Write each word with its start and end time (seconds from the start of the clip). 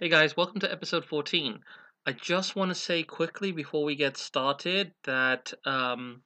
Hey 0.00 0.08
guys, 0.08 0.34
welcome 0.34 0.60
to 0.60 0.72
episode 0.72 1.04
14. 1.04 1.60
I 2.06 2.12
just 2.12 2.56
want 2.56 2.70
to 2.70 2.74
say 2.74 3.02
quickly 3.02 3.52
before 3.52 3.84
we 3.84 3.96
get 3.96 4.16
started 4.16 4.94
that, 5.04 5.52
um, 5.66 6.22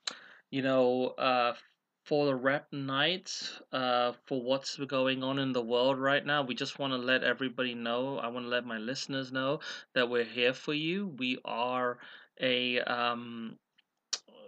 you 0.49 0.63
know, 0.63 1.07
uh, 1.19 1.55
for 2.05 2.27
the 2.27 2.37
Rep 2.37 2.73
Knights, 2.73 3.61
uh, 3.73 4.13
for 4.27 4.41
what's 4.41 4.77
going 4.77 5.25
on 5.25 5.41
in 5.41 5.53
the 5.53 5.61
world 5.61 5.99
right 5.99 6.25
now, 6.25 6.45
we 6.45 6.55
just 6.55 6.79
want 6.79 6.93
to 6.93 6.99
let 6.99 7.25
everybody 7.25 7.75
know. 7.75 8.17
I 8.19 8.29
want 8.29 8.47
to 8.47 8.49
let 8.49 8.65
my 8.65 8.79
listeners 8.79 9.33
know 9.33 9.59
that 9.97 10.09
we're 10.09 10.23
here 10.23 10.53
for 10.53 10.73
you. 10.73 11.09
We 11.19 11.39
are 11.45 11.99
a, 12.41 12.79
um, 12.79 13.59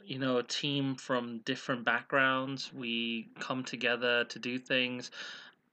you 0.04 0.20
know, 0.20 0.36
a 0.36 0.44
team 0.44 0.94
from 0.94 1.40
different 1.44 1.84
backgrounds. 1.84 2.72
We 2.72 3.26
come 3.40 3.64
together 3.64 4.22
to 4.22 4.38
do 4.38 4.56
things. 4.60 5.10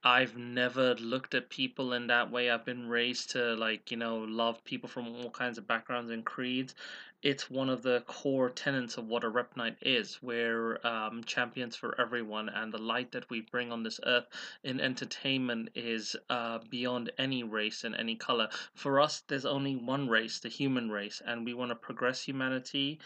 I've 0.06 0.36
never 0.36 0.96
looked 0.96 1.34
at 1.34 1.50
people 1.50 1.94
in 1.94 2.08
that 2.08 2.30
way. 2.30 2.50
I've 2.50 2.66
been 2.66 2.90
raised 2.90 3.32
to 3.32 3.56
like, 3.56 3.90
you 3.90 3.96
know, 3.96 4.18
love 4.18 4.62
people 4.66 4.90
from 4.90 5.08
all 5.08 5.30
kinds 5.30 5.58
of 5.58 5.66
backgrounds 5.66 6.12
and 6.12 6.26
creeds. 6.26 6.76
It's 7.22 7.50
one 7.50 7.70
of 7.70 7.84
the 7.84 8.02
core 8.06 8.50
tenets 8.50 8.98
of 8.98 9.08
what 9.08 9.24
a 9.24 9.30
Rep 9.30 9.56
Knight 9.56 9.78
is. 9.82 10.22
We're 10.22 10.86
um, 10.86 11.24
champions 11.24 11.78
for 11.78 12.00
everyone, 12.02 12.50
and 12.50 12.74
the 12.74 12.80
light 12.80 13.14
that 13.14 13.30
we 13.30 13.40
bring 13.40 13.72
on 13.72 13.84
this 13.84 14.02
earth 14.06 14.28
in 14.62 14.82
entertainment 14.82 15.70
is 15.74 16.18
uh, 16.30 16.60
beyond 16.70 17.14
any 17.18 17.44
race 17.44 17.86
and 17.86 17.96
any 17.96 18.18
color. 18.18 18.50
For 18.74 19.00
us, 19.00 19.22
there's 19.22 19.46
only 19.46 19.78
one 19.78 20.10
race, 20.10 20.40
the 20.40 20.50
human 20.50 20.92
race, 20.92 21.22
and 21.26 21.46
we 21.46 21.54
want 21.54 21.72
to 21.72 21.76
progress 21.76 22.24
humanity 22.24 23.00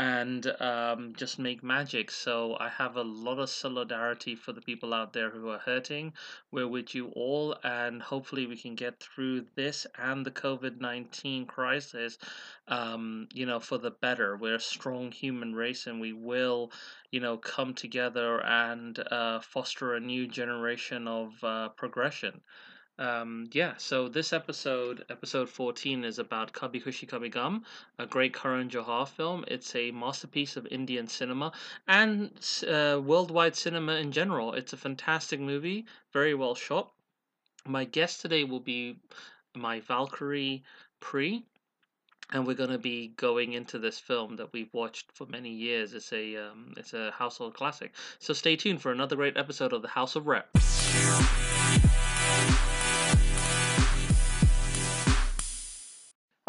and 0.00 0.46
um, 0.60 1.12
just 1.14 1.38
make 1.38 1.62
magic. 1.62 2.10
So 2.10 2.56
I 2.58 2.70
have 2.70 2.96
a 2.96 3.02
lot 3.02 3.38
of 3.38 3.50
solidarity 3.50 4.34
for 4.34 4.52
the 4.54 4.62
people 4.62 4.94
out 4.94 5.12
there 5.12 5.28
who 5.28 5.50
are 5.50 5.58
hurting. 5.58 6.14
We're 6.50 6.68
with 6.68 6.94
you 6.94 7.08
all, 7.08 7.54
and 7.62 8.00
hopefully 8.00 8.46
we 8.46 8.56
can 8.56 8.74
get 8.74 8.98
through 8.98 9.44
this 9.56 9.86
and 9.98 10.24
the 10.24 10.30
COVID 10.30 10.80
nineteen 10.80 11.44
crisis. 11.44 12.16
Um, 12.68 13.28
you 13.34 13.46
know, 13.46 13.60
for 13.60 13.78
the 13.78 13.90
better. 13.90 14.36
We're 14.36 14.54
a 14.54 14.60
strong 14.60 15.12
human 15.12 15.54
race, 15.54 15.86
and 15.86 16.00
we 16.00 16.12
will, 16.14 16.72
you 17.10 17.20
know, 17.20 17.36
come 17.36 17.74
together 17.74 18.40
and 18.42 18.98
uh, 19.10 19.40
foster 19.40 19.94
a 19.94 20.00
new 20.00 20.26
generation 20.26 21.08
of 21.08 21.44
uh, 21.44 21.68
progression. 21.76 22.40
Um, 23.00 23.48
yeah, 23.52 23.72
so 23.78 24.08
this 24.08 24.34
episode, 24.34 25.06
episode 25.08 25.48
14, 25.48 26.04
is 26.04 26.18
about 26.18 26.52
Kabhi 26.52 26.84
Khushi 26.84 27.08
Kabhie 27.08 27.32
Gham, 27.32 27.64
a 27.98 28.04
great 28.04 28.34
Karan 28.34 28.68
Johar 28.68 29.08
film. 29.08 29.42
It's 29.48 29.74
a 29.74 29.90
masterpiece 29.90 30.58
of 30.58 30.66
Indian 30.66 31.08
cinema 31.08 31.52
and 31.88 32.30
uh, 32.68 33.00
worldwide 33.02 33.56
cinema 33.56 33.94
in 33.94 34.12
general. 34.12 34.52
It's 34.52 34.74
a 34.74 34.76
fantastic 34.76 35.40
movie, 35.40 35.86
very 36.12 36.34
well 36.34 36.54
shot. 36.54 36.92
My 37.66 37.84
guest 37.84 38.20
today 38.20 38.44
will 38.44 38.60
be 38.60 38.98
my 39.56 39.80
Valkyrie 39.80 40.62
Pri, 41.00 41.42
and 42.32 42.46
we're 42.46 42.52
going 42.52 42.68
to 42.68 42.78
be 42.78 43.14
going 43.16 43.54
into 43.54 43.78
this 43.78 43.98
film 43.98 44.36
that 44.36 44.52
we've 44.52 44.72
watched 44.74 45.10
for 45.14 45.26
many 45.26 45.50
years. 45.50 45.94
It's 45.94 46.12
a 46.12 46.36
um, 46.36 46.74
it's 46.76 46.92
a 46.92 47.12
household 47.12 47.54
classic. 47.54 47.94
So 48.18 48.34
stay 48.34 48.56
tuned 48.56 48.82
for 48.82 48.92
another 48.92 49.16
great 49.16 49.38
episode 49.38 49.72
of 49.72 49.80
the 49.80 49.88
House 49.88 50.16
of 50.16 50.26
Rep. 50.26 50.50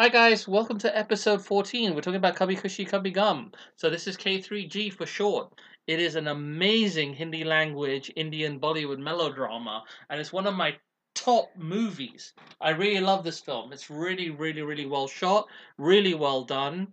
Hi 0.01 0.09
guys, 0.09 0.47
welcome 0.47 0.79
to 0.79 0.97
episode 0.97 1.45
14. 1.45 1.93
We're 1.93 2.01
talking 2.01 2.15
about 2.15 2.35
Kabhi 2.35 2.59
Khushi 2.59 2.89
Kabhie 2.89 3.13
Gham. 3.13 3.51
So 3.75 3.87
this 3.87 4.07
is 4.07 4.17
K3G 4.17 4.91
for 4.91 5.05
short. 5.05 5.53
It 5.85 5.99
is 5.99 6.15
an 6.15 6.27
amazing 6.27 7.13
Hindi 7.13 7.43
language 7.43 8.11
Indian 8.15 8.59
Bollywood 8.59 8.97
melodrama 8.97 9.83
and 10.09 10.19
it's 10.19 10.33
one 10.33 10.47
of 10.47 10.55
my 10.55 10.75
top 11.13 11.51
movies. 11.55 12.33
I 12.59 12.71
really 12.71 12.99
love 12.99 13.23
this 13.23 13.41
film. 13.41 13.71
It's 13.73 13.91
really 13.91 14.31
really 14.31 14.63
really 14.63 14.87
well 14.87 15.07
shot, 15.07 15.47
really 15.77 16.15
well 16.15 16.45
done. 16.45 16.87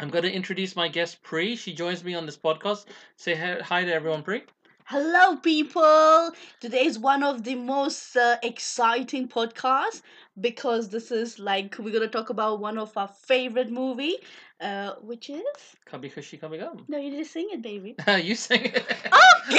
I'm 0.00 0.08
going 0.08 0.24
to 0.24 0.32
introduce 0.32 0.74
my 0.74 0.88
guest 0.88 1.22
Pri. 1.22 1.56
She 1.56 1.74
joins 1.74 2.02
me 2.02 2.14
on 2.14 2.24
this 2.24 2.38
podcast. 2.38 2.86
Say 3.16 3.34
hi 3.34 3.84
to 3.84 3.92
everyone, 3.92 4.22
Pri. 4.22 4.44
Hello, 4.90 5.36
people. 5.36 6.32
Today 6.60 6.84
is 6.84 6.98
one 6.98 7.22
of 7.22 7.44
the 7.44 7.54
most 7.54 8.14
uh, 8.16 8.36
exciting 8.42 9.26
podcasts 9.28 10.02
because 10.40 10.88
this 10.90 11.10
is 11.12 11.38
like 11.38 11.76
we're 11.78 11.92
gonna 11.92 12.08
talk 12.08 12.28
about 12.28 12.60
one 12.60 12.76
of 12.76 12.94
our 12.96 13.08
favorite 13.08 13.70
movie, 13.70 14.16
uh, 14.60 14.94
which 15.00 15.30
is? 15.30 15.42
Kabhi 15.90 16.12
Khushi 16.12 16.38
Kabhie 16.40 16.58
Gham. 16.58 16.84
No, 16.88 16.98
you 16.98 17.16
just 17.16 17.32
sing 17.32 17.48
it, 17.52 17.62
baby. 17.62 17.96
you 18.22 18.34
sing 18.34 18.62
it. 18.64 18.76
Okay. 18.76 19.58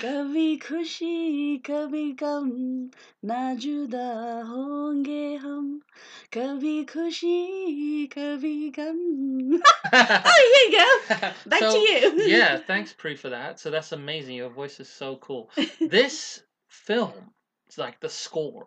Kabhi 0.00 0.62
Khushi 0.62 1.60
Kabhie 1.62 2.16
Gham, 2.16 2.90
na 3.22 3.54
juda 3.56 4.44
honge 4.46 5.40
hum. 5.40 5.82
Kabhi 6.30 6.86
Khushi 6.86 8.08
Kabhie 8.08 8.72
Gham. 8.72 9.60
Oh, 9.92 10.68
here 10.70 10.70
you 10.70 11.10
go. 11.18 11.30
Back 11.46 11.60
so, 11.60 11.72
to 11.72 11.78
you. 11.78 12.14
yeah, 12.28 12.58
thanks, 12.58 12.92
Pri, 12.92 13.16
for 13.16 13.30
that. 13.30 13.58
So 13.58 13.70
that's 13.70 13.90
amazing. 13.90 14.36
Your 14.36 14.48
voice 14.48 14.78
is 14.78 14.88
so 14.88 15.16
cool. 15.16 15.50
This 15.80 16.42
film, 16.68 17.32
it's 17.66 17.76
like 17.76 17.98
the 17.98 18.08
score, 18.08 18.66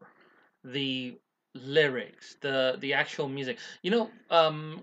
the 0.66 1.18
lyrics 1.56 2.36
the 2.42 2.78
the 2.80 2.94
actual 2.94 3.28
music 3.28 3.60
you 3.84 3.92
know 3.92 4.10
um 4.32 4.82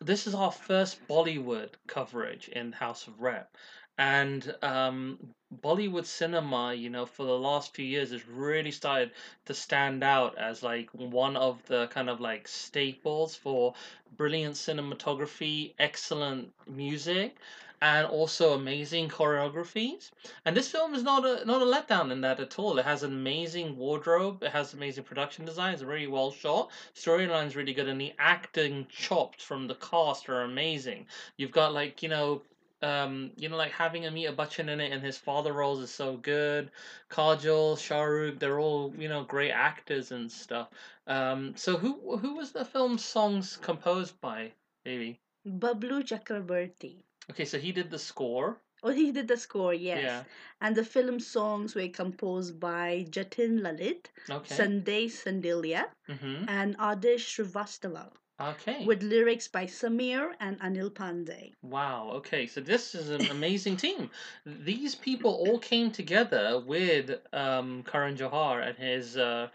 this 0.00 0.26
is 0.26 0.34
our 0.34 0.52
first 0.52 1.06
Bollywood 1.08 1.70
coverage 1.86 2.48
in 2.48 2.72
House 2.72 3.06
of 3.06 3.20
Rep, 3.20 3.56
and 3.98 4.54
um, 4.62 5.18
Bollywood 5.62 6.04
cinema, 6.04 6.72
you 6.72 6.88
know, 6.88 7.04
for 7.04 7.24
the 7.26 7.38
last 7.38 7.74
few 7.74 7.84
years 7.84 8.10
has 8.12 8.26
really 8.28 8.70
started 8.70 9.10
to 9.46 9.54
stand 9.54 10.04
out 10.04 10.38
as 10.38 10.62
like 10.62 10.88
one 10.92 11.36
of 11.36 11.64
the 11.66 11.88
kind 11.88 12.08
of 12.08 12.20
like 12.20 12.46
staples 12.46 13.34
for 13.34 13.74
brilliant 14.16 14.54
cinematography, 14.54 15.74
excellent 15.78 16.52
music, 16.68 17.36
and 17.80 18.06
also 18.06 18.54
amazing 18.54 19.08
choreographies. 19.08 20.10
And 20.44 20.56
this 20.56 20.70
film 20.70 20.94
is 20.94 21.02
not 21.02 21.24
a 21.24 21.44
not 21.44 21.62
a 21.62 21.64
letdown 21.64 22.10
in 22.10 22.20
that 22.22 22.40
at 22.40 22.58
all. 22.58 22.78
It 22.78 22.84
has 22.84 23.02
an 23.02 23.12
amazing 23.12 23.76
wardrobe, 23.76 24.42
it 24.42 24.50
has 24.50 24.74
amazing 24.74 25.04
production 25.04 25.44
design, 25.44 25.74
it's 25.74 25.82
really 25.82 26.06
well 26.06 26.30
shot, 26.30 26.70
storyline's 26.94 27.56
really 27.56 27.74
good, 27.74 27.88
and 27.88 28.00
the 28.00 28.14
acting 28.18 28.86
chopped 28.90 29.42
from 29.42 29.66
the 29.66 29.76
cast 29.76 30.28
are 30.28 30.42
amazing. 30.42 31.06
You've 31.36 31.52
got 31.52 31.72
like, 31.72 32.02
you 32.02 32.08
know, 32.08 32.42
um, 32.82 33.30
you 33.36 33.48
know, 33.48 33.56
like 33.56 33.72
having 33.72 34.02
Amitabh 34.02 34.36
Bachchan 34.36 34.68
in 34.68 34.80
it 34.80 34.92
and 34.92 35.02
his 35.02 35.18
father 35.18 35.52
roles 35.52 35.80
is 35.80 35.90
so 35.90 36.16
good. 36.16 36.70
Kajol, 37.10 37.76
Shahrukh, 37.76 38.38
they're 38.38 38.60
all 38.60 38.92
you 38.96 39.08
know 39.08 39.24
great 39.24 39.50
actors 39.50 40.12
and 40.12 40.30
stuff. 40.30 40.68
Um, 41.06 41.54
so 41.56 41.76
who 41.76 42.16
who 42.18 42.34
was 42.34 42.52
the 42.52 42.64
film's 42.64 43.04
songs 43.04 43.56
composed 43.56 44.20
by, 44.20 44.52
baby? 44.84 45.20
Bablu 45.46 46.02
Chakrabarti 46.02 47.02
Okay, 47.30 47.44
so 47.44 47.58
he 47.58 47.72
did 47.72 47.90
the 47.90 47.98
score. 47.98 48.58
Oh, 48.82 48.90
he 48.90 49.10
did 49.10 49.26
the 49.26 49.36
score, 49.36 49.74
yes. 49.74 50.02
Yeah. 50.02 50.22
And 50.60 50.76
the 50.76 50.84
film 50.84 51.18
songs 51.18 51.74
were 51.74 51.88
composed 51.88 52.60
by 52.60 53.06
Jatin 53.10 53.60
Lalit, 53.60 54.06
Okay. 54.30 54.54
Sandesh 54.54 55.24
Shandilya, 55.24 55.86
mm-hmm. 56.08 56.44
and 56.48 56.78
Adesh 56.78 57.24
Srivastava, 57.32 58.10
Okay. 58.40 58.84
with 58.84 59.02
lyrics 59.02 59.48
by 59.48 59.66
Samir 59.66 60.34
and 60.38 60.60
Anil 60.60 60.90
Pandey. 60.90 61.52
Wow. 61.62 62.10
Okay. 62.14 62.46
So 62.46 62.60
this 62.60 62.94
is 62.94 63.10
an 63.10 63.26
amazing 63.30 63.76
team. 63.76 64.10
These 64.46 64.94
people 64.94 65.32
all 65.32 65.58
came 65.58 65.90
together 65.90 66.60
with 66.64 67.18
um, 67.32 67.82
Karan 67.82 68.16
Johar 68.16 68.66
and 68.66 68.78
his 68.78 69.16
uh, 69.16 69.48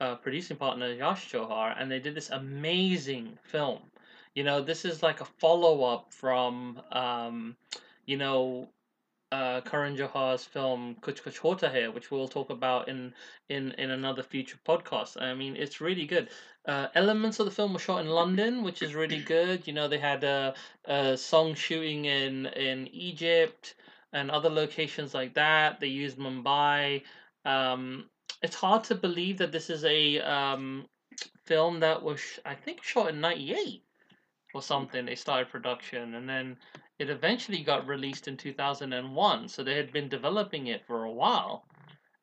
uh, 0.00 0.14
producing 0.16 0.56
partner 0.56 0.90
Yash 0.92 1.30
Johar, 1.30 1.74
and 1.78 1.90
they 1.90 2.00
did 2.00 2.14
this 2.14 2.30
amazing 2.30 3.38
film. 3.42 3.80
You 4.34 4.44
know, 4.44 4.62
this 4.62 4.84
is 4.84 5.02
like 5.02 5.20
a 5.20 5.24
follow 5.24 5.82
up 5.82 6.12
from, 6.12 6.80
um, 6.92 7.56
you 8.06 8.16
know, 8.16 8.68
uh, 9.32 9.60
Karan 9.60 9.96
Johar's 9.96 10.44
film 10.44 10.96
Kuch 11.00 11.22
Kuch 11.22 11.38
Hota 11.38 11.68
Hai, 11.68 11.88
which 11.88 12.10
we'll 12.10 12.28
talk 12.28 12.50
about 12.50 12.88
in 12.88 13.14
in 13.48 13.72
in 13.72 13.90
another 13.90 14.22
future 14.22 14.58
podcast. 14.66 15.20
I 15.20 15.34
mean, 15.34 15.56
it's 15.56 15.80
really 15.80 16.06
good. 16.06 16.28
Uh, 16.66 16.88
elements 16.94 17.38
of 17.38 17.46
the 17.46 17.52
film 17.52 17.72
were 17.72 17.78
shot 17.78 18.00
in 18.00 18.08
London, 18.08 18.62
which 18.62 18.82
is 18.82 18.94
really 18.94 19.20
good. 19.20 19.66
You 19.66 19.72
know, 19.72 19.88
they 19.88 19.98
had 19.98 20.24
a, 20.24 20.54
a 20.84 21.16
song 21.16 21.54
shooting 21.54 22.04
in 22.06 22.46
in 22.46 22.88
Egypt 22.88 23.74
and 24.12 24.30
other 24.30 24.50
locations 24.50 25.14
like 25.14 25.34
that. 25.34 25.80
They 25.80 25.88
used 25.88 26.18
Mumbai. 26.18 27.02
Um, 27.44 28.06
it's 28.42 28.56
hard 28.56 28.84
to 28.84 28.94
believe 28.94 29.38
that 29.38 29.52
this 29.52 29.70
is 29.70 29.84
a 29.84 30.18
um, 30.20 30.86
film 31.44 31.80
that 31.80 32.02
was, 32.02 32.20
I 32.44 32.54
think, 32.54 32.82
shot 32.82 33.10
in 33.10 33.20
'98 33.20 33.82
or 34.54 34.62
something. 34.62 35.06
They 35.06 35.14
started 35.14 35.50
production, 35.50 36.14
and 36.14 36.28
then 36.28 36.56
it 36.98 37.08
eventually 37.10 37.62
got 37.62 37.86
released 37.86 38.28
in 38.28 38.36
2001 38.36 39.48
so 39.48 39.64
they 39.64 39.74
had 39.76 39.90
been 39.92 40.08
developing 40.08 40.66
it 40.66 40.86
for 40.86 41.04
a 41.04 41.10
while 41.10 41.64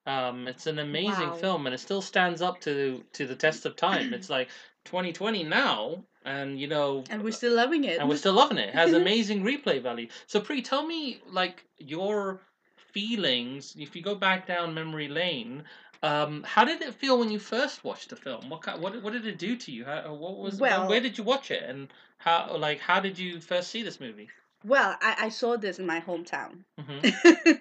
um, 0.05 0.47
it's 0.47 0.67
an 0.67 0.79
amazing 0.79 1.29
Wow. 1.29 1.33
film 1.33 1.65
and 1.65 1.73
it 1.73 1.79
still 1.79 2.01
stands 2.01 2.41
up 2.41 2.61
to 2.61 3.03
to 3.13 3.25
the 3.25 3.35
test 3.35 3.65
of 3.65 3.75
time 3.75 4.13
it's 4.13 4.29
like 4.29 4.49
2020 4.85 5.43
now 5.43 6.03
and 6.25 6.59
you 6.59 6.67
know 6.67 7.03
And 7.09 7.23
we're 7.23 7.31
still 7.31 7.55
loving 7.55 7.85
it. 7.85 7.99
and 7.99 8.07
we're 8.07 8.17
still 8.17 8.33
loving 8.33 8.57
it. 8.59 8.69
It 8.69 8.75
has 8.75 8.93
amazing 9.03 9.43
replay 9.43 9.81
value. 9.81 10.07
So 10.27 10.39
Pri, 10.39 10.61
tell 10.61 10.85
me 10.85 11.21
like 11.25 11.65
your 11.79 12.39
feelings. 12.93 13.75
If 13.77 13.95
you 13.95 14.01
go 14.01 14.15
back 14.15 14.47
down 14.47 14.73
memory 14.73 15.07
lane, 15.07 15.63
Um, 16.03 16.43
how 16.43 16.63
did 16.65 16.81
it 16.81 16.93
feel 16.93 17.17
when 17.19 17.31
you 17.31 17.39
first 17.39 17.83
watched 17.83 18.09
the 18.09 18.15
film? 18.15 18.49
What 18.49 18.61
kind, 18.61 18.81
what 18.81 19.01
what 19.01 19.13
did 19.13 19.25
it 19.25 19.37
do 19.37 19.55
to 19.57 19.71
you? 19.71 19.85
How, 19.85 20.13
what 20.13 20.37
was 20.37 20.59
Well- 20.59 20.87
where 20.87 20.99
did 21.01 21.17
you 21.17 21.23
watch 21.23 21.51
it 21.51 21.63
and 21.63 21.87
how 22.17 22.55
like 22.57 22.79
how 22.79 22.99
did 22.99 23.17
you 23.17 23.39
first 23.41 23.69
see 23.69 23.83
this 23.83 23.99
movie? 23.99 24.29
Well, 24.63 24.97
I, 25.01 25.15
I 25.19 25.29
saw 25.29 25.55
this 25.55 25.79
in 25.79 25.85
my 25.85 26.01
hometown. 26.01 26.63
hmm 26.79 26.99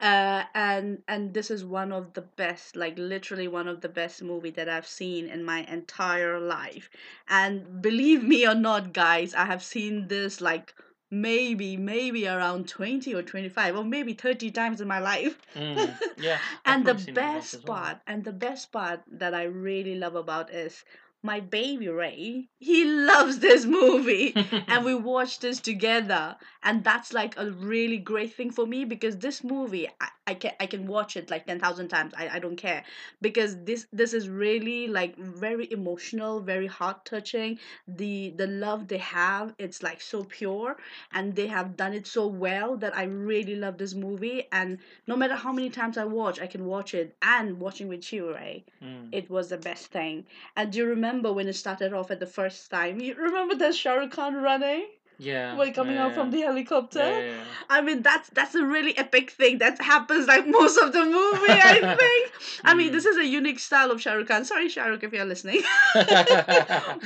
uh, 0.00 0.44
and 0.54 1.02
and 1.08 1.34
this 1.34 1.50
is 1.50 1.64
one 1.64 1.92
of 1.92 2.12
the 2.14 2.22
best, 2.22 2.76
like 2.76 2.98
literally 2.98 3.48
one 3.48 3.68
of 3.68 3.80
the 3.80 3.88
best 3.88 4.22
movie 4.22 4.50
that 4.50 4.68
I've 4.68 4.86
seen 4.86 5.28
in 5.28 5.44
my 5.44 5.60
entire 5.64 6.38
life. 6.40 6.88
And 7.28 7.82
believe 7.82 8.22
me 8.22 8.46
or 8.46 8.54
not, 8.54 8.92
guys, 8.92 9.34
I 9.34 9.44
have 9.44 9.62
seen 9.62 10.08
this 10.08 10.40
like 10.40 10.74
maybe 11.10 11.76
maybe 11.76 12.26
around 12.28 12.68
20 12.68 13.14
or 13.14 13.22
25 13.22 13.76
or 13.76 13.84
maybe 13.84 14.12
30 14.14 14.50
times 14.50 14.80
in 14.80 14.88
my 14.88 14.98
life 15.00 15.38
Mm, 15.54 15.98
yeah. 16.16 16.38
And 16.64 16.86
the 16.86 16.94
probably 16.94 17.04
seen 17.04 17.18
it 17.18 17.26
once 17.32 17.52
best 17.52 17.64
well. 17.64 17.76
part 17.76 17.98
and 18.06 18.24
the 18.24 18.32
best 18.32 18.70
part 18.72 19.00
that 19.10 19.34
i 19.34 19.42
really 19.44 19.94
love 19.96 20.14
about 20.14 20.50
is 20.52 20.84
my 21.22 21.40
baby 21.40 21.88
ray 21.88 22.48
he 22.58 22.84
loves 22.84 23.38
this 23.38 23.64
movie. 23.64 24.34
And 24.68 24.84
we 24.84 24.94
watched 24.94 25.40
this 25.40 25.60
together. 25.60 26.36
And 26.62 26.84
that's 26.84 27.12
like 27.14 27.34
a 27.38 27.50
really 27.50 27.96
great 27.96 28.34
thing 28.34 28.50
for 28.50 28.66
me 28.66 28.84
because 28.84 29.16
this 29.16 29.42
movie 29.42 29.88
i, 30.00 30.08
I 30.26 30.34
can 30.34 30.52
i 30.60 30.66
can 30.66 30.86
watch 30.86 31.16
it 31.16 31.30
like 31.30 31.46
10,000 31.46 31.88
times. 31.88 32.12
I, 32.16 32.28
I 32.28 32.38
don't 32.38 32.56
care. 32.56 32.84
Because 33.20 33.56
this 33.64 33.86
this 33.92 34.12
is 34.14 34.28
really 34.28 34.86
like 34.88 35.16
very 35.16 35.70
emotional 35.72 36.40
very 36.40 36.66
heart 36.66 37.04
touching 37.04 37.58
the 37.86 38.32
the 38.36 38.46
love 38.46 38.88
they 38.88 38.98
have 38.98 39.54
it's 39.58 39.82
like 39.82 40.00
so 40.00 40.24
pure. 40.24 40.76
And 41.12 41.34
they 41.34 41.46
have 41.46 41.76
done 41.76 41.92
it 41.94 42.06
so 42.06 42.26
well 42.26 42.76
that 42.78 42.96
i 42.96 43.04
really 43.04 43.56
love 43.56 43.78
this 43.78 43.94
movie. 43.94 44.48
And 44.52 44.78
no 45.06 45.16
matter 45.16 45.34
how 45.34 45.52
many 45.52 45.70
times 45.70 45.96
i 45.98 46.04
watch 46.04 46.40
i 46.40 46.46
can 46.46 46.64
watch 46.66 46.94
it. 46.94 47.16
And 47.22 47.58
watching 47.60 47.88
with 47.88 48.12
you 48.12 48.32
ray 48.34 48.64
Mm. 48.82 49.08
it 49.12 49.28
was 49.30 49.48
the 49.50 49.58
best 49.58 49.86
thing. 49.88 50.24
And 50.56 50.72
do 50.72 50.78
you 50.78 50.86
remember 50.86 51.09
when 51.10 51.48
it 51.48 51.54
started 51.54 51.92
off 51.92 52.10
at 52.12 52.20
the 52.20 52.26
first 52.26 52.70
time? 52.70 53.00
You 53.00 53.14
remember 53.18 53.56
that 53.56 53.74
Shah 53.74 54.06
Khan 54.06 54.36
running 54.36 54.86
Yeah. 55.20 55.56
when 55.56 55.72
coming 55.74 55.94
yeah, 55.96 56.06
out 56.06 56.14
from 56.14 56.30
the 56.30 56.40
helicopter? 56.40 56.98
Yeah. 56.98 57.44
I 57.68 57.80
mean, 57.82 58.02
that's 58.02 58.28
that's 58.30 58.54
a 58.54 58.64
really 58.64 58.96
epic 58.96 59.30
thing 59.30 59.58
that 59.58 59.80
happens 59.80 60.26
like 60.26 60.46
most 60.46 60.76
of 60.78 60.92
the 60.92 61.04
movie. 61.04 61.52
I 61.72 61.96
think. 62.02 62.32
I 62.64 62.74
mean, 62.74 62.88
Mm. 62.90 62.92
this 62.92 63.04
is 63.04 63.16
a 63.18 63.26
unique 63.26 63.58
style 63.58 63.90
of 63.90 64.00
Shah 64.00 64.14
Rukh 64.14 64.28
Khan. 64.28 64.44
Sorry, 64.44 64.68
Shah 64.68 64.86
Rukh, 64.86 65.02
if 65.04 65.12
you're 65.12 65.24
listening, 65.24 65.62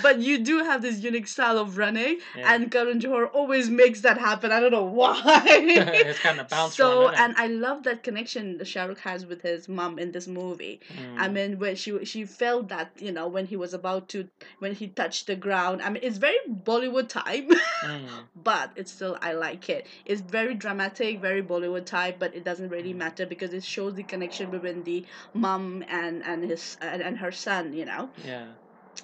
but 0.02 0.20
you 0.20 0.38
do 0.38 0.58
have 0.64 0.82
this 0.82 1.00
unique 1.00 1.26
style 1.26 1.58
of 1.58 1.76
running, 1.78 2.18
Yeah. 2.36 2.54
and 2.54 2.70
Karan 2.70 3.00
Johar 3.00 3.28
always 3.32 3.68
makes 3.70 4.00
that 4.02 4.18
happen. 4.18 4.52
I 4.52 4.60
don't 4.60 4.72
know 4.72 4.84
why. 4.84 5.20
it's 5.46 6.18
kind 6.20 6.40
of 6.40 6.48
bounce 6.48 6.76
so, 6.76 7.06
run, 7.06 7.14
and 7.16 7.34
I 7.36 7.46
love 7.48 7.82
that 7.84 8.02
connection 8.02 8.62
Shah 8.64 8.84
Rukh 8.84 9.00
has 9.00 9.26
with 9.26 9.42
his 9.42 9.68
mom 9.68 9.98
in 9.98 10.12
this 10.12 10.26
movie. 10.28 10.80
I 11.16 11.28
mean, 11.28 11.58
when 11.58 11.76
she 11.76 12.04
she 12.04 12.24
felt 12.24 12.68
that 12.68 12.90
you 12.98 13.12
know 13.12 13.26
when 13.28 13.46
he 13.46 13.56
was 13.56 13.74
about 13.74 14.08
to 14.10 14.28
when 14.58 14.74
he 14.74 14.88
touched 14.88 15.26
the 15.26 15.36
ground. 15.36 15.82
I 15.82 15.90
mean, 15.90 16.02
it's 16.02 16.18
very 16.18 16.38
Bollywood 16.48 17.08
type, 17.08 17.50
Mm. 17.84 18.03
But 18.42 18.70
it's 18.76 18.92
still 18.92 19.16
I 19.22 19.32
like 19.32 19.68
it. 19.68 19.86
It's 20.04 20.20
very 20.20 20.54
dramatic, 20.54 21.20
very 21.20 21.42
Bollywood 21.42 21.86
type, 21.86 22.16
but 22.18 22.34
it 22.34 22.44
doesn't 22.44 22.68
really 22.70 22.92
Mm. 22.94 22.98
matter 22.98 23.26
because 23.26 23.52
it 23.54 23.64
shows 23.64 23.94
the 23.94 24.02
connection 24.04 24.50
between 24.50 24.84
the 24.84 25.04
mom 25.32 25.84
and 25.88 26.22
and 26.24 26.44
his 26.44 26.76
and, 26.80 27.02
and 27.02 27.18
her 27.18 27.32
son. 27.32 27.72
You 27.72 27.84
know, 27.86 28.10
yeah. 28.24 28.46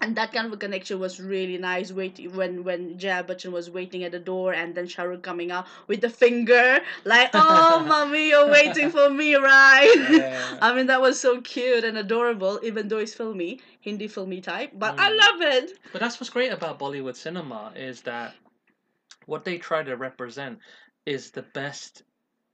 and 0.03 0.17
that 0.17 0.33
kind 0.33 0.47
of 0.47 0.53
a 0.53 0.57
connection 0.57 0.99
was 1.01 1.21
really 1.21 1.59
nice. 1.59 1.93
Waiting 1.93 2.35
when 2.37 2.65
when 2.65 2.99
Jaya 2.99 3.23
Bachchan 3.25 3.53
was 3.53 3.71
waiting 3.71 4.03
at 4.05 4.13
the 4.13 4.19
door, 4.19 4.53
and 4.55 4.75
then 4.75 4.87
Shah 4.87 5.03
Rukh 5.05 5.23
coming 5.23 5.51
out 5.51 5.67
with 5.89 6.01
the 6.01 6.09
finger, 6.11 6.81
like, 7.05 7.31
"Oh, 7.35 7.85
mommy, 7.89 8.29
you're 8.31 8.49
waiting 8.49 8.91
for 8.91 9.11
me, 9.11 9.35
right?" 9.35 9.95
Yeah. 10.11 10.59
I 10.63 10.75
mean, 10.75 10.87
that 10.87 11.01
was 11.01 11.19
so 11.21 11.41
cute 11.41 11.85
and 11.85 11.99
adorable, 11.99 12.61
even 12.63 12.89
though 12.89 12.99
it's 12.99 13.15
filmy, 13.15 13.61
Hindi 13.81 14.09
filmy 14.09 14.41
type. 14.41 14.71
But 14.75 14.95
I 14.99 15.11
Mm. 15.11 15.19
love 15.25 15.43
it. 15.55 15.79
But 15.93 16.01
that's 16.01 16.19
what's 16.21 16.31
great 16.31 16.53
about 16.53 16.79
Bollywood 16.79 17.17
cinema 17.17 17.73
is 17.77 18.03
that 18.03 18.35
what 19.27 19.45
they 19.45 19.59
try 19.59 19.83
to 19.83 19.97
represent 19.97 20.59
is 21.07 21.31
the 21.31 21.43
best 21.43 22.03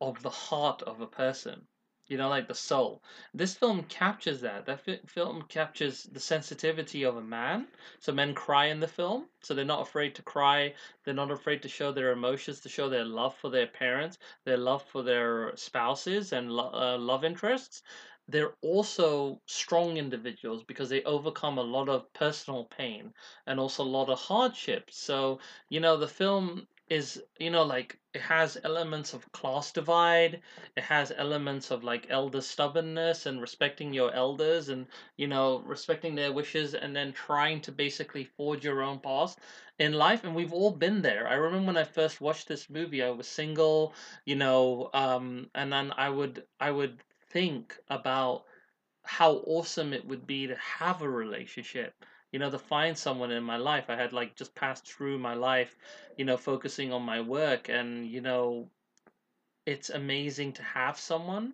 of 0.00 0.22
the 0.22 0.30
heart 0.30 0.82
of 0.82 1.00
a 1.00 1.06
person. 1.06 1.66
You 2.08 2.18
know, 2.18 2.28
like 2.28 2.46
the 2.46 2.54
soul. 2.54 3.02
This 3.34 3.56
film 3.56 3.82
captures 3.84 4.40
that. 4.42 4.66
That 4.66 4.80
fi- 4.80 5.00
film 5.06 5.42
captures 5.48 6.04
the 6.04 6.20
sensitivity 6.20 7.02
of 7.02 7.16
a 7.16 7.20
man. 7.20 7.66
So 7.98 8.12
men 8.12 8.32
cry 8.32 8.66
in 8.66 8.78
the 8.78 8.86
film. 8.86 9.26
So 9.42 9.54
they're 9.54 9.64
not 9.64 9.82
afraid 9.82 10.14
to 10.14 10.22
cry. 10.22 10.74
They're 11.02 11.14
not 11.14 11.32
afraid 11.32 11.62
to 11.62 11.68
show 11.68 11.90
their 11.90 12.12
emotions, 12.12 12.60
to 12.60 12.68
show 12.68 12.88
their 12.88 13.04
love 13.04 13.34
for 13.34 13.50
their 13.50 13.66
parents, 13.66 14.18
their 14.44 14.56
love 14.56 14.84
for 14.84 15.02
their 15.02 15.56
spouses 15.56 16.32
and 16.32 16.52
lo- 16.52 16.70
uh, 16.72 16.96
love 16.96 17.24
interests 17.24 17.82
they're 18.28 18.56
also 18.62 19.40
strong 19.46 19.96
individuals 19.96 20.64
because 20.64 20.88
they 20.88 21.02
overcome 21.04 21.58
a 21.58 21.62
lot 21.62 21.88
of 21.88 22.12
personal 22.12 22.64
pain 22.66 23.12
and 23.46 23.60
also 23.60 23.82
a 23.82 23.94
lot 23.98 24.08
of 24.08 24.18
hardship. 24.18 24.90
So, 24.90 25.40
you 25.68 25.80
know, 25.80 25.96
the 25.96 26.08
film 26.08 26.66
is, 26.88 27.22
you 27.38 27.50
know, 27.50 27.64
like 27.64 27.98
it 28.14 28.20
has 28.20 28.56
elements 28.64 29.12
of 29.12 29.30
class 29.32 29.72
divide, 29.72 30.40
it 30.76 30.82
has 30.84 31.12
elements 31.16 31.70
of 31.70 31.82
like 31.84 32.06
elder 32.10 32.40
stubbornness 32.40 33.26
and 33.26 33.40
respecting 33.40 33.92
your 33.92 34.12
elders 34.12 34.68
and, 34.68 34.86
you 35.16 35.26
know, 35.26 35.58
respecting 35.60 36.14
their 36.14 36.32
wishes 36.32 36.74
and 36.74 36.94
then 36.94 37.12
trying 37.12 37.60
to 37.62 37.72
basically 37.72 38.24
forge 38.24 38.64
your 38.64 38.82
own 38.82 39.00
path 39.00 39.36
in 39.78 39.92
life 39.92 40.24
and 40.24 40.34
we've 40.34 40.52
all 40.52 40.70
been 40.70 41.02
there. 41.02 41.28
I 41.28 41.34
remember 41.34 41.66
when 41.66 41.76
I 41.76 41.84
first 41.84 42.20
watched 42.20 42.48
this 42.48 42.70
movie, 42.70 43.02
I 43.02 43.10
was 43.10 43.28
single, 43.28 43.94
you 44.24 44.36
know, 44.36 44.90
um 44.94 45.50
and 45.54 45.72
then 45.72 45.92
I 45.96 46.08
would 46.08 46.46
I 46.60 46.70
would 46.70 47.02
think 47.30 47.76
about 47.88 48.44
how 49.04 49.34
awesome 49.46 49.92
it 49.92 50.06
would 50.06 50.26
be 50.26 50.46
to 50.48 50.56
have 50.56 51.02
a 51.02 51.08
relationship. 51.08 51.94
You 52.32 52.38
know 52.40 52.50
to 52.50 52.58
find 52.58 52.96
someone 52.98 53.30
in 53.30 53.44
my 53.44 53.56
life. 53.56 53.88
I 53.88 53.96
had 53.96 54.12
like 54.12 54.36
just 54.36 54.54
passed 54.54 54.86
through 54.86 55.18
my 55.18 55.34
life 55.34 55.76
you 56.16 56.24
know 56.24 56.36
focusing 56.36 56.92
on 56.92 57.02
my 57.02 57.20
work 57.20 57.68
and 57.68 58.06
you 58.06 58.20
know 58.20 58.70
it's 59.66 59.90
amazing 59.90 60.52
to 60.52 60.62
have 60.62 60.98
someone 60.98 61.52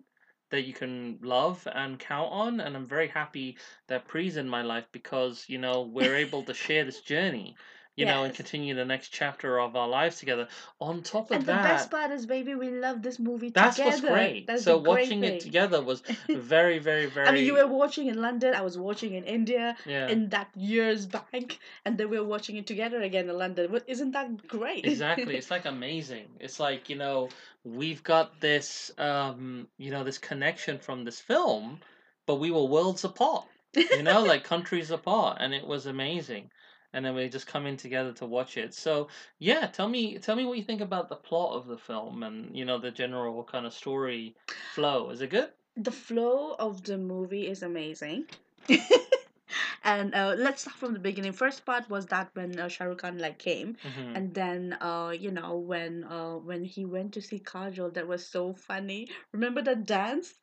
that 0.51 0.65
you 0.65 0.73
can 0.73 1.17
love 1.21 1.67
and 1.73 1.99
count 1.99 2.31
on 2.31 2.59
and 2.59 2.75
i'm 2.75 2.85
very 2.85 3.07
happy 3.07 3.57
that 3.87 4.07
pre's 4.07 4.37
in 4.37 4.47
my 4.47 4.61
life 4.61 4.85
because 4.91 5.45
you 5.47 5.57
know 5.57 5.81
we're 5.81 6.15
able 6.25 6.43
to 6.43 6.53
share 6.53 6.85
this 6.85 7.01
journey 7.01 7.55
you 7.95 8.05
know 8.05 8.23
and 8.23 8.33
continue 8.33 8.73
the 8.73 8.85
next 8.85 9.09
chapter 9.09 9.59
of 9.59 9.75
our 9.75 9.87
lives 9.87 10.17
together 10.17 10.47
on 10.79 11.03
top 11.03 11.29
of 11.29 11.29
that. 11.29 11.35
And 11.37 11.45
the 11.47 11.53
best 11.53 11.91
part 11.91 12.11
is, 12.11 12.25
baby, 12.25 12.55
we 12.55 12.69
love 12.69 13.01
this 13.01 13.19
movie 13.19 13.49
that's 13.49 13.75
together. 13.75 13.91
what's 13.91 14.01
great. 14.01 14.47
That's 14.47 14.63
so 14.63 14.79
great 14.79 15.03
watching 15.03 15.23
it 15.23 15.41
together 15.41 15.81
was 15.81 16.01
very, 16.27 16.79
very, 16.89 17.05
very. 17.05 17.27
I 17.27 17.31
mean, 17.31 17.45
you 17.45 17.53
were 17.53 17.67
watching 17.67 18.07
in 18.07 18.21
London. 18.21 18.55
I 18.55 18.61
was 18.61 18.77
watching 18.77 19.13
in 19.13 19.23
India 19.23 19.75
yeah, 19.85 20.07
in 20.07 20.29
that 20.29 20.49
years 20.55 21.05
back, 21.05 21.59
and 21.85 21.97
then 21.97 22.09
we 22.09 22.19
were 22.19 22.25
watching 22.25 22.55
it 22.57 22.67
together 22.67 23.01
again 23.01 23.29
in 23.29 23.37
London. 23.37 23.79
Isn't 23.87 24.11
that 24.11 24.47
great? 24.47 24.85
exactly. 24.85 25.35
It's 25.43 25.51
like 25.51 25.65
amazing. 25.65 26.27
It's 26.39 26.59
like 26.59 26.89
you 26.89 26.95
know 26.95 27.29
we've 27.63 28.03
got 28.03 28.39
this, 28.39 28.91
um, 28.97 29.67
you 29.77 29.91
know, 29.91 30.03
this 30.03 30.17
connection 30.17 30.79
from 30.79 31.03
this 31.03 31.19
film, 31.19 31.79
but 32.25 32.35
we 32.35 32.51
were 32.51 32.65
worlds 32.65 33.03
apart. 33.03 33.45
You 33.75 34.03
know, 34.03 34.23
like 34.23 34.43
countries 34.43 34.91
apart, 34.91 35.37
and 35.39 35.53
it 35.53 35.65
was 35.65 35.87
amazing. 35.87 36.51
And 36.93 37.05
then 37.05 37.15
we 37.15 37.27
just 37.29 37.47
come 37.47 37.65
in 37.65 37.77
together 37.77 38.13
to 38.13 38.25
watch 38.25 38.57
it. 38.57 38.73
So 38.73 39.07
yeah, 39.39 39.67
tell 39.67 39.89
me, 39.89 40.17
tell 40.19 40.35
me 40.35 40.45
what 40.45 40.57
you 40.57 40.63
think 40.63 40.81
about 40.81 41.09
the 41.09 41.15
plot 41.15 41.55
of 41.55 41.67
the 41.67 41.77
film 41.77 42.23
and 42.23 42.55
you 42.55 42.65
know 42.65 42.77
the 42.79 42.91
general 42.91 43.43
kind 43.43 43.65
of 43.65 43.73
story 43.73 44.35
flow. 44.75 45.09
Is 45.09 45.21
it 45.21 45.29
good? 45.29 45.49
the 45.75 45.91
flow 45.91 46.55
of 46.59 46.83
the 46.83 46.97
movie 46.97 47.47
is 47.47 47.63
amazing. 47.63 48.25
and 49.83 50.13
uh, 50.15 50.35
let's 50.37 50.61
start 50.61 50.77
from 50.77 50.93
the 50.93 50.99
beginning. 50.99 51.31
First 51.33 51.65
part 51.65 51.89
was 51.89 52.05
that 52.07 52.29
when 52.33 52.59
uh, 52.59 52.67
Shah 52.67 52.85
Rukh 52.85 52.99
Khan 52.99 53.17
like 53.17 53.39
came, 53.39 53.77
hmm 53.83 54.15
and 54.15 54.33
then 54.33 54.77
uh, 54.81 55.13
you 55.17 55.31
know 55.31 55.57
when 55.57 56.03
uh, 56.03 56.35
when 56.35 56.63
he 56.63 56.85
went 56.85 57.13
to 57.13 57.21
see 57.21 57.39
Kajol, 57.39 57.93
that 57.93 58.07
was 58.07 58.25
so 58.27 58.53
funny. 58.53 59.09
Remember 59.31 59.61
that 59.61 59.85
dance 59.85 60.33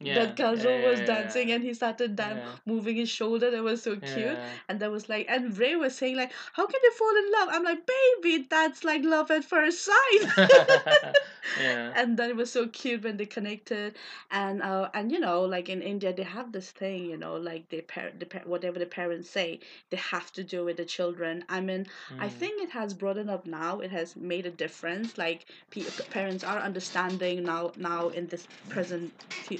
Yeah. 0.00 0.14
that 0.14 0.36
Kajol 0.36 0.80
yeah, 0.82 0.88
was 0.88 1.00
dancing 1.02 1.48
yeah. 1.48 1.56
and 1.56 1.64
he 1.64 1.74
started 1.74 2.16
dan- 2.16 2.40
moving 2.66 2.96
his 2.96 3.10
shoulder. 3.10 3.50
That 3.50 3.62
was 3.62 3.82
so 3.82 3.96
cute. 3.96 4.38
And 4.68 4.80
that 4.80 4.90
was 4.90 5.08
like, 5.08 5.26
and 5.28 5.56
Ray 5.58 5.76
was 5.76 5.94
saying 5.96 6.16
like, 6.16 6.32
how 6.54 6.66
can 6.66 6.80
they 6.82 6.96
fall 6.96 7.16
in 7.16 7.32
love? 7.32 7.48
I'm 7.52 7.64
like, 7.64 7.86
baby, 7.86 8.46
that's 8.48 8.82
like 8.84 9.02
love 9.04 9.30
at 9.30 9.44
first 9.44 9.84
sight. 9.84 10.20
yeah. 11.60 11.92
and 11.94 12.16
then 12.16 12.30
it 12.30 12.36
was 12.36 12.50
so 12.50 12.66
cute 12.68 13.02
when 13.04 13.16
they 13.16 13.26
connected 13.26 13.94
and 14.30 14.62
uh 14.62 14.88
and 14.94 15.10
you 15.10 15.18
know 15.18 15.42
like 15.42 15.68
in 15.68 15.82
india 15.82 16.12
they 16.12 16.22
have 16.22 16.52
this 16.52 16.70
thing 16.70 17.04
you 17.06 17.16
know 17.16 17.36
like 17.36 17.68
they 17.70 17.80
par- 17.80 18.12
the 18.18 18.26
par- 18.26 18.42
whatever 18.44 18.78
the 18.78 18.86
parents 18.86 19.28
say 19.30 19.58
they 19.90 19.96
have 19.96 20.32
to 20.32 20.42
do 20.44 20.64
with 20.64 20.76
the 20.76 20.84
children 20.84 21.44
i 21.48 21.60
mean 21.60 21.86
i 22.18 22.28
Mm. 22.28 22.32
think 22.32 22.62
it 22.62 22.70
has 22.70 22.94
broadened 22.94 23.30
up 23.30 23.46
now 23.46 23.80
it 23.80 23.90
has 23.90 24.16
made 24.16 24.46
a 24.46 24.50
difference 24.50 25.16
like 25.18 25.46
pe- 25.70 25.84
parents 26.10 26.44
are 26.44 26.58
understanding 26.60 27.44
now 27.44 27.72
now 27.76 28.08
in 28.08 28.26
this 28.28 28.46
present 28.68 29.12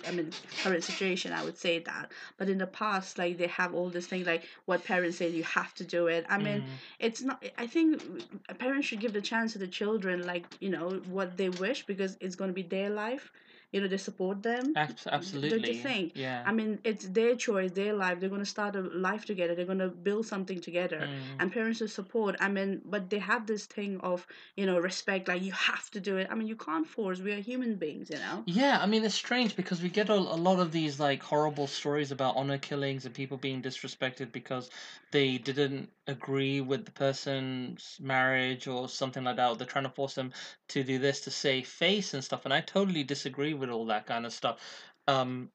I 0.07 0.11
mean 0.13 0.30
current 0.63 0.85
situation 0.85 1.33
i 1.33 1.43
would 1.45 1.59
say 1.59 1.79
that. 1.81 2.11
But 2.39 2.49
in 2.49 2.59
the 2.59 2.67
past 2.67 3.19
like 3.19 3.39
they 3.39 3.47
have 3.49 3.75
all 3.75 3.89
this 3.91 4.07
thing 4.07 4.25
like 4.25 4.45
what 4.67 4.85
parents 4.85 5.17
say 5.19 5.29
you 5.31 5.45
have 5.45 5.75
to 5.77 5.85
do 5.85 6.07
it. 6.09 6.25
I 6.29 6.39
mean 6.39 6.61
Mhm. 6.63 6.67
it's 6.99 7.23
not 7.23 7.45
i 7.59 7.67
think 7.67 8.03
parents 8.59 8.87
should 8.87 9.01
give 9.01 9.13
the 9.13 9.21
chance 9.21 9.53
to 9.53 9.59
the 9.59 9.67
children 9.69 10.27
like 10.27 10.45
you 10.61 10.71
know 10.71 10.91
what 11.17 11.37
they 11.37 11.49
wish 11.49 11.87
because 11.87 12.17
it's 12.21 12.37
going 12.37 12.51
to 12.51 12.55
be 12.55 12.63
their 12.77 12.91
life 12.91 13.33
you 13.73 13.81
know 13.81 13.89
they 13.89 13.97
support 13.97 14.43
them 14.43 14.73
Abs- 14.77 15.05
don't 15.05 15.15
you 15.15 15.19
absolutely. 15.19 15.73
think 15.75 16.13
Yeah. 16.15 16.43
i 16.47 16.53
mean 16.53 16.79
it's 16.85 17.07
their 17.09 17.35
choice 17.37 17.71
their 17.73 17.93
life 17.95 18.21
they're 18.21 18.29
going 18.37 18.47
to 18.49 18.55
start 18.59 18.77
a 18.77 18.81
life 18.81 19.25
together 19.25 19.55
they're 19.55 19.65
going 19.75 19.79
to 19.79 19.89
build 19.89 20.27
something 20.27 20.61
together 20.61 21.01
Mm. 21.11 21.37
and 21.41 21.53
parents 21.53 21.81
will 21.81 21.89
support 22.01 22.37
i 22.41 22.49
mean 22.49 22.81
but 22.85 23.11
they 23.11 23.19
have 23.19 23.47
this 23.47 23.67
thing 23.67 23.99
of 24.01 24.27
you 24.57 24.67
know 24.67 24.79
respect 24.79 25.29
like 25.29 25.43
you 25.43 25.53
have 25.53 25.91
to 25.91 26.01
do 26.01 26.17
it 26.17 26.27
i 26.31 26.35
mean 26.35 26.47
you 26.49 26.57
can't 26.57 26.87
force 26.87 27.21
we 27.21 27.33
are 27.33 27.41
human 27.53 27.77
beings 27.77 28.11
you 28.11 28.19
know 28.19 28.43
Yeah, 28.47 28.79
I 28.83 28.87
mean 28.87 29.05
it's 29.05 29.15
strange 29.15 29.57
because 29.57 29.83
we 29.83 29.89
get 29.89 30.09
a, 30.09 30.15
a 30.15 30.39
lot 30.49 30.59
of 30.61 30.73
these 30.73 30.99
like 31.01 31.23
horrible 31.23 31.67
stories 31.67 32.11
about 32.13 32.37
honor 32.37 32.59
killings 32.59 33.05
and 33.05 33.15
people 33.15 33.37
being 33.37 33.63
disrespected 33.63 34.33
because 34.33 34.71
they 35.13 35.39
didn't 35.39 35.91
agree 36.07 36.61
with 36.61 36.85
the 36.85 36.91
person's 36.93 37.97
marriage 38.01 38.67
or 38.67 38.89
something 38.89 39.25
like 39.25 39.37
that. 39.37 39.49
Or 39.51 39.57
they're 39.57 39.67
trying 39.67 39.85
to 39.85 39.91
force 39.91 40.15
them 40.15 40.33
to 40.69 40.83
do 40.83 40.99
this 40.99 41.21
to 41.23 41.31
save 41.31 41.67
face 41.67 42.15
and 42.15 42.23
stuff. 42.25 42.45
And 42.45 42.55
I 42.55 42.61
totally 42.61 43.05
disagree 43.05 43.55
with 43.61 43.71
all 43.71 43.87
that 43.87 44.07
kind 44.07 44.27
of 44.27 44.33
stuff. 44.33 44.59
Um, 45.07 45.51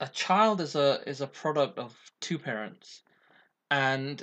a 0.00 0.08
child 0.08 0.60
is 0.60 0.74
a 0.74 1.02
is 1.06 1.20
a 1.20 1.26
product 1.26 1.78
of 1.78 2.12
two 2.20 2.38
parents, 2.38 3.02
and 3.70 4.22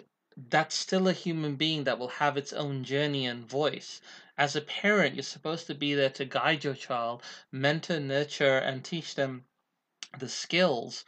that's 0.50 0.76
still 0.76 1.08
a 1.08 1.14
human 1.14 1.56
being 1.56 1.84
that 1.84 2.00
will 2.00 2.08
have 2.08 2.38
its 2.38 2.54
own 2.54 2.84
journey 2.84 3.26
and 3.26 3.48
voice. 3.48 4.02
As 4.38 4.56
a 4.56 4.62
parent, 4.62 5.16
you're 5.16 5.24
supposed 5.24 5.68
to 5.68 5.76
be 5.76 5.94
there 5.94 6.10
to 6.12 6.26
guide 6.26 6.64
your 6.64 6.74
child, 6.74 7.22
mentor, 7.52 8.00
nurture, 8.00 8.58
and 8.58 8.84
teach 8.84 9.14
them 9.16 9.46
the 10.18 10.30
skills 10.30 11.06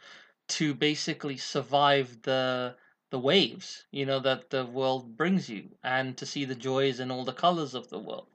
to 0.48 0.74
basically 0.74 1.36
survive 1.36 2.22
the 2.22 2.76
the 3.10 3.18
waves 3.18 3.84
you 3.92 4.04
know 4.04 4.18
that 4.18 4.50
the 4.50 4.66
world 4.66 5.16
brings 5.16 5.48
you 5.48 5.70
and 5.82 6.16
to 6.16 6.26
see 6.26 6.44
the 6.44 6.54
joys 6.54 6.98
and 6.98 7.12
all 7.12 7.24
the 7.24 7.32
colors 7.32 7.74
of 7.74 7.88
the 7.88 7.98
world 7.98 8.28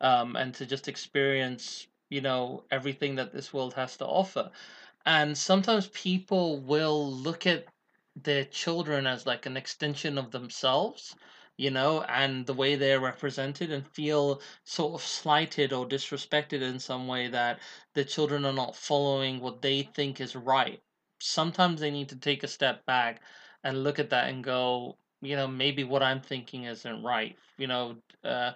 um, 0.00 0.36
and 0.36 0.54
to 0.54 0.66
just 0.66 0.88
experience 0.88 1.86
you 2.10 2.20
know 2.20 2.64
everything 2.70 3.14
that 3.16 3.32
this 3.32 3.52
world 3.52 3.74
has 3.74 3.96
to 3.98 4.06
offer. 4.06 4.50
And 5.04 5.36
sometimes 5.38 5.88
people 5.88 6.58
will 6.60 7.10
look 7.12 7.46
at 7.46 7.66
their 8.14 8.44
children 8.44 9.06
as 9.06 9.26
like 9.26 9.46
an 9.46 9.56
extension 9.56 10.18
of 10.18 10.30
themselves 10.30 11.14
you 11.58 11.70
know 11.70 12.02
and 12.02 12.46
the 12.46 12.54
way 12.54 12.74
they're 12.76 13.00
represented 13.00 13.70
and 13.70 13.86
feel 13.88 14.40
sort 14.64 14.94
of 14.94 15.06
slighted 15.06 15.72
or 15.72 15.86
disrespected 15.86 16.60
in 16.62 16.78
some 16.78 17.06
way 17.06 17.28
that 17.28 17.58
the 17.94 18.04
children 18.04 18.44
are 18.44 18.52
not 18.52 18.76
following 18.76 19.40
what 19.40 19.62
they 19.62 19.82
think 19.82 20.20
is 20.20 20.34
right. 20.36 20.80
Sometimes 21.20 21.80
they 21.80 21.90
need 21.90 22.08
to 22.10 22.16
take 22.16 22.42
a 22.42 22.48
step 22.48 22.84
back 22.86 23.22
and 23.64 23.82
look 23.84 23.98
at 23.98 24.10
that 24.10 24.28
and 24.28 24.44
go 24.44 24.96
you 25.22 25.34
know 25.34 25.46
maybe 25.48 25.82
what 25.82 26.02
i'm 26.02 26.20
thinking 26.20 26.64
isn't 26.64 27.02
right. 27.02 27.36
You 27.58 27.66
know 27.68 27.96
uh, 28.24 28.52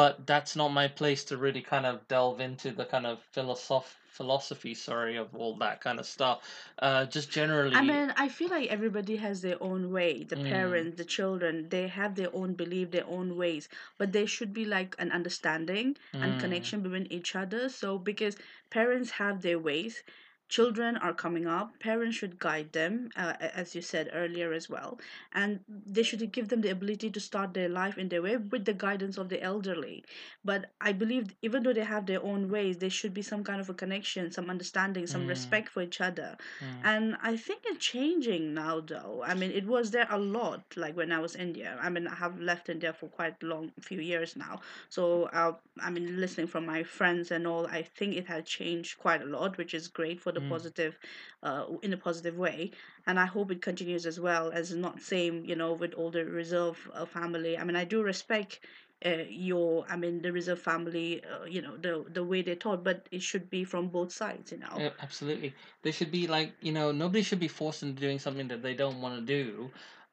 but 0.00 0.26
that's 0.26 0.56
not 0.56 0.68
my 0.80 0.88
place 0.88 1.24
to 1.24 1.36
really 1.36 1.62
kind 1.62 1.86
of 1.86 2.06
delve 2.08 2.40
into 2.40 2.70
the 2.72 2.84
kind 2.84 3.06
of 3.06 3.18
philosoph- 3.34 3.98
philosophy 4.18 4.74
sorry 4.74 5.16
of 5.16 5.34
all 5.34 5.54
that 5.56 5.80
kind 5.80 5.98
of 5.98 6.06
stuff 6.06 6.38
uh, 6.78 7.04
just 7.06 7.30
generally 7.30 7.76
I 7.76 7.82
mean, 7.82 8.12
I 8.16 8.28
feel 8.28 8.48
like 8.50 8.68
everybody 8.70 9.16
has 9.16 9.40
their 9.42 9.60
own 9.62 9.90
way. 9.90 10.22
The 10.24 10.36
mm, 10.36 10.42
parents, 10.48 10.96
the 10.96 11.04
children, 11.04 11.68
they 11.68 11.88
have 11.88 12.14
their 12.14 12.34
own 12.34 12.54
belief, 12.54 12.90
their 12.90 13.06
own 13.06 13.36
ways. 13.36 13.68
But 13.98 14.12
there 14.12 14.26
should 14.26 14.52
be 14.54 14.64
like 14.64 14.94
an 14.98 15.10
understanding 15.12 15.96
and 16.20 16.36
mm, 16.36 16.38
connection 16.38 16.82
between 16.82 17.06
each 17.10 17.34
other. 17.36 17.68
So, 17.68 17.98
because 17.98 18.36
parents 18.70 19.10
have 19.12 19.42
their 19.42 19.58
ways, 19.58 20.02
children 20.50 20.96
are 20.98 21.14
coming 21.14 21.46
up, 21.46 21.78
parents 21.80 22.16
should 22.16 22.38
guide 22.38 22.72
them, 22.72 23.10
uh, 23.16 23.34
as 23.40 23.74
you 23.74 23.82
said 23.82 24.10
earlier 24.12 24.52
as 24.52 24.68
well. 24.68 24.98
And 25.32 25.60
they 25.68 26.02
should 26.02 26.30
give 26.32 26.48
them 26.48 26.60
the 26.60 26.70
ability 26.70 27.10
to 27.10 27.20
start 27.20 27.54
their 27.54 27.68
life 27.68 27.96
in 27.98 28.08
their 28.10 28.22
way 28.22 28.36
with 28.36 28.66
the 28.66 28.74
guidance 28.74 29.16
of 29.18 29.28
the 29.30 29.42
elderly. 29.42 30.04
But 30.44 30.70
I 30.80 30.92
believe 30.92 31.34
even 31.42 31.62
though 31.62 31.72
they 31.72 31.84
have 31.84 32.06
their 32.06 32.22
own 32.22 32.50
ways, 32.50 32.78
there 32.78 32.90
should 32.90 33.14
be 33.14 33.22
some 33.22 33.44
kind 33.44 33.60
of 33.60 33.70
a 33.70 33.74
connection, 33.74 34.30
some 34.32 34.50
understanding, 34.50 35.06
some 35.06 35.24
mm, 35.26 35.28
respect 35.28 35.68
for 35.70 35.82
each 35.82 36.00
other 36.00 36.36
mm, 36.60 36.66
and 36.84 37.16
I 37.22 37.36
think 37.36 37.62
it's 37.66 37.84
changing 37.84 38.54
now, 38.54 38.80
though. 38.80 39.22
I 39.26 39.34
mean, 39.34 39.50
it 39.52 39.66
was 39.66 39.90
there 39.90 40.06
a 40.10 40.18
lot, 40.18 40.62
like 40.76 40.96
when 40.96 41.12
I 41.12 41.18
was 41.20 41.34
in 41.34 41.40
India. 41.50 41.78
I 41.80 41.88
mean, 41.90 42.06
I 42.06 42.14
have 42.14 42.40
left 42.40 42.68
India 42.68 42.92
for 42.92 43.08
quite 43.08 43.42
long, 43.42 43.72
few 43.80 44.00
years 44.00 44.36
now. 44.36 44.60
So, 44.88 45.24
uh, 45.32 45.54
I 45.82 45.90
mean, 45.90 46.20
listening 46.20 46.46
from 46.46 46.66
my 46.66 46.82
friends 46.82 47.30
and 47.30 47.46
all, 47.46 47.66
I 47.66 47.82
think 47.82 48.14
it 48.16 48.26
has 48.26 48.44
changed 48.44 48.98
quite 48.98 49.22
a 49.22 49.24
lot, 49.26 49.56
which 49.58 49.74
is 49.74 49.88
great 49.88 50.20
for 50.20 50.32
the 50.32 50.39
mm. 50.40 50.48
positive, 50.48 50.98
uh, 51.42 51.64
in 51.82 51.92
a 51.92 51.96
positive 51.96 52.36
way. 52.36 52.70
And 53.06 53.18
I 53.18 53.26
hope 53.26 53.50
it 53.50 53.62
continues 53.62 54.06
as 54.06 54.18
well 54.20 54.50
as 54.50 54.74
not 54.74 55.00
same, 55.00 55.44
you 55.44 55.56
know, 55.56 55.72
with 55.72 55.94
all 55.94 56.10
the 56.10 56.24
reserve 56.24 56.78
uh, 56.94 57.04
family. 57.04 57.58
I 57.58 57.64
mean, 57.64 57.76
I 57.76 57.84
do 57.84 58.02
respect 58.02 58.60
uh, 59.06 59.24
your 59.30 59.84
i 59.88 59.96
mean 59.96 60.20
the 60.20 60.30
reserve 60.30 60.60
family 60.60 61.22
uh, 61.24 61.44
you 61.44 61.62
know 61.62 61.76
the 61.78 62.04
the 62.12 62.22
way 62.22 62.42
they 62.42 62.54
taught 62.54 62.84
but 62.84 63.06
it 63.10 63.22
should 63.22 63.48
be 63.48 63.64
from 63.64 63.88
both 63.88 64.12
sides 64.12 64.52
you 64.52 64.58
know 64.58 64.74
Yeah, 64.76 64.90
absolutely. 65.00 65.54
They 65.82 65.90
should 65.90 66.10
be 66.10 66.26
like, 66.26 66.52
you 66.60 66.72
know, 66.72 66.92
nobody 66.92 67.22
should 67.22 67.40
be 67.40 67.48
forced 67.48 67.82
into 67.82 68.00
doing 68.00 68.18
something 68.18 68.48
that 68.48 68.62
they 68.62 68.74
don't 68.74 69.00
want 69.00 69.14
to 69.16 69.22
do. 69.22 69.70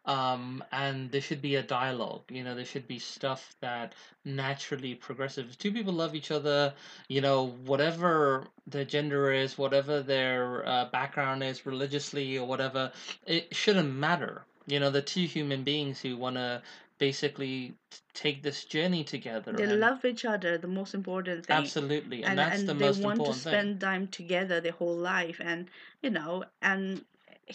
Um, 0.07 0.63
and 0.71 1.11
there 1.11 1.19
should 1.19 1.41
be 1.41 1.55
a 1.55 1.61
dialogue, 1.61 2.23
you 2.29 2.41
know, 2.41 2.55
there 2.55 2.63
should 2.63 2.87
be 2.87 2.97
stuff 2.97 3.57
that 3.59 3.93
naturally 4.23 4.95
progressive. 4.95 5.49
If 5.49 5.57
two 5.57 5.73
people 5.73 5.91
love 5.91 6.15
each 6.15 6.31
other, 6.31 6.73
you 7.09 7.19
know, 7.19 7.47
whatever 7.65 8.47
their 8.65 8.85
gender 8.85 9.33
is, 9.33 9.57
whatever 9.57 10.01
their 10.01 10.65
uh, 10.65 10.85
background 10.85 11.43
is 11.43 11.65
religiously 11.65 12.37
or 12.37 12.47
whatever, 12.47 12.93
it 13.25 13.53
shouldn't 13.53 13.93
matter. 13.93 14.45
You 14.65 14.79
know, 14.79 14.89
the 14.89 15.01
two 15.01 15.25
human 15.25 15.63
beings 15.63 15.99
who 15.99 16.15
want 16.15 16.37
to 16.37 16.61
basically 16.99 17.73
take 18.13 18.41
this 18.41 18.63
journey 18.63 19.03
together 19.03 19.51
they 19.51 19.63
and 19.63 19.79
love 19.79 20.03
each 20.03 20.25
other 20.25 20.57
the 20.57 20.67
most 20.67 20.95
important 20.95 21.45
thing 21.45 21.55
absolutely, 21.55 22.23
and 22.23 22.31
and 22.31 22.39
that's 22.39 22.63
the 22.63 22.71
and 22.71 22.79
they 22.79 22.85
want 22.85 22.97
to 22.97 23.09
important 23.11 23.35
thing. 23.35 23.51
spend 23.51 23.81
time 23.81 24.07
together 24.07 24.59
their 24.59 24.71
whole 24.71 24.95
life 24.95 25.39
and 25.43 25.67
you 26.01 26.09
know 26.09 26.43
and 26.61 27.05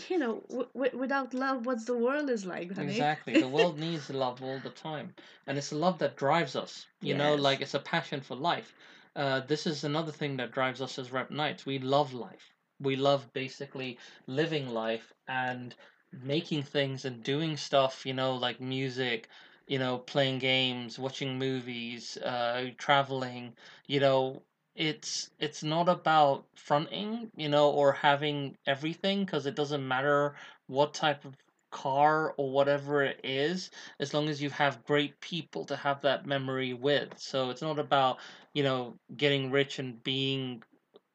you 0.09 0.19
know 0.19 0.43
w- 0.49 0.69
w- 0.75 0.99
without 0.99 1.35
love 1.35 1.67
what's 1.67 1.85
the 1.85 1.97
world 1.97 2.29
is 2.31 2.45
like 2.47 2.73
honey 2.75 2.89
Exactly. 2.89 3.37
The 3.37 3.49
world 3.49 3.79
needs 3.79 4.11
love 4.11 4.43
all 4.43 4.59
the 4.61 4.71
time. 4.71 5.15
And 5.47 5.59
it's 5.59 5.73
a 5.73 5.77
love 5.77 5.99
that 5.99 6.17
drives 6.17 6.55
us. 6.57 6.87
You 7.01 7.15
know, 7.15 7.35
like 7.35 7.61
it's 7.61 7.75
a 7.75 7.79
passion 7.81 8.21
for 8.21 8.35
life. 8.37 8.75
Uh, 9.17 9.41
this 9.41 9.67
is 9.67 9.85
another 9.85 10.13
thing 10.13 10.37
that 10.37 10.53
drives 10.53 10.81
us 10.81 10.99
as 10.99 11.13
Rep 11.13 11.31
Knights. 11.31 11.67
We 11.67 11.79
love 11.79 12.13
life. 12.15 12.53
We 12.81 12.97
love 12.97 13.33
basically 13.33 13.99
living 14.27 14.69
life 14.69 15.13
and 15.29 15.75
making 16.13 16.63
things 16.63 17.05
and 17.05 17.23
doing 17.23 17.57
stuff, 17.57 18.07
you 18.07 18.15
know, 18.15 18.35
like 18.35 18.61
music, 18.61 19.29
you 19.67 19.79
know, 19.79 19.99
playing 19.99 20.39
games, 20.39 20.99
watching 20.99 21.39
movies, 21.39 22.17
uh, 22.19 22.71
traveling, 22.79 23.55
you 23.87 24.01
know, 24.01 24.43
it's 24.75 25.31
it's 25.39 25.63
not 25.63 25.89
about 25.89 26.47
fronting, 26.57 27.31
you 27.37 27.49
know, 27.49 27.71
or 27.71 27.93
having 27.93 28.57
everything 28.67 29.25
because 29.25 29.47
it 29.47 29.55
doesn't 29.57 29.87
matter 29.87 30.35
what 30.67 30.95
type 30.95 31.25
of 31.25 31.37
car 31.71 32.35
or 32.39 32.51
whatever 32.51 33.03
it 33.05 33.21
is, 33.25 33.71
as 34.01 34.15
long 34.15 34.29
as 34.29 34.43
you 34.43 34.51
have 34.51 34.85
great 34.85 35.21
people 35.21 35.65
to 35.67 35.77
have 35.77 36.01
that 36.03 36.27
memory 36.27 36.75
with. 36.75 37.19
So 37.19 37.51
it's 37.51 37.63
not 37.63 37.79
about, 37.79 38.19
you 38.55 38.63
know, 38.63 38.97
getting 39.17 39.51
rich 39.51 39.79
and 39.79 40.03
being 40.03 40.63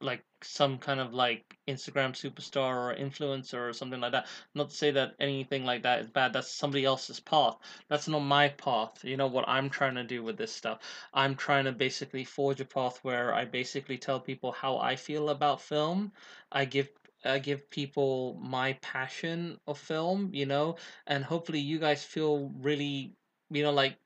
like 0.02 0.24
some 0.44 0.78
kind 0.78 1.00
of 1.00 1.14
like 1.14 1.58
Instagram 1.68 2.12
superstar 2.14 2.76
or 2.76 2.96
influencer 2.96 3.70
or 3.70 3.74
something 3.74 4.00
like 4.00 4.12
that. 4.12 4.28
Not 4.56 4.70
to 4.70 4.76
say 4.76 4.92
that 4.92 5.16
anything 5.20 5.66
like 5.66 5.84
that 5.84 6.00
is 6.02 6.10
bad. 6.10 6.34
That's 6.34 6.52
somebody 6.52 6.86
else's 6.86 7.20
path. 7.20 7.58
That's 7.90 8.08
not 8.08 8.20
my 8.20 8.50
path. 8.50 9.04
You 9.04 9.18
know 9.18 9.28
what 9.28 9.48
I'm 9.48 9.70
trying 9.70 9.96
to 9.96 10.04
do 10.04 10.24
with 10.24 10.38
this 10.38 10.54
stuff. 10.54 10.80
I'm 11.14 11.36
trying 11.36 11.66
to 11.66 11.72
basically 11.72 12.24
forge 12.24 12.62
a 12.62 12.66
path 12.66 13.00
where 13.04 13.34
I 13.34 13.46
basically 13.46 13.98
tell 13.98 14.20
people 14.20 14.52
how 14.52 14.78
I 14.78 14.96
feel 14.96 15.30
about 15.30 15.62
film. 15.62 16.12
I 16.52 16.66
give 16.66 16.90
I 17.26 17.40
give 17.40 17.70
people 17.70 18.40
my 18.42 18.74
passion 18.82 19.60
of 19.68 19.78
film, 19.80 20.30
you 20.34 20.46
know, 20.46 20.78
and 21.08 21.24
hopefully 21.24 21.60
you 21.60 21.80
guys 21.80 22.04
feel 22.04 22.52
really, 22.60 23.16
you 23.50 23.64
know, 23.64 23.72
like 23.72 23.98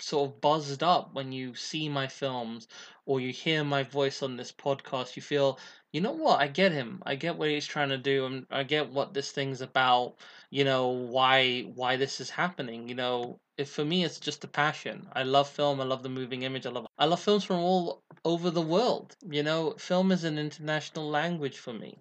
sort 0.00 0.30
of 0.30 0.40
buzzed 0.40 0.82
up 0.82 1.14
when 1.14 1.32
you 1.32 1.54
see 1.54 1.88
my 1.88 2.06
films 2.06 2.68
or 3.06 3.20
you 3.20 3.32
hear 3.32 3.64
my 3.64 3.82
voice 3.82 4.22
on 4.22 4.36
this 4.36 4.52
podcast. 4.52 5.16
You 5.16 5.22
feel, 5.22 5.58
you 5.92 6.00
know 6.00 6.12
what? 6.12 6.40
I 6.40 6.46
get 6.46 6.72
him. 6.72 7.02
I 7.06 7.14
get 7.14 7.36
what 7.36 7.48
he's 7.48 7.66
trying 7.66 7.88
to 7.88 7.98
do, 7.98 8.26
and 8.26 8.46
I 8.50 8.62
get 8.62 8.90
what 8.90 9.14
this 9.14 9.32
thing's 9.32 9.62
about. 9.62 10.16
You 10.50 10.64
know 10.64 10.88
why 10.88 11.62
why 11.74 11.96
this 11.96 12.20
is 12.20 12.30
happening. 12.30 12.88
You 12.88 12.94
know, 12.94 13.40
if 13.56 13.70
for 13.70 13.84
me 13.84 14.04
it's 14.04 14.20
just 14.20 14.44
a 14.44 14.48
passion. 14.48 15.08
I 15.14 15.22
love 15.22 15.48
film. 15.48 15.80
I 15.80 15.84
love 15.84 16.02
the 16.02 16.08
moving 16.10 16.42
image. 16.42 16.66
I 16.66 16.70
love 16.70 16.86
I 16.98 17.06
love 17.06 17.20
films 17.20 17.44
from 17.44 17.56
all 17.60 18.02
over 18.24 18.50
the 18.50 18.62
world. 18.62 19.16
You 19.30 19.42
know, 19.42 19.72
film 19.78 20.12
is 20.12 20.24
an 20.24 20.38
international 20.38 21.08
language 21.08 21.58
for 21.58 21.72
me. 21.72 21.96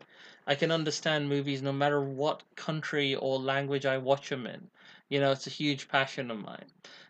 I 0.45 0.55
can 0.55 0.71
understand 0.71 1.29
movies 1.29 1.61
no 1.61 1.73
matter 1.73 2.01
what 2.01 2.43
country 2.55 3.15
or 3.15 3.39
language 3.39 3.85
I 3.85 3.97
watch 3.97 4.29
them 4.29 4.45
in. 4.45 4.69
You 5.09 5.21
know, 5.21 5.31
it's 5.31 5.47
a 5.47 5.49
huge 5.49 5.87
passion 5.87 6.31
of 6.31 6.37
mine. 6.39 6.65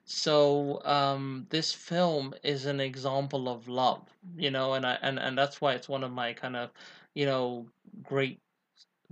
So 0.08 0.82
um, 0.86 1.48
this 1.50 1.74
film 1.74 2.34
is 2.44 2.66
an 2.66 2.80
example 2.80 3.50
of 3.50 3.68
love, 3.68 4.18
you 4.36 4.50
know, 4.52 4.74
and 4.74 4.86
I 4.86 4.94
and, 5.02 5.20
and 5.20 5.38
that's 5.38 5.60
why 5.62 5.74
it's 5.74 5.90
one 5.90 6.04
of 6.04 6.12
my 6.12 6.34
kind 6.34 6.56
of, 6.56 6.72
you 7.14 7.26
know, 7.26 7.70
great 8.04 8.42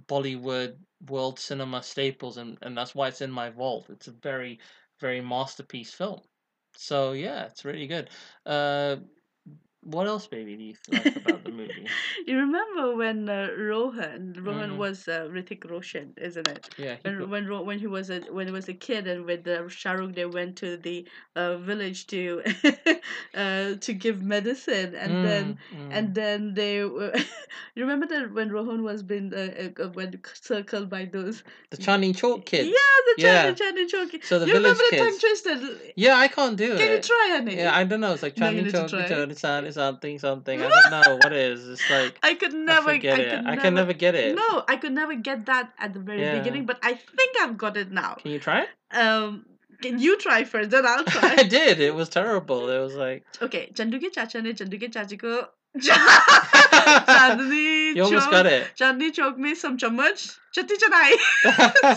Bollywood 0.08 0.78
world 1.10 1.40
cinema 1.40 1.84
staples, 1.84 2.38
and, 2.38 2.58
and 2.62 2.78
that's 2.78 2.96
why 2.96 3.10
it's 3.10 3.22
in 3.22 3.32
my 3.32 3.50
vault. 3.50 3.90
It's 3.90 4.08
a 4.08 4.12
very, 4.14 4.60
very 5.00 5.22
masterpiece 5.22 5.94
film. 5.94 6.22
So 6.76 7.14
yeah, 7.14 7.46
it's 7.46 7.66
really 7.66 7.88
good. 7.88 8.10
Uh, 8.46 8.98
what 9.86 10.08
else, 10.08 10.28
baby, 10.28 10.56
do 10.56 10.64
you 10.64 10.76
like 10.90 11.16
about 11.16 11.44
the 11.46 11.52
movie? 11.52 11.88
you 12.28 12.38
remember 12.38 12.96
when 12.96 13.30
uh, 13.30 13.50
Rohan 13.58 14.34
Rohan 14.46 14.72
Mhm. 14.72 14.78
was 14.78 15.08
uh, 15.08 15.28
Hrithik 15.32 15.70
Roshan, 15.70 16.14
isn't 16.18 16.48
it? 16.48 16.70
Yeah, 16.78 16.96
he 17.04 17.10
When 17.10 17.30
when 17.30 17.48
Ro- 17.48 17.62
when 17.64 17.80
he 17.80 17.88
was 17.88 18.10
a 18.10 18.20
when 18.38 18.48
he 18.48 18.54
was 18.54 18.68
a 18.68 18.74
kid 18.74 19.08
and 19.08 19.26
with 19.26 19.48
uh, 19.48 19.64
Shahrukh 19.82 20.16
they 20.16 20.26
went 20.26 20.56
to 20.58 20.78
the 20.78 21.06
uh, 21.36 21.58
village 21.58 22.08
to 22.08 22.42
uh, 23.36 23.76
to 23.86 23.94
give 23.94 24.22
medicine 24.22 24.96
and 24.96 25.24
then 25.24 25.46
Mm, 25.76 25.80
mm. 25.80 25.90
and 25.98 26.16
then 26.16 26.54
they 26.54 26.84
were 26.84 27.14
you 27.76 27.84
remember 27.86 28.08
that 28.08 28.32
when 28.34 28.50
Rohan 28.52 28.84
was 28.84 29.04
being 29.04 29.34
uh, 29.34 29.70
uh, 29.84 29.88
when 29.90 30.20
circled 30.34 30.90
by 30.90 31.06
those 31.06 31.44
the 31.70 31.78
Chandni 31.78 32.12
Chowk 32.14 32.46
kids. 32.46 32.70
yeah 32.70 32.96
the 33.08 33.16
Yeah. 33.18 33.52
Chandni 33.52 33.56
Chandni 33.62 33.86
Chowki. 33.94 34.24
So 34.24 34.40
the 34.40 34.48
you 34.48 34.54
village 34.54 34.78
remember 34.78 34.84
the 34.92 34.98
tongue 34.98 35.08
kids. 35.20 35.22
twisted 35.24 35.94
Yeah, 35.96 36.16
I 36.16 36.28
can't 36.28 36.58
do 36.58 36.68
can 36.68 36.76
it. 36.76 36.80
Can 36.80 36.92
you 36.96 37.02
try 37.02 37.26
honey 37.36 37.56
Yeah, 37.58 37.76
I 37.76 37.84
don't 37.84 38.00
know. 38.02 38.14
It's 38.14 38.24
like 38.24 38.38
No, 38.38 38.50
you 38.50 38.64
Chandni 38.64 38.72
Chowk, 38.72 38.90
try. 38.90 39.10
Chandni 39.10 39.36
Chandni 39.44 39.74
something 39.77 40.19
something. 40.25 40.63
I 40.63 40.69
don't 40.69 40.91
know 40.95 41.17
what 41.23 41.33
it 41.33 41.45
is. 41.53 41.69
It's 41.75 41.87
like 41.91 42.19
I 42.23 42.33
could 42.43 42.55
never 42.55 42.91
I 42.91 42.95
forget 42.95 43.19
I 43.19 43.23
it. 43.23 43.31
could 43.31 43.47
I 43.53 43.57
can 43.67 43.75
never 43.81 43.93
get 44.05 44.15
it. 44.23 44.35
No, 44.41 44.49
I 44.75 44.77
could 44.85 44.93
never 44.93 45.15
get 45.31 45.47
that 45.53 45.71
at 45.79 45.95
the 45.95 46.01
very 46.11 46.23
Yeah. 46.23 46.39
beginning, 46.39 46.67
but 46.73 46.79
I 46.83 46.93
think 47.21 47.39
I've 47.45 47.57
got 47.65 47.77
it 47.85 47.91
now. 48.03 48.11
Can 48.25 48.31
you 48.37 48.43
try 48.49 48.59
it? 48.67 48.71
Um, 49.05 49.45
can 49.87 49.99
you 50.09 50.19
try 50.27 50.41
first, 50.45 50.71
then 50.71 50.85
I'll 50.87 51.05
I 51.07 51.13
try. 51.19 51.37
did. 51.59 51.81
It 51.89 51.95
was 52.03 52.09
terrible. 52.19 52.69
It 52.77 52.81
was 52.89 52.95
like 53.07 53.25
okay, 53.49 53.65
Chandu 53.81 53.99
के 54.07 54.11
चाचा 54.19 54.41
ने 54.49 54.53
चंदू 54.63 54.79
के 54.85 54.89
चाची 54.99 55.17
को 55.25 55.35
चांदनी 56.61 57.95
you 57.97 58.05
almost 58.05 58.25
Chowk 58.25 58.33
got 58.37 58.47
it. 58.47 58.65
Chandni 58.79 59.11
Chowk 59.19 59.37
में 59.45 59.53
some 59.63 59.77
चम्मच 59.81 60.25
चट्टी 60.55 60.77
चढ़ाई 60.85 61.17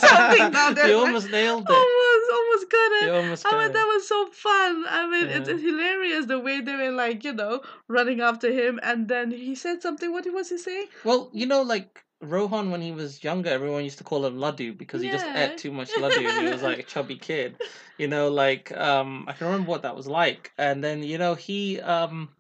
Something 0.04 0.52
down 0.56 0.76
there, 0.80 0.88
you 0.92 0.98
like- 0.98 1.08
almost 1.08 1.30
nailed 1.36 1.66
it. 1.70 1.78
almost 1.78 2.17
almost 2.33 2.71
got 2.71 2.93
it 3.03 3.11
almost 3.11 3.47
I 3.47 3.59
mean, 3.59 3.73
that 3.73 3.87
was 3.95 4.09
so 4.09 4.27
fun. 4.27 4.85
I 4.89 5.09
mean, 5.11 5.29
it's, 5.29 5.49
Yeah. 5.49 5.55
it's 5.55 5.63
hilarious 5.63 6.27
the 6.27 6.39
way 6.39 6.61
they 6.61 6.77
were 6.77 6.91
like, 6.91 7.25
you 7.25 7.33
know, 7.33 7.63
running 7.89 8.21
after 8.21 8.51
him. 8.51 8.79
And 8.83 9.09
then 9.09 9.31
he 9.31 9.55
said 9.55 9.83
something. 9.83 10.13
What 10.13 10.25
he 10.25 10.31
was 10.31 10.51
he 10.51 10.59
saying? 10.59 10.87
Well, 11.05 11.31
you 11.33 11.47
know, 11.47 11.63
like 11.63 12.05
Rohan 12.21 12.71
when 12.71 12.81
he 12.81 12.93
was 12.93 13.23
younger, 13.23 13.51
everyone 13.51 13.85
used 13.85 13.99
to 13.99 14.05
call 14.05 14.27
him 14.27 14.37
Laddu 14.37 14.77
because 14.77 15.03
he 15.03 15.11
just 15.11 15.27
ate 15.35 15.57
too 15.57 15.71
much 15.71 15.91
Laddu 16.03 16.29
and 16.29 16.39
he 16.39 16.53
was 16.53 16.63
like 16.63 16.79
a 16.79 16.83
chubby 16.83 17.17
kid. 17.17 17.57
You 17.97 18.09
know, 18.09 18.29
like 18.29 18.77
um 18.77 19.25
I 19.29 19.33
can 19.33 19.47
remember 19.47 19.71
what 19.71 19.83
that 19.83 19.97
was 19.97 20.07
like. 20.07 20.53
And 20.59 20.83
then, 20.83 21.03
you 21.03 21.19
know, 21.19 21.35
he 21.35 21.81
um 21.81 22.31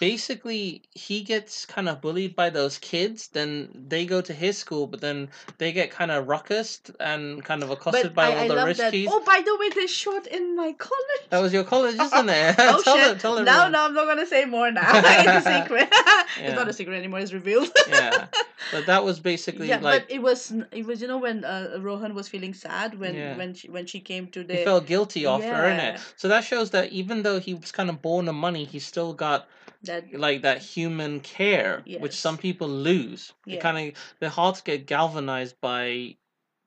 basically 0.00 0.82
he 0.94 1.22
gets 1.22 1.64
kind 1.66 1.88
of 1.88 2.00
bullied 2.00 2.34
by 2.34 2.48
those 2.50 2.78
kids 2.78 3.28
then 3.28 3.68
they 3.88 4.04
go 4.06 4.20
to 4.20 4.32
his 4.32 4.56
school 4.58 4.86
but 4.86 5.00
then 5.00 5.28
they 5.58 5.70
get 5.72 5.90
kind 5.90 6.10
of 6.10 6.26
ruckused 6.26 6.90
and 6.98 7.44
kind 7.44 7.62
of 7.62 7.70
accosted 7.70 8.14
by 8.14 8.34
all 8.34 8.48
the 8.48 8.54
love 8.54 8.66
rich 8.66 8.78
that. 8.78 8.92
kids 8.92 9.10
Oh, 9.12 9.22
by 9.24 9.40
the 9.44 9.56
way, 9.60 9.68
they 9.70 9.86
shot 9.86 10.26
in 10.26 10.56
my 10.56 10.72
college. 10.72 11.22
that 11.28 11.40
was 11.40 11.52
your 11.52 11.64
college 11.64 11.94
isn't 12.00 12.28
it 12.28 12.54
oh 12.58 12.82
tell 12.82 12.96
shit! 12.96 13.20
them 13.20 13.44
no, 13.44 13.68
no, 13.68 13.84
I'm 13.86 13.94
not 13.94 14.06
gonna 14.06 14.26
say 14.26 14.44
more 14.46 14.70
now. 14.70 14.90
it's 14.94 15.46
a 15.46 15.52
secret. 15.62 15.88
Yeah. 15.92 16.46
It's 16.46 16.54
not 16.56 16.68
a 16.68 16.72
secret 16.72 16.96
anymore. 16.96 17.20
It's 17.20 17.32
revealed. 17.32 17.68
yeah 17.88 18.26
but 18.72 18.86
that 18.86 19.04
was 19.04 19.20
basically 19.20 19.68
yeah, 19.68 19.78
like 19.80 20.02
but 20.06 20.14
it 20.14 20.20
was 20.22 20.52
it 20.72 20.84
was 20.86 21.00
you 21.02 21.08
know 21.08 21.18
when 21.18 21.44
uh, 21.44 21.78
Rohan 21.80 22.14
was 22.14 22.28
feeling 22.28 22.54
sad 22.54 22.98
when 22.98 23.14
Yeah. 23.14 23.36
when 23.36 23.54
she 23.54 23.68
when 23.68 23.86
she 23.86 24.00
came 24.00 24.28
to 24.28 24.44
the 24.44 24.56
he 24.56 24.64
felt 24.64 24.86
guilty 24.86 25.24
in 25.24 25.40
Yeah. 25.40 25.94
it 25.94 26.00
so 26.16 26.28
that 26.28 26.44
shows 26.44 26.70
that 26.70 26.90
even 27.00 27.22
though 27.22 27.38
he 27.40 27.52
was 27.54 27.72
kind 27.72 27.90
of 27.90 28.00
born 28.02 28.28
of 28.28 28.34
money 28.34 28.64
he 28.64 28.78
still 28.78 29.12
got 29.12 29.48
that 29.82 30.12
like 30.12 30.42
that 30.42 30.58
human 30.58 31.20
care 31.20 31.82
which 31.98 32.14
some 32.14 32.36
people 32.36 32.68
lose. 32.68 33.32
Yeah. 33.46 33.60
kind 33.60 33.88
of 33.90 33.94
their 34.20 34.28
hearts 34.28 34.60
get 34.60 34.86
galvanized 34.86 35.60
by 35.60 36.16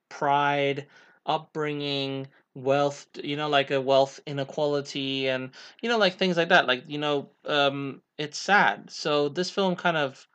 pride 0.10 0.88
upbringing 1.26 2.28
wealth 2.56 3.08
you 3.24 3.36
know 3.36 3.50
like 3.50 3.72
a 3.72 3.82
wealth 3.82 4.20
inequality 4.28 5.28
and 5.28 5.50
you 5.82 5.90
know 5.90 5.98
like 5.98 6.18
things 6.18 6.38
like 6.38 6.50
that. 6.50 6.68
Like 6.68 6.84
you 6.88 6.98
know 6.98 7.30
um 7.46 8.02
it's 8.18 8.38
sad. 8.38 8.90
So 8.90 9.30
this 9.30 9.50
film 9.50 9.76
kind 9.76 9.98
of 9.98 10.28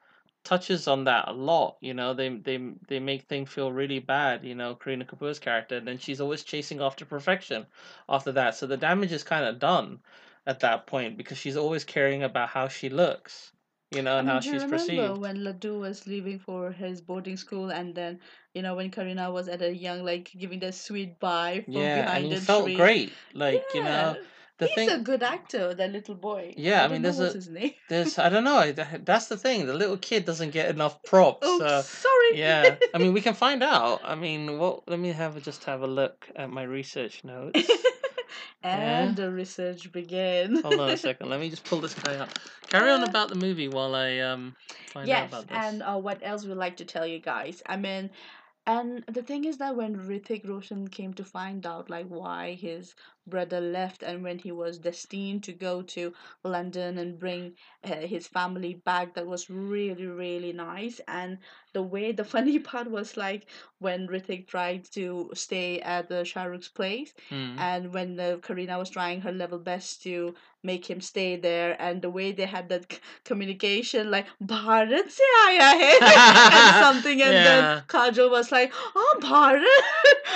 touches 0.45 0.89
on 0.89 1.05
that 1.05 1.29
a 1.29 1.33
lot 1.33 1.77
you 1.81 1.95
know? 1.95 2.15
They 2.15 2.29
they 2.29 2.59
they 2.87 3.01
make 3.01 3.23
things 3.23 3.51
feel 3.51 3.73
really 3.73 3.99
bad 3.99 4.45
you 4.45 4.55
know 4.55 4.77
Kareena 4.77 5.07
Kapoor's 5.07 5.39
character 5.39 5.77
and 5.77 5.87
then 5.87 5.99
she's 5.99 6.21
always 6.21 6.45
chasing 6.45 6.81
after 6.81 7.05
perfection 7.05 7.67
after 8.09 8.33
that. 8.33 8.55
So 8.55 8.67
the 8.67 8.77
damage 8.77 9.13
is 9.13 9.25
kind 9.25 9.45
of 9.45 9.59
done 9.59 10.01
at 10.49 10.61
that 10.61 10.87
point 10.87 11.17
because 11.17 11.39
she's 11.39 11.57
always 11.57 11.85
caring 11.85 12.23
about 12.25 12.49
how 12.49 12.67
she 12.69 12.89
looks 12.89 13.53
you 13.91 14.03
know 14.03 14.17
I 14.17 14.19
and 14.21 14.27
mean, 14.27 14.35
how 14.35 14.41
do 14.41 14.47
you 14.49 14.53
she's 14.55 14.63
remember 14.65 14.79
perceived 14.79 15.21
when 15.21 15.37
Laddu 15.39 15.79
was 15.81 16.07
leaving 16.07 16.39
for 16.41 16.73
his 16.73 17.01
boarding 17.01 17.37
school, 17.37 17.71
and 17.71 17.95
then 17.95 18.21
you 18.55 18.63
know 18.63 18.75
when 18.75 18.91
Kareena 18.91 19.33
was 19.33 19.49
at 19.49 19.63
a 19.63 19.73
young, 19.75 20.05
like 20.05 20.31
giving 20.39 20.59
that 20.61 20.75
sweet 20.75 21.19
bye 21.21 21.65
from 21.65 21.73
yeah 21.73 21.95
behind 22.05 22.25
and 22.25 22.25
he 22.27 22.35
the 22.35 22.41
felt 22.41 22.65
tree. 22.65 22.75
great 22.75 23.13
like 23.35 23.63
you 23.75 23.83
know 23.83 24.17
Yeah, 24.17 24.23
the 24.59 24.67
he's 24.67 24.75
thing 24.77 24.91
a 24.91 24.99
good 24.99 25.23
actor, 25.23 25.73
that 25.75 25.91
little 25.93 26.17
boy. 26.17 26.55
Yeah, 26.57 26.81
I 26.85 26.89
don't 26.89 26.93
mean, 26.93 27.03
there's 27.03 27.21
a- 27.21 27.33
there's 27.89 28.19
i 28.19 28.29
don't 28.29 28.45
know 28.45 28.71
that's 28.73 29.29
the 29.29 29.37
thing 29.37 29.67
the 29.67 29.73
little 29.73 29.97
kid 29.97 30.25
doesn't 30.27 30.51
get 30.51 30.69
enough 30.69 31.03
props 31.11 31.47
Oh, 31.47 31.59
so 31.59 31.81
sorry. 31.83 32.39
yeah 32.39 32.77
i 32.95 32.99
mean 32.99 33.13
we 33.15 33.21
can 33.23 33.35
find 33.35 33.63
out 33.63 34.01
i 34.05 34.15
mean 34.15 34.59
what 34.59 34.87
let 34.89 34.99
me 34.99 35.11
have 35.13 35.43
just 35.43 35.65
have 35.65 35.81
a 35.83 35.87
look 35.87 36.29
at 36.37 36.51
my 36.51 36.63
research 36.63 37.25
notes 37.33 37.71
and 38.63 39.17
the 39.17 39.31
research 39.31 39.91
began. 39.93 40.61
hold 40.63 40.81
on 40.81 40.91
a 40.91 40.97
second 41.09 41.29
let 41.29 41.41
me 41.41 41.49
just 41.51 41.65
pull 41.65 41.81
this 41.81 41.95
guy 41.95 42.17
up 42.17 42.29
carry 42.69 42.91
on 42.91 43.03
about 43.03 43.29
the 43.29 43.35
movie 43.35 43.69
while 43.69 43.95
i 43.95 44.19
um 44.19 44.55
find 44.93 45.09
out 45.11 45.29
about 45.29 45.47
this 45.49 45.57
and 45.57 45.83
uh, 45.83 45.97
what 45.97 46.19
else 46.23 46.45
we'd 46.45 46.55
like 46.55 46.77
to 46.79 46.85
tell 46.85 47.07
you 47.07 47.19
guys? 47.19 47.63
I 47.67 47.77
mean, 47.77 48.11
and 48.67 49.03
the 49.07 49.23
thing 49.23 49.45
is 49.45 49.57
that 49.59 49.77
when 49.77 49.97
Hrithik 49.97 50.47
Roshan 50.47 50.89
came 50.89 51.15
to 51.15 51.25
find 51.25 51.65
out 51.67 51.89
like 51.89 52.07
why 52.09 52.53
his 52.53 52.95
brother 53.27 53.61
left 53.61 54.03
and 54.03 54.23
when 54.23 54.39
he 54.39 54.53
was 54.53 54.79
destined 54.79 55.45
to 55.45 55.53
go 55.53 55.81
to 55.83 56.13
London 56.45 56.99
and 56.99 57.19
bring 57.19 57.55
uh, 57.85 57.97
his 57.97 58.27
family 58.27 58.75
back, 58.75 59.15
that 59.15 59.27
was 59.27 59.49
really 59.49 60.07
really 60.07 60.53
nice. 60.53 61.01
And 61.09 61.39
the 61.73 61.83
way 61.83 62.13
the 62.13 62.25
funny 62.25 62.59
part 62.71 62.91
was 62.91 63.17
like 63.17 63.47
when 63.79 64.09
Hrithik 64.09 64.47
tried 64.49 64.85
to 64.93 65.31
stay 65.35 65.81
at 65.81 66.09
the 66.09 66.23
Shahrukh's 66.25 66.69
place 66.69 67.13
Hmm. 67.31 67.59
and 67.59 67.93
when 67.93 68.19
uh, 68.19 68.37
Kareena 68.41 68.79
was 68.79 68.91
trying 68.91 69.21
her 69.23 69.33
level 69.33 69.59
best 69.59 70.03
to 70.03 70.35
make 70.65 70.91
him 70.91 71.01
stay 71.01 71.37
there 71.37 71.77
and 71.81 72.03
the 72.03 72.11
way 72.11 72.33
they 72.33 72.45
had 72.47 72.69
that 72.69 72.93
c- 72.93 72.99
communication 73.25 74.11
like 74.11 74.27
Bharat 74.43 75.09
se 75.09 75.23
aaya 75.43 75.69
hai 75.83 75.95
and 76.59 76.77
something 76.85 77.23
and 77.23 77.33
Yeah. 77.33 77.45
then 77.45 77.83
Kajol 77.87 78.31
was 78.31 78.51
like 78.51 78.73
oh 78.97 79.19
Bharat. 79.23 79.85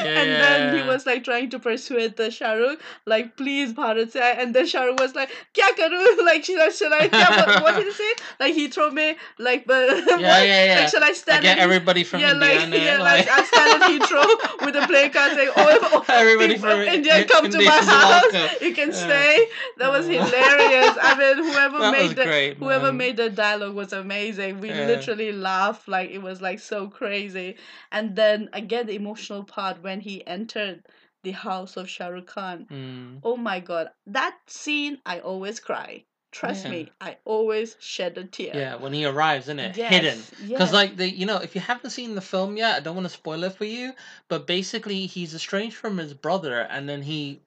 Yeah, 0.04 0.20
and 0.20 0.30
then 0.44 0.76
he 0.76 0.82
was 0.88 1.04
like 1.06 1.24
trying 1.24 1.50
to 1.50 1.58
persuade 1.58 2.16
the 2.16 2.28
Shahrukh 2.36 2.78
like 3.06 3.36
please 3.36 3.72
Bharat 3.72 4.12
se 4.12 4.20
aaya 4.20 4.38
and 4.44 4.54
then 4.54 4.66
Shahrukh 4.66 5.00
was 5.00 5.14
like 5.16 5.30
kya 5.54 5.70
karu? 5.80 6.24
Like 6.24 6.44
should 6.44 6.60
I, 6.60 6.68
should 6.70 6.92
I 6.92 7.08
kya, 7.08 7.28
what, 7.36 7.62
what 7.64 7.74
did 7.76 7.86
he 7.86 7.92
say? 7.92 8.12
Like 8.38 8.54
he 8.54 8.68
throw 8.68 8.90
me 8.90 9.16
like 9.38 9.66
but 9.66 9.88
yeah 10.20 10.20
yeah 10.20 10.64
yeah. 10.64 10.78
like 10.80 10.88
should 10.88 11.02
I 11.02 11.12
I 11.28 11.40
get 11.40 11.58
at 11.58 11.62
everybody 11.62 12.04
from 12.04 12.20
yeah, 12.20 12.32
India 12.32 12.48
like, 12.58 12.72
yeah, 12.72 12.98
like, 12.98 13.28
I 13.28 13.44
stand 13.44 13.82
at 13.82 13.90
Heathrow 13.90 14.60
with 14.66 14.76
a 14.76 14.86
play 14.86 15.08
card 15.10 15.32
saying, 15.32 15.50
"Oh, 15.54 15.78
oh 15.82 16.04
Everybody 16.08 16.54
people 16.54 16.70
from 16.70 16.84
from 16.84 16.94
India, 16.94 17.24
come 17.26 17.50
to 17.50 17.62
my 17.62 17.70
house. 17.70 18.32
welcome." 18.32 18.56
You 18.60 18.74
can 18.74 18.88
Yeah. 18.90 19.06
stay." 19.06 19.46
That 19.78 19.90
was 19.90 20.06
hilarious. 20.06 20.96
I 21.00 21.14
mean, 21.18 21.44
whoever 21.44 21.78
That 21.78 21.92
made 21.92 22.16
the 22.16 22.24
great, 22.24 22.56
whoever 22.58 22.86
man. 22.86 22.96
made 22.96 23.16
the 23.16 23.30
dialogue 23.30 23.74
was 23.74 23.92
amazing. 23.92 24.60
We 24.60 24.70
Yeah. 24.70 24.86
literally 24.86 25.32
laughed 25.32 25.88
like 25.88 26.10
it 26.10 26.22
was 26.22 26.40
like 26.40 26.60
so 26.60 26.88
crazy. 26.88 27.56
And 27.90 28.16
then 28.16 28.48
again, 28.52 28.86
the 28.86 28.94
emotional 28.94 29.44
part 29.44 29.82
when 29.82 30.00
he 30.00 30.26
entered 30.26 30.84
the 31.22 31.32
house 31.32 31.76
of 31.76 31.88
Shah 31.88 32.08
Rukh 32.08 32.26
Khan. 32.26 32.66
Hmm. 32.68 33.16
Oh 33.22 33.36
my 33.36 33.60
god, 33.60 33.90
that 34.06 34.36
scene! 34.46 34.98
I 35.06 35.20
always 35.20 35.60
cry. 35.60 36.04
Trust 36.32 36.64
Yeah. 36.64 36.70
me, 36.70 36.92
I 36.98 37.18
always 37.26 37.76
shed 37.78 38.16
a 38.16 38.24
tear. 38.24 38.52
yeah 38.54 38.74
when 38.76 38.94
he 38.94 39.04
arrives 39.04 39.44
isn't 39.44 39.58
it 39.60 39.76
Yes, 39.76 39.90
hidden 39.90 40.18
Because 40.48 40.72
yes. 40.72 40.72
like 40.72 40.96
the 40.96 41.08
you 41.08 41.26
know, 41.26 41.36
if 41.36 41.54
you 41.54 41.60
haven't 41.60 41.90
seen 41.90 42.14
the 42.14 42.20
film 42.22 42.56
yet, 42.56 42.76
I 42.76 42.80
don't 42.80 42.96
want 42.96 43.04
to 43.06 43.12
spoil 43.12 43.44
it 43.44 43.52
for 43.54 43.66
you. 43.66 43.92
But 44.28 44.46
basically, 44.46 45.06
he's 45.06 45.34
estranged 45.34 45.76
from 45.76 45.98
his 45.98 46.14
brother, 46.14 46.60
and 46.62 46.88
then 46.88 47.02
he 47.02 47.42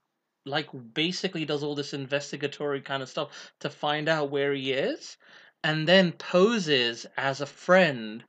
like 0.45 0.69
basically 0.93 1.45
does 1.45 1.63
all 1.63 1.73
this 1.75 1.93
investigatory 1.95 2.79
kind 2.81 3.01
of 3.01 3.09
stuff 3.09 3.51
to 3.61 3.69
find 3.71 4.07
out 4.07 4.29
where 4.29 4.53
he 4.53 4.71
is, 4.71 5.17
and 5.63 5.87
then 5.87 6.11
poses 6.11 7.07
as 7.17 7.41
a 7.41 7.47
friend 7.47 8.23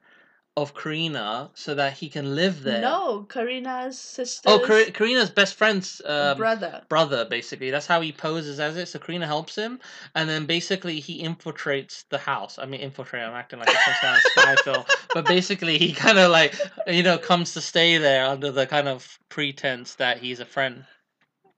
of 0.57 0.75
Kareena 0.75 1.51
so 1.55 1.75
that 1.75 1.93
he 1.93 2.09
can 2.09 2.35
live 2.35 2.63
there. 2.63 2.81
No, 2.81 3.27
Kareena's 3.29 3.99
sister. 3.99 4.49
Oh, 4.49 4.59
Kar- 4.59 4.91
Karina's 4.93 5.29
best 5.31 5.55
friend's 5.55 6.01
um, 6.05 6.39
brother. 6.39 6.83
brother 6.89 7.25
basically 7.27 7.71
that's 7.71 7.87
how 7.87 8.01
he 8.01 8.13
poses 8.13 8.59
as 8.61 8.77
it 8.77 8.87
so 8.87 8.99
kareena 8.99 9.27
helps 9.27 9.57
him 9.57 9.79
and 10.15 10.29
then 10.29 10.47
basically 10.47 11.01
he 11.01 11.23
infiltrates 11.23 12.05
the 12.11 12.19
house 12.19 12.59
i 12.59 12.65
mean 12.65 12.81
infiltrate 12.81 13.23
i'm 13.23 13.35
acting 13.35 13.59
like 13.59 13.69
it's 13.69 13.85
some 13.85 13.95
kind 14.01 14.17
of 14.17 14.23
spy 14.33 14.55
film 14.65 14.85
but 15.15 15.27
basically 15.27 15.79
he 15.79 15.93
kind 15.93 16.19
of 16.19 16.31
like 16.31 16.55
you 16.87 17.03
know 17.03 17.19
comes 17.19 17.53
to 17.55 17.61
stay 17.61 17.99
there 17.99 18.27
under 18.27 18.51
the 18.51 18.67
kind 18.67 18.89
of 18.89 19.19
pretense 19.29 19.97
that 19.97 20.19
he's 20.19 20.41
a 20.41 20.45
friend 20.45 20.85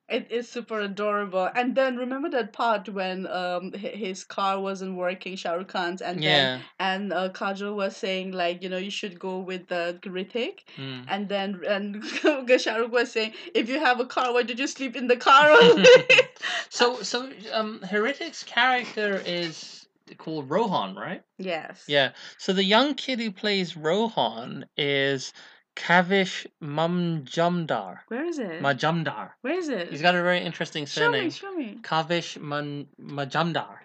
It 0.09 0.31
is 0.31 0.49
super 0.49 0.81
adorable. 0.81 1.51
And 1.55 1.75
then 1.75 1.97
remember 1.97 2.31
that 2.31 2.53
part 2.53 2.89
when 2.89 3.27
um 3.27 3.73
his 3.73 4.25
car 4.25 4.59
wasn't 4.61 4.97
working, 4.97 5.37
Shah 5.37 5.53
Rukh 5.53 5.69
Khan's, 5.69 6.01
and 6.01 6.23
then 6.23 6.63
and 6.81 7.13
uh, 7.13 7.29
Kajol 7.31 7.75
was 7.75 7.97
saying 7.97 8.33
like 8.33 8.63
you 8.63 8.69
know 8.69 8.79
you 8.79 8.91
should 8.91 9.19
go 9.19 9.39
with 9.39 9.69
the 9.69 9.99
Hrithik, 10.03 10.61
mm. 10.77 11.05
and 11.09 11.29
then 11.29 11.61
and 11.67 12.03
Shah 12.61 12.77
Rukh 12.77 12.93
was 12.93 13.13
saying 13.13 13.35
if 13.55 13.69
you 13.69 13.79
have 13.79 14.01
a 14.01 14.07
car, 14.07 14.33
why 14.33 14.43
did 14.43 14.59
you 14.59 14.67
sleep 14.67 14.97
in 14.97 15.09
the 15.09 15.17
car 15.17 15.55
so 16.71 17.03
so 17.03 17.31
um 17.53 17.81
Hrithik's 17.85 18.43
character 18.43 19.23
is 19.27 19.87
called 20.17 20.49
Rohan, 20.49 20.95
right? 20.95 21.23
Yes. 21.37 21.85
Yeah. 21.87 22.13
So 22.39 22.53
the 22.53 22.65
young 22.65 22.95
kid 22.95 23.21
who 23.21 23.31
plays 23.31 23.77
Rohan 23.77 24.65
is 24.77 25.33
Kavish 25.79 26.47
Mamjumdar. 26.63 27.99
Where 28.09 28.25
is 28.25 28.39
it? 28.39 28.61
Majumdar. 28.63 29.31
Where 29.43 29.55
is 29.59 29.69
it? 29.69 29.91
He's 29.91 30.03
got 30.03 30.15
a 30.17 30.23
very 30.23 30.41
interesting 30.41 30.87
surname. 30.87 31.31
show 31.31 31.53
me, 31.55 31.65
show 31.65 31.73
me. 31.75 31.79
Kavish 31.83 32.41
Man 32.41 32.87
Majumdar. 33.01 33.77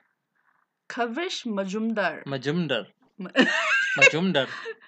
Kavish 0.89 1.45
Majumdar. 1.45 2.23
Majumdar. 2.25 2.87
Majumdar. 3.97 4.47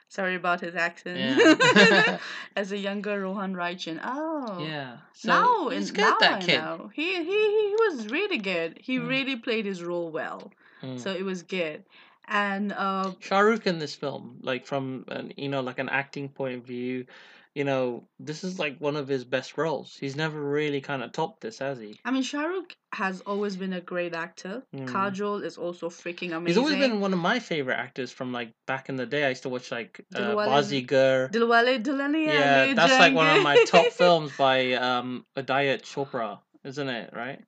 Sorry 0.09 0.35
about 0.35 0.61
his 0.61 0.75
accent. 0.75 1.17
Yeah. 1.19 2.17
As 2.55 2.71
a 2.71 2.77
younger 2.77 3.21
Rohan 3.21 3.53
Raichan. 3.53 3.99
Oh. 4.03 4.59
Yeah. 4.65 4.97
So 5.13 5.27
now, 5.29 5.69
he's 5.69 5.91
good, 5.91 6.01
now 6.01 6.17
that 6.19 6.33
I 6.41 6.45
kid. 6.45 6.57
know. 6.57 6.89
He, 6.93 7.13
he 7.23 7.23
he 7.23 7.75
was 7.87 8.07
really 8.09 8.37
good. 8.39 8.79
He 8.81 8.97
Mm. 8.97 9.07
really 9.07 9.35
played 9.35 9.65
his 9.65 9.83
role 9.83 10.09
well. 10.11 10.51
Mm. 10.81 10.99
So 10.99 11.11
it 11.11 11.23
was 11.23 11.43
good. 11.43 11.83
And 12.27 12.71
uh, 12.71 13.11
Shah 13.19 13.39
Rukh 13.39 13.67
in 13.67 13.79
this 13.79 13.95
film, 13.95 14.39
like 14.41 14.65
from 14.65 15.05
an 15.09 15.33
you 15.38 15.49
know 15.49 15.61
like 15.61 15.79
an 15.79 15.89
acting 15.89 16.29
point 16.29 16.55
of 16.55 16.63
view, 16.63 17.05
you 17.53 17.63
know 17.63 18.07
this 18.19 18.43
is 18.43 18.57
like 18.57 18.79
one 18.79 18.95
of 18.95 19.07
his 19.07 19.23
best 19.23 19.57
roles. 19.57 19.95
He's 19.95 20.15
never 20.15 20.41
really 20.41 20.81
kind 20.81 21.03
of 21.03 21.11
topped 21.11 21.41
this, 21.41 21.59
has 21.59 21.79
he? 21.79 21.99
I 22.03 22.11
mean, 22.11 22.23
Shahrukh 22.23 22.71
has 22.93 23.21
always 23.21 23.55
been 23.55 23.73
a 23.73 23.81
great 23.81 24.13
actor. 24.13 24.63
Mm. 24.75 24.88
Kajol 24.88 25.43
is 25.43 25.57
also 25.57 25.89
freaking 25.89 26.31
amazing. 26.31 26.45
He's 26.47 26.57
always 26.57 26.75
been 26.75 26.99
one 26.99 27.13
of 27.13 27.19
my 27.19 27.39
favorite 27.39 27.77
actors 27.77 28.11
from 28.11 28.33
like 28.33 28.53
back 28.65 28.89
in 28.89 28.95
the 28.95 29.05
day. 29.05 29.25
I 29.25 29.29
used 29.29 29.43
to 29.43 29.49
watch 29.49 29.71
like 29.71 30.03
uh, 30.15 30.19
Dilwale- 30.19 30.47
Bazigar. 30.47 31.31
Dilwale 31.31 31.83
Dulhania 31.83 32.27
Yeah, 32.27 32.73
that's 32.73 32.99
like 32.99 33.13
one 33.13 33.38
of 33.38 33.43
my 33.43 33.57
top 33.65 33.91
films 33.91 34.31
by 34.38 34.73
um 34.73 35.25
Aditya 35.35 35.79
Chopra, 35.79 36.39
isn't 36.63 36.89
it? 36.89 37.13
Right. 37.13 37.41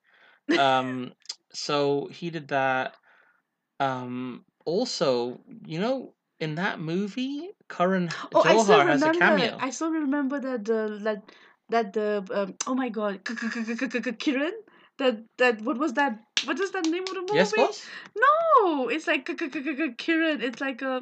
Um, 0.58 1.12
so 1.52 2.08
he 2.10 2.30
did 2.30 2.48
that. 2.48 2.94
Um, 3.80 4.46
also, 4.68 5.40
you 5.64 5.80
know, 5.80 6.12
in 6.40 6.54
that 6.56 6.78
movie, 6.78 7.50
Karan 7.68 8.10
Oh, 8.34 8.42
I 8.44 8.56
still 8.62 8.78
Johar 8.78 8.86
has 8.86 9.02
a 9.02 9.06
remember. 9.10 9.18
cameo. 9.18 9.56
I 9.58 9.70
still 9.70 9.90
remember 9.90 10.38
that 10.40 10.64
the 10.64 10.80
that 11.06 11.22
that 11.70 11.92
the 11.92 12.08
um, 12.38 12.54
oh 12.66 12.74
my 12.74 12.88
god 12.88 13.24
Kiran 13.24 14.52
that 14.98 15.16
that 15.38 15.60
what 15.62 15.78
was 15.78 15.92
that 15.94 16.18
what 16.44 16.60
is 16.60 16.70
that 16.72 16.86
name 16.86 17.02
of 17.02 17.14
the 17.18 17.20
movie? 17.20 17.34
Yes, 17.40 17.52
boss. 17.56 17.86
No, 18.24 18.88
it's 18.88 19.06
like 19.06 19.26
Kiran. 19.26 20.42
It's 20.42 20.60
like 20.60 20.82
a 20.82 20.94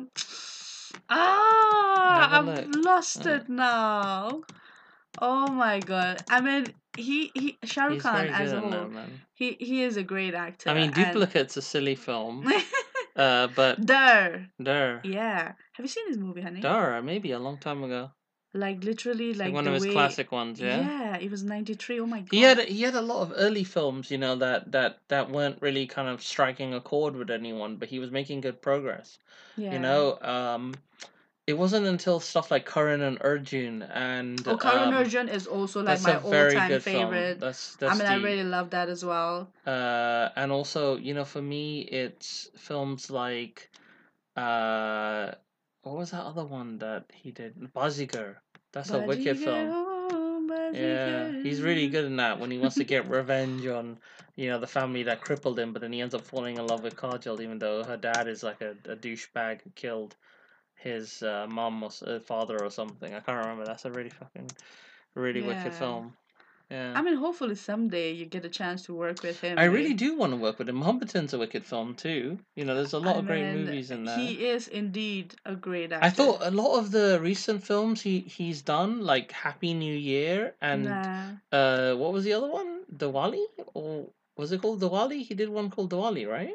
ah, 1.10 2.28
a 2.32 2.38
I've 2.38 2.46
look. 2.46 2.84
lost 2.84 3.26
Uh. 3.26 3.30
it 3.30 3.48
now. 3.48 4.42
Oh 5.18 5.46
my 5.50 5.80
god! 5.80 6.22
I 6.28 6.40
mean, 6.40 6.66
he 6.96 7.30
he 7.34 7.58
Shah 7.64 7.86
Rukh 7.86 8.02
Khan 8.02 8.26
as 8.28 8.52
a 8.52 8.60
that, 8.60 8.64
whole, 8.64 8.90
he 9.34 9.56
he 9.58 9.82
is 9.82 9.96
a 9.96 10.02
great 10.02 10.34
actor. 10.34 10.70
I 10.70 10.74
mean, 10.74 10.92
and- 10.94 11.12
Duplicate's 11.12 11.56
a 11.56 11.62
silly 11.62 11.94
film, 11.94 12.44
uh, 13.16 13.48
but 13.56 13.84
There, 13.84 14.48
Darr, 14.62 15.00
yeah. 15.04 15.52
Have 15.74 15.84
you 15.84 15.88
seen 15.88 16.04
this 16.08 16.16
movie, 16.18 16.42
honey? 16.42 16.60
Darr, 16.60 17.02
maybe 17.02 17.32
a 17.32 17.38
long 17.38 17.58
time 17.58 17.82
ago, 17.82 18.10
Like 18.54 18.84
literally, 18.84 19.34
like, 19.34 19.46
like, 19.46 19.54
one 19.54 19.64
the 19.64 19.70
of 19.70 19.74
his 19.74 19.86
way. 19.86 19.92
classic 19.92 20.32
ones. 20.32 20.60
Yeah. 20.60 20.80
Yeah, 20.80 21.16
it 21.18 21.30
was 21.30 21.42
ninety 21.42 21.74
three. 21.74 22.00
Oh 22.00 22.06
my 22.06 22.20
god. 22.20 22.28
He 22.30 22.42
had 22.42 22.58
he 22.60 22.82
had 22.82 22.94
a 22.94 23.00
lot 23.02 23.22
of 23.22 23.32
early 23.36 23.64
films, 23.64 24.10
you 24.10 24.18
know, 24.18 24.36
that 24.36 24.72
that 24.72 24.98
that 25.08 25.30
weren't 25.30 25.60
really 25.60 25.86
kind 25.86 26.08
of 26.08 26.22
striking 26.22 26.72
a 26.74 26.80
chord 26.80 27.16
with 27.16 27.30
anyone, 27.30 27.76
but 27.76 27.88
he 27.88 27.98
was 27.98 28.10
making 28.10 28.40
good 28.42 28.60
progress. 28.62 29.18
yeah. 29.56 29.72
You 29.72 29.78
know, 29.78 30.18
um, 30.22 30.74
it 31.46 31.56
wasn't 31.56 31.86
until 31.86 32.20
stuff 32.20 32.50
like 32.50 32.66
Karan 32.66 33.00
and 33.02 33.18
Arjun 33.20 33.82
and 33.82 34.46
Oh, 34.48 34.56
Karan 34.56 34.88
um, 34.88 34.94
Arjun 34.94 35.28
is 35.28 35.46
also 35.46 35.82
like 35.82 36.02
my 36.02 36.16
all 36.16 36.30
time 36.30 36.80
favorite. 36.80 37.40
That's 37.40 37.74
I 37.76 37.88
that's 37.90 37.98
mean, 37.98 38.08
I 38.08 38.16
really 38.16 38.44
love 38.44 38.70
that 38.70 38.88
as 38.88 39.04
well. 39.04 39.48
uh, 39.66 40.28
and 40.36 40.52
also 40.52 40.96
you 40.96 41.14
know 41.14 41.24
for 41.24 41.42
me 41.42 41.80
it's 41.82 42.48
films 42.56 43.10
like 43.10 43.68
uh, 44.36 45.32
what 45.82 45.96
was 45.96 46.10
that 46.10 46.24
other 46.24 46.44
one 46.44 46.78
that 46.78 47.04
he 47.12 47.30
did? 47.30 47.54
Bazigar. 47.74 48.36
That's 48.72 48.90
a 48.90 48.98
wicked 49.00 49.38
film. 49.38 49.70
Bajigar, 50.48 50.74
Yeah, 50.74 51.42
he's 51.42 51.62
really 51.62 51.88
good 51.88 52.04
in 52.04 52.16
that 52.16 52.38
when 52.38 52.50
he 52.50 52.58
wants 52.58 52.76
to 52.76 52.84
get 52.84 53.08
revenge 53.08 53.66
on, 53.66 53.98
you 54.36 54.48
know, 54.50 54.58
the 54.58 54.66
family 54.66 55.04
that 55.04 55.20
crippled 55.22 55.58
him, 55.58 55.72
but 55.72 55.80
then 55.80 55.92
he 55.92 56.00
ends 56.00 56.14
up 56.14 56.22
falling 56.26 56.56
in 56.56 56.66
love 56.66 56.82
with 56.82 56.96
Kajol, 56.96 57.40
even 57.40 57.58
though 57.58 57.82
her 57.84 57.96
dad 57.96 58.28
is 58.28 58.42
like 58.42 58.60
a, 58.60 58.72
a 58.86 58.96
douchebag 58.96 59.62
who 59.62 59.70
killed 59.74 60.16
his 60.76 61.22
uh, 61.22 61.46
mom 61.48 61.82
or 61.82 61.90
uh, 62.06 62.20
father 62.20 62.62
or 62.62 62.70
something. 62.70 63.12
I 63.14 63.20
can't 63.20 63.38
remember. 63.38 63.64
That's 63.64 63.84
a 63.84 63.90
really 63.90 64.10
fucking, 64.10 64.50
really 65.14 65.42
wicked 65.42 65.74
film. 65.74 66.12
Yeah. 66.70 66.94
I 66.96 67.02
mean, 67.02 67.14
hopefully 67.16 67.54
someday 67.54 68.10
you 68.12 68.26
get 68.26 68.44
a 68.44 68.48
chance 68.48 68.82
to 68.86 68.94
work 68.94 69.22
with 69.22 69.40
him. 69.40 69.56
I 69.56 69.64
eh? 69.64 69.66
really 69.66 69.94
do 69.94 70.16
want 70.16 70.32
to 70.32 70.36
work 70.36 70.58
with 70.58 70.68
him. 70.68 70.82
Mohabbatein's 70.82 71.32
a 71.32 71.38
wicked 71.38 71.64
film 71.64 71.94
too. 71.94 72.38
You 72.56 72.64
know, 72.64 72.74
there's 72.74 72.92
a 72.92 72.98
lot 72.98 73.16
I 73.16 73.18
of 73.20 73.26
great 73.26 73.44
mean, 73.44 73.66
movies 73.66 73.92
in 73.92 74.04
there. 74.04 74.18
He 74.18 74.46
is 74.48 74.66
indeed 74.66 75.34
a 75.44 75.54
great 75.54 75.92
actor. 75.92 76.04
I 76.04 76.10
thought 76.10 76.38
a 76.42 76.50
lot 76.50 76.78
of 76.78 76.90
the 76.90 77.20
recent 77.22 77.62
films 77.62 78.02
he 78.02 78.18
he's 78.20 78.62
done, 78.62 79.00
like 79.02 79.30
Happy 79.30 79.74
New 79.74 79.94
Year 79.94 80.54
and 80.60 80.84
Nah. 80.84 81.28
uh, 81.52 81.94
what 81.94 82.12
was 82.12 82.24
the 82.24 82.32
other 82.32 82.50
one? 82.50 82.80
Dilwale 82.92 83.46
or 83.74 84.08
was 84.36 84.50
it 84.50 84.60
called 84.60 84.80
Dilwale? 84.80 85.22
He 85.22 85.34
did 85.34 85.48
one 85.48 85.70
called 85.70 85.90
Dilwale, 85.90 86.28
right? 86.28 86.54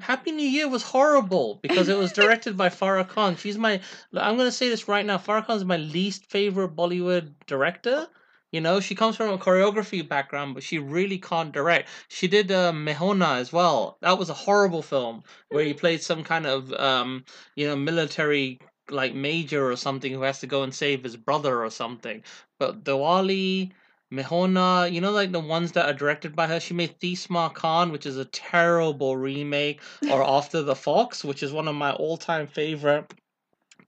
Happy 0.00 0.32
New 0.32 0.48
Year 0.48 0.68
was 0.68 0.82
horrible 0.82 1.58
because 1.62 1.88
it 1.88 1.96
was 1.96 2.12
directed 2.12 2.56
by 2.56 2.68
Farah 2.68 3.08
Khan. 3.08 3.36
She's 3.36 3.58
my. 3.58 3.80
I'm 4.14 4.36
gonna 4.36 4.52
say 4.52 4.68
this 4.68 4.88
right 4.88 5.04
now. 5.04 5.18
Farah 5.18 5.44
Khan 5.46 5.56
is 5.56 5.64
my 5.64 5.76
least 5.76 6.26
favorite 6.26 6.76
Bollywood 6.76 7.34
director. 7.46 8.08
You 8.52 8.60
know, 8.60 8.80
she 8.80 8.96
comes 8.96 9.16
from 9.16 9.30
a 9.30 9.38
choreography 9.38 10.06
background, 10.06 10.54
but 10.54 10.64
she 10.64 10.78
really 10.78 11.18
can't 11.18 11.52
direct. 11.52 11.88
She 12.08 12.26
did 12.26 12.50
uh, 12.50 12.72
Main 12.72 12.96
Hoon 12.96 13.18
Na 13.18 13.36
as 13.36 13.52
well. 13.52 13.96
That 14.02 14.18
was 14.18 14.28
a 14.28 14.34
horrible 14.34 14.82
film 14.82 15.22
where 15.50 15.64
he 15.64 15.72
played 15.72 16.02
some 16.02 16.24
kind 16.24 16.46
of, 16.46 16.72
um, 16.72 17.24
you 17.54 17.68
know, 17.68 17.76
military 17.76 18.58
like 18.90 19.14
major 19.14 19.70
or 19.70 19.76
something 19.76 20.12
who 20.12 20.22
has 20.22 20.40
to 20.40 20.48
go 20.48 20.64
and 20.64 20.74
save 20.74 21.04
his 21.04 21.16
brother 21.16 21.62
or 21.62 21.70
something. 21.70 22.24
But 22.58 22.82
Dilwale, 22.82 23.70
Main 24.10 24.24
Hoon 24.24 24.54
Na, 24.54 24.84
you 24.84 25.00
know, 25.00 25.12
like 25.12 25.30
the 25.30 25.40
ones 25.40 25.72
that 25.72 25.86
are 25.86 25.94
directed 25.94 26.34
by 26.34 26.48
her. 26.48 26.58
She 26.58 26.74
made 26.74 26.98
Tees 27.00 27.30
Maar 27.30 27.50
Khan, 27.50 27.92
which 27.92 28.06
is 28.06 28.16
a 28.16 28.24
terrible 28.24 29.16
remake, 29.16 29.80
or 30.10 30.22
After 30.38 30.62
the 30.62 30.74
Fox, 30.74 31.24
which 31.24 31.42
is 31.42 31.52
one 31.52 31.68
of 31.68 31.76
my 31.76 31.92
all-time 31.92 32.48
favorite 32.48 33.14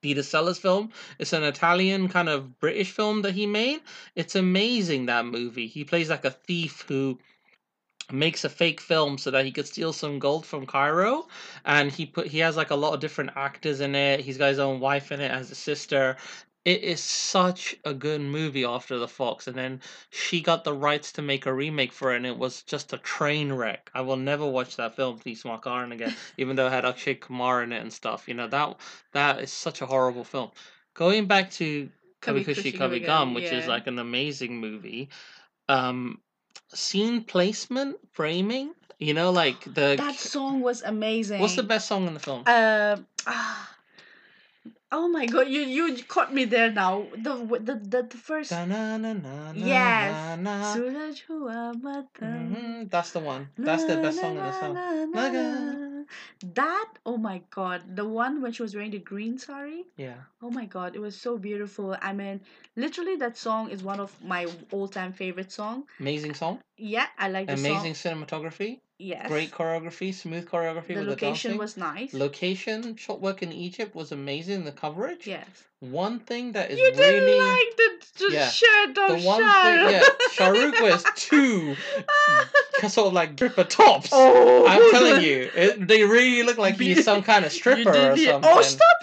Peter 0.00 0.22
Sellers 0.22 0.58
film. 0.58 0.90
It's 1.18 1.32
an 1.32 1.42
Italian 1.42 2.08
kind 2.08 2.28
of 2.28 2.58
British 2.61 2.90
film 2.92 3.22
that 3.22 3.35
he 3.35 3.46
made. 3.46 3.80
It's 4.14 4.35
amazing 4.35 5.06
that 5.06 5.26
movie. 5.26 5.66
He 5.66 5.85
plays 5.85 6.11
like 6.11 6.24
a 6.24 6.30
thief 6.30 6.85
who 6.88 7.18
makes 8.11 8.44
a 8.44 8.48
fake 8.48 8.80
film 8.80 9.16
so 9.16 9.30
that 9.30 9.44
he 9.44 9.52
could 9.52 9.66
steal 9.66 9.92
some 9.92 10.18
gold 10.18 10.44
from 10.44 10.66
Cairo 10.66 11.28
and 11.64 11.90
he 11.90 12.04
put 12.04 12.26
he 12.26 12.40
has 12.40 12.56
like 12.56 12.70
a 12.70 12.76
lot 12.76 12.92
of 12.94 13.00
different 13.00 13.30
actors 13.37 13.80
in 13.80 13.94
it. 13.94 14.20
He's 14.20 14.38
got 14.38 14.48
his 14.48 14.58
own 14.58 14.80
wife 14.80 15.12
in 15.12 15.20
it 15.20 15.30
as 15.30 15.50
a 15.50 15.54
sister. 15.54 16.16
It 16.64 16.83
is 16.83 17.01
such 17.01 17.75
a 17.85 17.92
good 17.92 18.20
movie 18.20 18.64
after 18.64 18.96
the 18.98 19.09
Fox 19.09 19.48
and 19.48 19.57
then 19.57 19.81
she 20.11 20.40
got 20.40 20.62
the 20.62 20.72
rights 20.72 21.11
to 21.12 21.22
make 21.22 21.46
a 21.46 21.53
remake 21.53 21.92
for 21.92 22.12
it 22.12 22.18
and 22.18 22.27
it 22.27 22.38
was 22.38 22.62
just 22.62 22.92
a 22.92 22.98
train 22.98 23.53
wreck. 23.53 23.90
I 23.94 24.03
will 24.03 24.16
never 24.16 24.46
watch 24.46 24.77
that 24.77 24.94
film, 24.94 25.18
Tees 25.18 25.44
Maar 25.44 25.59
Khan 25.59 25.90
again, 25.90 26.14
even 26.37 26.55
though 26.55 26.68
it 26.68 26.72
had 26.72 26.85
Akshay 26.85 27.16
Kumar 27.16 27.64
in 27.64 27.72
it 27.72 27.83
and 27.83 27.92
stuff. 27.92 28.29
You 28.29 28.35
know, 28.35 28.46
that 28.48 28.77
that 29.12 29.40
is 29.40 29.53
such 29.53 29.81
a 29.83 29.87
horrible 29.87 30.25
film. 30.25 30.51
Going 30.94 31.27
back 31.27 31.51
to 31.53 31.88
Kabhi 32.20 32.44
Khushi 32.44 32.79
Kabhie 32.79 33.05
Gham, 33.05 33.35
which 33.35 33.51
is 33.51 33.66
like 33.66 33.88
an 33.88 33.98
amazing 33.98 34.59
movie. 34.59 35.09
Um, 35.68 36.20
scene 36.68 37.25
placement, 37.25 37.96
framing. 38.12 38.72
You 38.98 39.14
know, 39.14 39.33
like 39.33 39.64
the 39.64 39.96
That 39.98 40.14
song 40.14 40.61
was 40.61 40.83
amazing. 40.83 41.40
what's 41.40 41.57
the 41.57 41.64
best 41.64 41.88
song 41.88 42.07
in 42.07 42.14
the 42.14 42.20
film? 42.20 42.44
Um. 42.46 43.07
ah. 43.27 43.71
Oh 44.92 45.09
my 45.09 45.26
god! 45.26 45.48
You 45.48 45.62
you 45.62 46.02
caught 46.05 46.33
me 46.33 46.44
there 46.44 46.70
now. 46.70 47.07
The 47.16 47.35
the 47.61 47.74
the, 47.74 48.02
the 48.12 48.16
first. 48.16 48.50
Da-na-na-na-na-na-na. 48.50 49.66
yes. 49.66 50.38
Mm-hmm. 52.22 52.88
That's 52.88 53.11
the 53.12 53.20
one. 53.20 53.48
That's 53.57 53.85
the 53.85 53.96
best 53.96 54.20
song 54.20 54.37
in 54.37 54.42
the 54.44 54.52
song. 54.61 54.74
Na, 54.74 55.05
na, 55.05 55.28
na. 55.31 56.05
That 56.55 56.90
oh 57.07 57.16
my 57.16 57.40
god, 57.50 57.83
the 57.96 58.05
one 58.05 58.42
when 58.42 58.52
she 58.52 58.62
was 58.62 58.74
wearing 58.74 58.90
the 58.90 58.98
green 58.98 59.38
sari. 59.38 59.85
Yeah. 59.96 60.14
Oh 60.42 60.50
my 60.50 60.66
god, 60.66 60.94
it 60.96 61.00
was 61.00 61.16
so 61.16 61.38
beautiful. 61.38 61.96
I 62.00 62.12
mean, 62.12 62.40
literally 62.76 63.16
that 63.16 63.37
song 63.37 63.70
is 63.70 63.83
one 63.83 64.00
of 64.00 64.11
my 64.22 64.46
all-time 64.72 65.12
favorite 65.12 65.52
song. 65.52 65.85
Amazing 66.00 66.35
song. 66.35 66.61
Yeah, 66.76 67.07
I 67.18 67.28
like 67.28 67.46
the 67.46 67.55
Amazing 67.55 67.94
song. 67.94 68.26
cinematography. 68.26 68.81
Yes. 69.03 69.27
Great 69.29 69.51
choreography. 69.51 70.15
Smooth 70.15 70.49
choreography 70.49 70.88
The 70.88 71.01
with 71.01 71.09
location 71.09 71.53
the 71.53 71.59
was 71.59 71.77
nice. 71.77 72.15
Location 72.15 72.97
shot 72.97 73.21
work 73.21 73.43
in 73.43 73.53
Egypt 73.53 73.95
was 73.95 74.12
amazing. 74.12 74.65
The 74.65 74.73
coverage. 74.73 75.27
yes. 75.27 75.47
One 75.81 76.21
thing 76.21 76.53
that 76.53 76.71
is 76.71 76.79
You 76.79 76.93
didn't 76.93 77.25
really 77.25 77.41
like 77.41 77.77
the, 77.77 78.27
the 78.29 78.33
Yeah. 78.35 78.49
shirt 78.49 78.95
the 78.95 79.15
of 79.15 79.25
one 79.25 79.41
Shah 79.43 79.62
thing. 79.65 79.91
Yeah, 79.91 80.03
Shah 80.31 80.49
Rukh 80.51 80.81
wears 80.81 81.03
two 81.17 81.75
sort 82.88 83.09
of 83.09 83.12
like 83.12 83.33
stripper 83.33 83.65
tops. 83.65 84.11
oh, 84.12 84.67
I'm 84.69 84.91
telling 84.93 85.23
you, 85.25 85.51
it, 85.55 85.87
they 85.88 86.05
really 86.05 86.45
look 86.45 86.59
like 86.59 86.79
he's 86.79 87.05
some 87.05 87.23
kind 87.33 87.45
of 87.45 87.51
stripper 87.53 87.91
or 87.91 88.15
did- 88.15 88.29
oh, 88.29 88.33
something. 88.33 88.51
Oh, 88.53 88.62
stop 88.62 88.97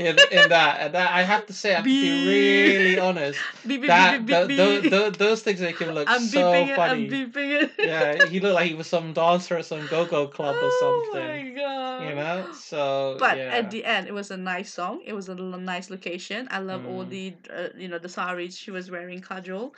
in, 0.00 0.18
in 0.30 0.48
that. 0.50 0.80
And 0.80 0.94
that 0.94 1.12
I 1.12 1.22
have 1.22 1.46
to 1.46 1.52
say, 1.52 1.72
I 1.72 1.76
have 1.76 1.84
to 1.84 1.88
be 1.90 2.26
really 2.28 2.98
honest. 2.98 3.38
Beep, 3.66 3.80
beep, 3.82 3.88
That 3.88 4.18
beep, 4.18 4.26
beep, 4.26 4.34
tho- 4.36 4.46
beep, 4.48 4.56
tho- 4.56 4.80
beep. 4.82 4.90
tho- 4.90 5.10
those 5.10 5.42
things 5.42 5.60
make 5.60 5.78
him 5.78 5.90
look 5.90 6.08
I'm 6.10 6.20
so 6.22 6.38
beeping 6.52 6.68
it. 6.68 6.78
I'm 6.78 6.88
funny. 6.88 7.08
beeping 7.08 7.62
it. 7.62 7.72
Yeah, 7.78 8.26
he 8.26 8.40
looked 8.40 8.54
like 8.54 8.68
he 8.68 8.74
was 8.74 8.86
some 8.86 9.12
dancer 9.12 9.56
at 9.58 9.66
some 9.66 9.86
go-go 9.88 10.26
club 10.28 10.56
or 10.56 10.70
something. 10.80 11.22
oh 11.22 11.44
my 11.44 11.50
god. 11.54 12.08
You 12.08 12.14
know, 12.16 12.52
so 12.52 13.16
But 13.18 13.38
yeah. 13.38 13.54
at 13.54 13.70
the 13.70 13.84
end, 13.84 14.06
it 14.08 14.12
was 14.14 14.30
a 14.30 14.36
nice 14.36 14.72
song. 14.72 15.00
It 15.04 15.12
was 15.12 15.28
a 15.28 15.34
nice 15.34 15.90
location. 15.90 16.48
I 16.50 16.58
love 16.58 16.86
all 16.86 17.04
Mm. 17.04 17.08
the, 17.10 17.34
uh, 17.52 17.68
you 17.76 17.88
know, 17.88 17.98
the 17.98 18.08
saris 18.08 18.56
she 18.56 18.70
was 18.70 18.90
wearing. 18.90 19.20
Kajol. 19.20 19.72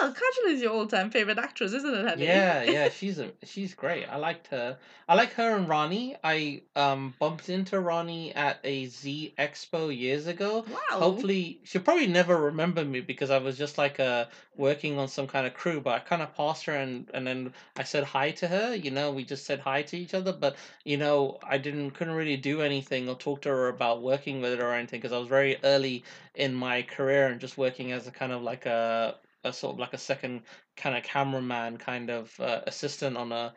Oh, 0.00 0.14
Kajol 0.14 0.52
is 0.52 0.60
your 0.62 0.72
all-time 0.72 1.10
favorite 1.10 1.38
actress, 1.38 1.72
isn't 1.72 1.94
it, 1.94 2.06
honey? 2.08 2.24
Yeah, 2.26 2.62
yeah, 2.62 2.88
she's 2.98 3.18
a 3.18 3.32
she's 3.44 3.74
great. 3.74 4.06
I 4.08 4.16
liked 4.16 4.46
her. 4.48 4.78
I 5.08 5.14
like 5.14 5.32
her 5.34 5.56
and 5.56 5.68
Rani. 5.68 6.16
I 6.22 6.62
um 6.76 7.14
bumped 7.18 7.48
into 7.48 7.80
Rani 7.80 8.32
at 8.34 8.60
a 8.64 8.86
Z 8.86 9.34
Expo 9.52 9.96
years 9.96 10.26
ago. 10.26 10.64
Wow. 10.68 10.78
Hopefully, 10.98 11.60
she'll 11.64 11.82
probably 11.82 12.06
never 12.06 12.36
remember 12.36 12.84
me 12.84 13.00
because 13.00 13.30
I 13.30 13.38
was 13.38 13.58
just 13.58 13.76
like 13.78 14.00
uh 14.00 14.26
working 14.56 14.98
on 14.98 15.08
some 15.08 15.26
kind 15.26 15.46
of 15.46 15.54
crew. 15.54 15.80
But 15.80 15.94
I 15.94 15.98
kind 15.98 16.22
of 16.22 16.34
passed 16.34 16.64
her 16.66 16.74
and 16.74 17.10
and 17.12 17.26
then 17.26 17.52
I 17.76 17.82
said 17.84 18.04
hi 18.04 18.30
to 18.32 18.48
her. 18.48 18.74
You 18.74 18.90
know, 18.90 19.12
we 19.12 19.24
just 19.24 19.44
said 19.44 19.60
hi 19.60 19.82
to 19.82 19.96
each 19.98 20.14
other. 20.14 20.32
But 20.32 20.56
you 20.84 20.96
know, 20.96 21.38
I 21.42 21.58
didn't 21.58 21.90
couldn't 21.92 22.14
really 22.14 22.36
do 22.36 22.62
anything 22.62 23.08
or 23.08 23.14
talk 23.16 23.42
to 23.42 23.50
her 23.50 23.68
about 23.68 24.02
working 24.02 24.40
with 24.40 24.58
her 24.58 24.66
or 24.68 24.74
anything 24.74 25.00
because 25.00 25.12
I 25.12 25.18
was 25.18 25.28
very 25.28 25.56
early 25.64 26.04
in 26.34 26.54
my 26.54 26.82
career 26.82 27.26
and 27.28 27.40
just 27.40 27.58
working 27.58 27.92
as 27.92 28.06
a 28.06 28.10
kind 28.10 28.32
of 28.32 28.42
like 28.42 28.66
a 28.66 29.18
a 29.44 29.52
sort 29.52 29.74
of 29.74 29.80
like 29.80 29.92
a 29.92 29.98
second 29.98 30.42
kind 30.76 30.96
of 30.96 31.02
cameraman 31.02 31.76
kind 31.76 32.10
of 32.10 32.38
uh, 32.40 32.60
assistant 32.66 33.16
on 33.16 33.32
a 33.32 33.52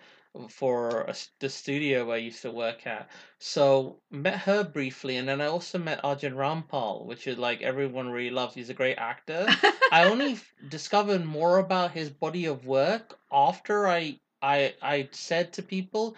for 0.49 1.01
a, 1.01 1.15
the 1.39 1.49
studio 1.49 2.11
I 2.11 2.17
used 2.17 2.41
to 2.41 2.51
work 2.51 2.85
at. 2.87 3.09
So 3.39 3.99
met 4.11 4.39
her 4.39 4.63
briefly, 4.63 5.17
and 5.17 5.27
then 5.27 5.41
I 5.41 5.47
also 5.47 5.77
met 5.77 6.03
Arjun 6.03 6.35
Rampal, 6.35 7.05
which 7.05 7.27
is 7.27 7.37
like 7.37 7.61
everyone 7.61 8.09
really 8.09 8.31
loves. 8.31 8.55
He's 8.55 8.69
a 8.69 8.73
great 8.73 8.97
actor. 8.97 9.47
I 9.91 10.05
only 10.05 10.31
f- 10.33 10.53
discovered 10.67 11.25
more 11.25 11.57
about 11.59 11.91
his 11.91 12.09
body 12.09 12.45
of 12.45 12.65
work 12.65 13.17
after 13.31 13.87
I 13.87 14.19
I 14.45 14.75
I 14.81 15.10
said 15.12 15.53
to 15.53 15.63
people, 15.63 16.15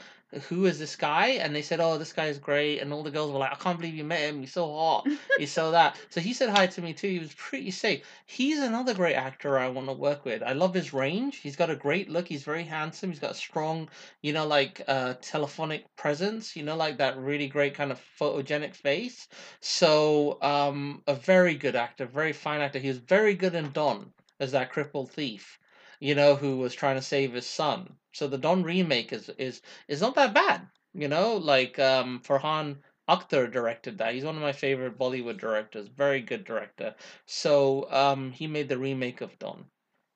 "Who 0.50 0.66
is 0.66 0.80
this 0.80 0.98
guy?" 0.98 1.28
And 1.42 1.56
they 1.56 1.62
said, 1.62 1.80
"Oh, 1.80 1.98
this 1.98 2.12
guy 2.12 2.26
is 2.26 2.38
great." 2.40 2.80
And 2.80 2.92
all 2.92 3.04
the 3.04 3.12
girls 3.12 3.32
were 3.32 3.40
like, 3.40 3.54
"I 3.54 3.56
can't 3.64 3.80
believe 3.80 3.96
you 3.96 4.04
met 4.04 4.20
him. 4.20 4.42
He's 4.42 4.52
so 4.52 4.66
hot. 4.74 5.08
He's 5.40 5.54
so 5.54 5.72
that." 5.72 5.98
So 6.10 6.20
he 6.20 6.34
said 6.34 6.50
hi 6.50 6.68
to 6.68 6.82
me 6.82 6.94
too. 6.94 7.08
He 7.08 7.20
was 7.20 7.34
pretty 7.36 7.72
safe. 7.72 8.04
He's 8.26 8.60
another 8.60 8.94
great 8.94 9.16
actor 9.16 9.58
I 9.58 9.70
want 9.70 9.88
to 9.88 9.94
work 9.94 10.26
with. 10.26 10.44
I 10.44 10.52
love 10.52 10.74
his 10.74 10.94
range. 10.94 11.38
He's 11.38 11.56
got 11.56 11.70
a 11.70 11.76
great 11.76 12.10
look. 12.10 12.28
He's 12.28 12.44
very 12.44 12.64
handsome. 12.64 13.12
He's 13.12 13.20
got 13.20 13.32
a 13.32 13.44
strong, 13.48 13.90
you 14.22 14.34
know, 14.34 14.46
like 14.46 14.82
uh 14.90 15.14
telephonic 15.22 15.84
presence. 15.96 16.56
You 16.58 16.64
know, 16.64 16.76
like 16.76 16.98
that 16.98 17.18
really 17.18 17.48
great 17.48 17.76
kind 17.76 17.92
of 17.92 18.02
photogenic 18.20 18.76
face. 18.76 19.30
So 19.62 20.38
um, 20.42 21.02
a 21.08 21.16
very 21.16 21.56
good 21.56 21.76
actor, 21.78 22.06
very 22.06 22.34
fine 22.34 22.60
actor. 22.62 22.80
He 22.80 22.90
was 22.90 22.98
very 22.98 23.36
good 23.36 23.56
in 23.56 23.72
Don 23.72 24.12
as 24.40 24.52
that 24.52 24.70
crippled 24.72 25.12
thief, 25.12 25.60
you 26.00 26.14
know, 26.16 26.36
who 26.36 26.58
was 26.58 26.76
trying 26.76 26.96
to 26.98 27.02
save 27.02 27.34
his 27.34 27.48
son. 27.48 27.96
So 28.18 28.28
the 28.28 28.38
Don 28.40 28.64
remake 28.64 29.14
is 29.14 29.30
is 29.38 29.62
is 29.88 30.02
not 30.02 30.16
that 30.16 30.34
bad, 30.34 30.62
you 30.94 31.08
know. 31.08 31.38
Like 31.38 31.78
um, 31.78 32.20
Farhan 32.26 32.78
Akhtar 33.08 33.52
directed 33.52 34.00
that. 34.00 34.16
He's 34.16 34.26
one 34.26 34.36
of 34.36 34.42
my 34.42 34.54
favorite 34.54 34.98
Bollywood 34.98 35.40
directors. 35.40 35.88
Very 35.88 36.22
good 36.22 36.44
director. 36.44 36.96
So 37.28 37.88
um, 37.92 38.32
he 38.32 38.48
made 38.48 38.70
the 38.70 38.78
remake 38.80 39.22
of 39.22 39.38
Don, 39.38 39.66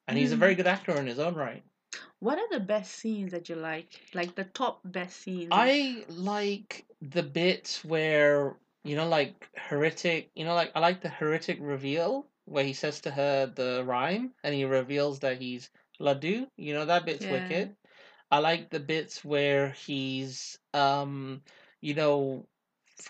and 0.07 0.17
he's 0.17 0.31
a 0.31 0.35
very 0.35 0.55
good 0.55 0.65
actor 0.65 0.97
in 0.97 1.05
his 1.05 1.19
own 1.19 1.35
right. 1.35 1.63
What 2.19 2.39
are 2.39 2.49
the 2.49 2.59
best 2.59 2.91
scenes 2.93 3.31
that 3.33 3.49
you 3.49 3.55
like? 3.55 4.01
Like 4.15 4.33
the 4.33 4.45
top 4.45 4.79
best 4.83 5.21
scenes? 5.21 5.49
I 5.51 6.03
like 6.09 6.85
the 7.01 7.23
bits 7.23 7.85
where 7.85 8.57
you 8.83 8.95
know, 8.95 9.07
like 9.07 9.47
Hrithik. 9.69 10.29
You 10.35 10.45
know, 10.45 10.55
like 10.55 10.71
I 10.73 10.79
like 10.79 11.01
the 11.01 11.09
Hrithik 11.09 11.59
reveal 11.61 12.25
where 12.45 12.63
he 12.63 12.73
says 12.73 12.99
to 13.01 13.11
her 13.11 13.45
the 13.45 13.83
rhyme 13.85 14.33
and 14.43 14.55
he 14.55 14.65
reveals 14.65 15.19
that 15.19 15.39
he's 15.39 15.69
Laddu. 15.99 16.47
You 16.57 16.73
know 16.73 16.85
that 16.85 17.05
bit's 17.05 17.25
Yeah. 17.25 17.31
wicked. 17.31 17.75
I 18.31 18.39
like 18.39 18.69
the 18.69 18.79
bits 18.79 19.25
where 19.25 19.69
he's 19.69 20.57
um, 20.73 21.41
you 21.81 21.93
know, 21.93 22.45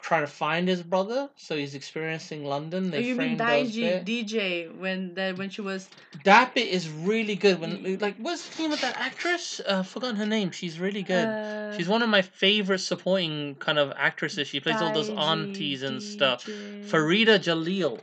trying 0.02 0.22
to 0.24 0.32
find 0.32 0.68
his 0.68 0.82
brother. 0.82 1.30
So 1.36 1.56
he's 1.56 1.76
experiencing 1.76 2.46
London. 2.46 2.92
Oh, 2.94 2.98
you 2.98 3.16
mean 3.16 3.38
those 3.38 3.74
DJ. 3.74 4.04
DJ 4.04 4.80
when 4.80 5.14
the 5.14 5.34
when 5.36 5.50
she 5.50 5.62
was 5.62 5.90
That 6.24 6.56
bit 6.56 6.68
is 6.68 6.90
really 6.90 7.36
good. 7.36 7.60
When 7.60 8.00
like 8.00 8.16
what's 8.18 8.48
the 8.50 8.64
name 8.64 8.72
of 8.72 8.82
that 8.82 8.98
actress? 8.98 9.62
Uh, 9.66 9.84
forgotten 9.84 10.16
her 10.16 10.26
name. 10.26 10.52
She's 10.52 10.80
really 10.80 11.04
good. 11.04 11.28
uh, 11.28 11.78
She's 11.78 11.88
one 11.88 12.02
of 12.02 12.10
my 12.10 12.22
favorite 12.22 12.80
supporting 12.80 13.56
kind 13.56 13.78
of 13.78 13.94
actresses. 13.96 14.48
She 14.48 14.60
plays 14.60 14.82
all 14.82 14.94
those 14.94 15.10
DJ, 15.10 15.18
aunties 15.18 15.84
and 15.84 16.02
stuff. 16.02 16.46
Farida 16.90 17.40
Jalal 17.40 18.00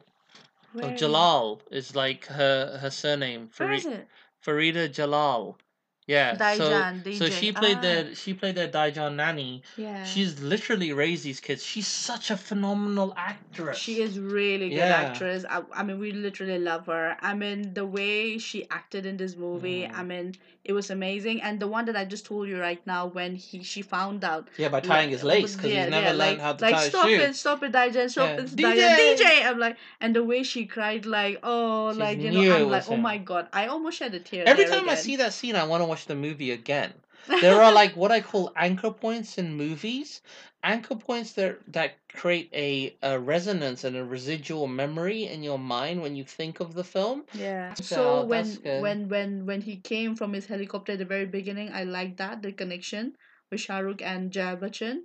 Where 0.73 0.97
Jalal 0.97 1.63
is 1.71 1.95
like 1.97 2.27
her 2.27 2.79
her 2.79 2.91
surname. 2.91 3.51
Where 3.57 3.73
is 3.73 3.87
it? 3.87 4.09
Farida 4.45 4.93
Jalal. 4.93 5.59
Yeah. 6.09 6.35
Daijan, 6.37 7.05
so 7.05 7.27
so 7.27 7.31
she 7.31 7.53
played 7.53 7.77
Ah. 7.77 7.81
the 7.89 8.15
she 8.15 8.33
played 8.33 8.55
the 8.57 8.67
Daijan 8.67 9.15
nanny. 9.17 9.63
Yeah. 9.77 10.05
She's 10.05 10.41
literally 10.41 10.91
raised 10.93 11.23
these 11.23 11.39
kids. 11.39 11.63
She's 11.63 11.87
such 11.87 12.31
a 12.31 12.37
phenomenal 12.37 13.13
actress. 13.17 13.77
She 13.79 14.01
is 14.01 14.19
really 14.19 14.71
good 14.71 14.79
Yeah. 14.89 15.05
actress. 15.05 15.45
I, 15.49 15.63
I 15.75 15.83
mean, 15.83 15.99
we 16.01 16.13
literally 16.13 16.59
love 16.59 16.87
her. 16.87 17.17
I 17.21 17.35
mean, 17.35 17.75
the 17.75 17.85
way 17.85 18.39
she 18.39 18.67
acted 18.71 19.05
in 19.05 19.19
this 19.19 19.37
movie. 19.37 19.83
Mm. 19.83 19.99
I 20.01 20.03
mean, 20.03 20.35
it 20.65 20.73
was 20.73 20.89
amazing. 20.91 21.43
And 21.43 21.61
the 21.61 21.69
one 21.69 21.85
that 21.87 21.97
I 21.97 22.05
just 22.07 22.25
told 22.25 22.49
you 22.49 22.59
right 22.59 22.81
now, 22.87 23.07
when 23.07 23.37
he 23.37 23.63
she 23.63 23.83
found 23.83 24.25
out, 24.25 24.49
Yeah, 24.57 24.69
by 24.71 24.81
tying 24.81 25.11
his 25.11 25.23
lace 25.25 25.57
because 25.57 25.71
yeah, 25.73 25.83
he's 25.83 25.91
never 25.91 26.07
yeah, 26.07 26.23
learned 26.23 26.39
like, 26.39 26.41
how 26.41 26.53
to 26.55 26.65
like 26.65 26.75
tie 26.75 26.89
stop 26.89 27.07
his 27.09 27.17
shoe. 27.21 27.25
it, 27.29 27.37
stop 27.37 27.63
it, 27.63 27.73
Dijan, 27.73 28.09
stop 28.11 28.29
Yeah. 28.31 28.45
it, 28.45 28.57
DJ! 28.57 29.17
DJ. 29.21 29.25
I'm 29.49 29.59
like, 29.59 29.77
and 30.01 30.17
the 30.17 30.25
way 30.25 30.43
she 30.43 30.65
cried, 30.67 31.05
like, 31.05 31.39
oh, 31.43 31.93
She 31.93 31.99
like 31.99 32.19
you 32.19 32.31
know, 32.33 32.41
I'm 32.41 32.71
like, 32.71 32.89
was 32.89 32.89
oh 32.89 32.97
my 32.97 33.19
god, 33.19 33.49
I 33.53 33.67
almost 33.67 33.99
shed 33.99 34.15
a 34.15 34.21
tear. 34.21 34.45
Every 34.47 34.65
time 34.65 34.89
I 34.89 34.95
see 34.95 35.17
that 35.17 35.33
scene, 35.35 35.55
I 35.57 35.65
want 35.65 35.83
to 35.83 35.87
watch 35.87 35.98
the 36.07 36.15
movie 36.15 36.51
again. 36.51 36.93
There 37.41 37.61
are 37.63 37.73
like 37.73 37.97
what 37.97 38.11
I 38.13 38.21
call 38.21 38.53
anchor 38.57 38.91
points 38.91 39.39
in 39.39 39.55
movies. 39.57 40.21
Anchor 40.63 40.97
points 40.97 41.33
that 41.35 41.61
that 41.73 41.97
create 42.09 42.51
a, 42.53 42.97
a 43.03 43.19
resonance 43.19 43.85
and 43.85 43.97
a 43.97 44.05
residual 44.05 44.67
memory 44.69 45.25
in 45.27 45.43
your 45.43 45.59
mind 45.59 46.03
when 46.03 46.17
you 46.17 46.25
think 46.25 46.61
of 46.61 46.75
the 46.75 46.85
film. 46.85 47.25
Yeah. 47.33 47.75
So, 47.75 48.23
So 48.23 48.25
when 48.25 48.55
good. 48.63 48.81
when 48.81 49.09
when 49.09 49.47
when 49.47 49.61
he 49.63 49.77
came 49.77 50.17
from 50.17 50.33
his 50.33 50.47
helicopter 50.47 50.93
at 50.93 50.99
the 50.99 51.05
very 51.05 51.27
beginning, 51.27 51.73
I 51.73 51.85
like 51.85 52.17
that 52.19 52.43
the 52.43 52.53
connection 52.53 53.17
with 53.51 53.61
Shahrukh 53.61 54.03
and 54.03 54.31
Jaya 54.33 54.57
Bachchan. 54.57 55.03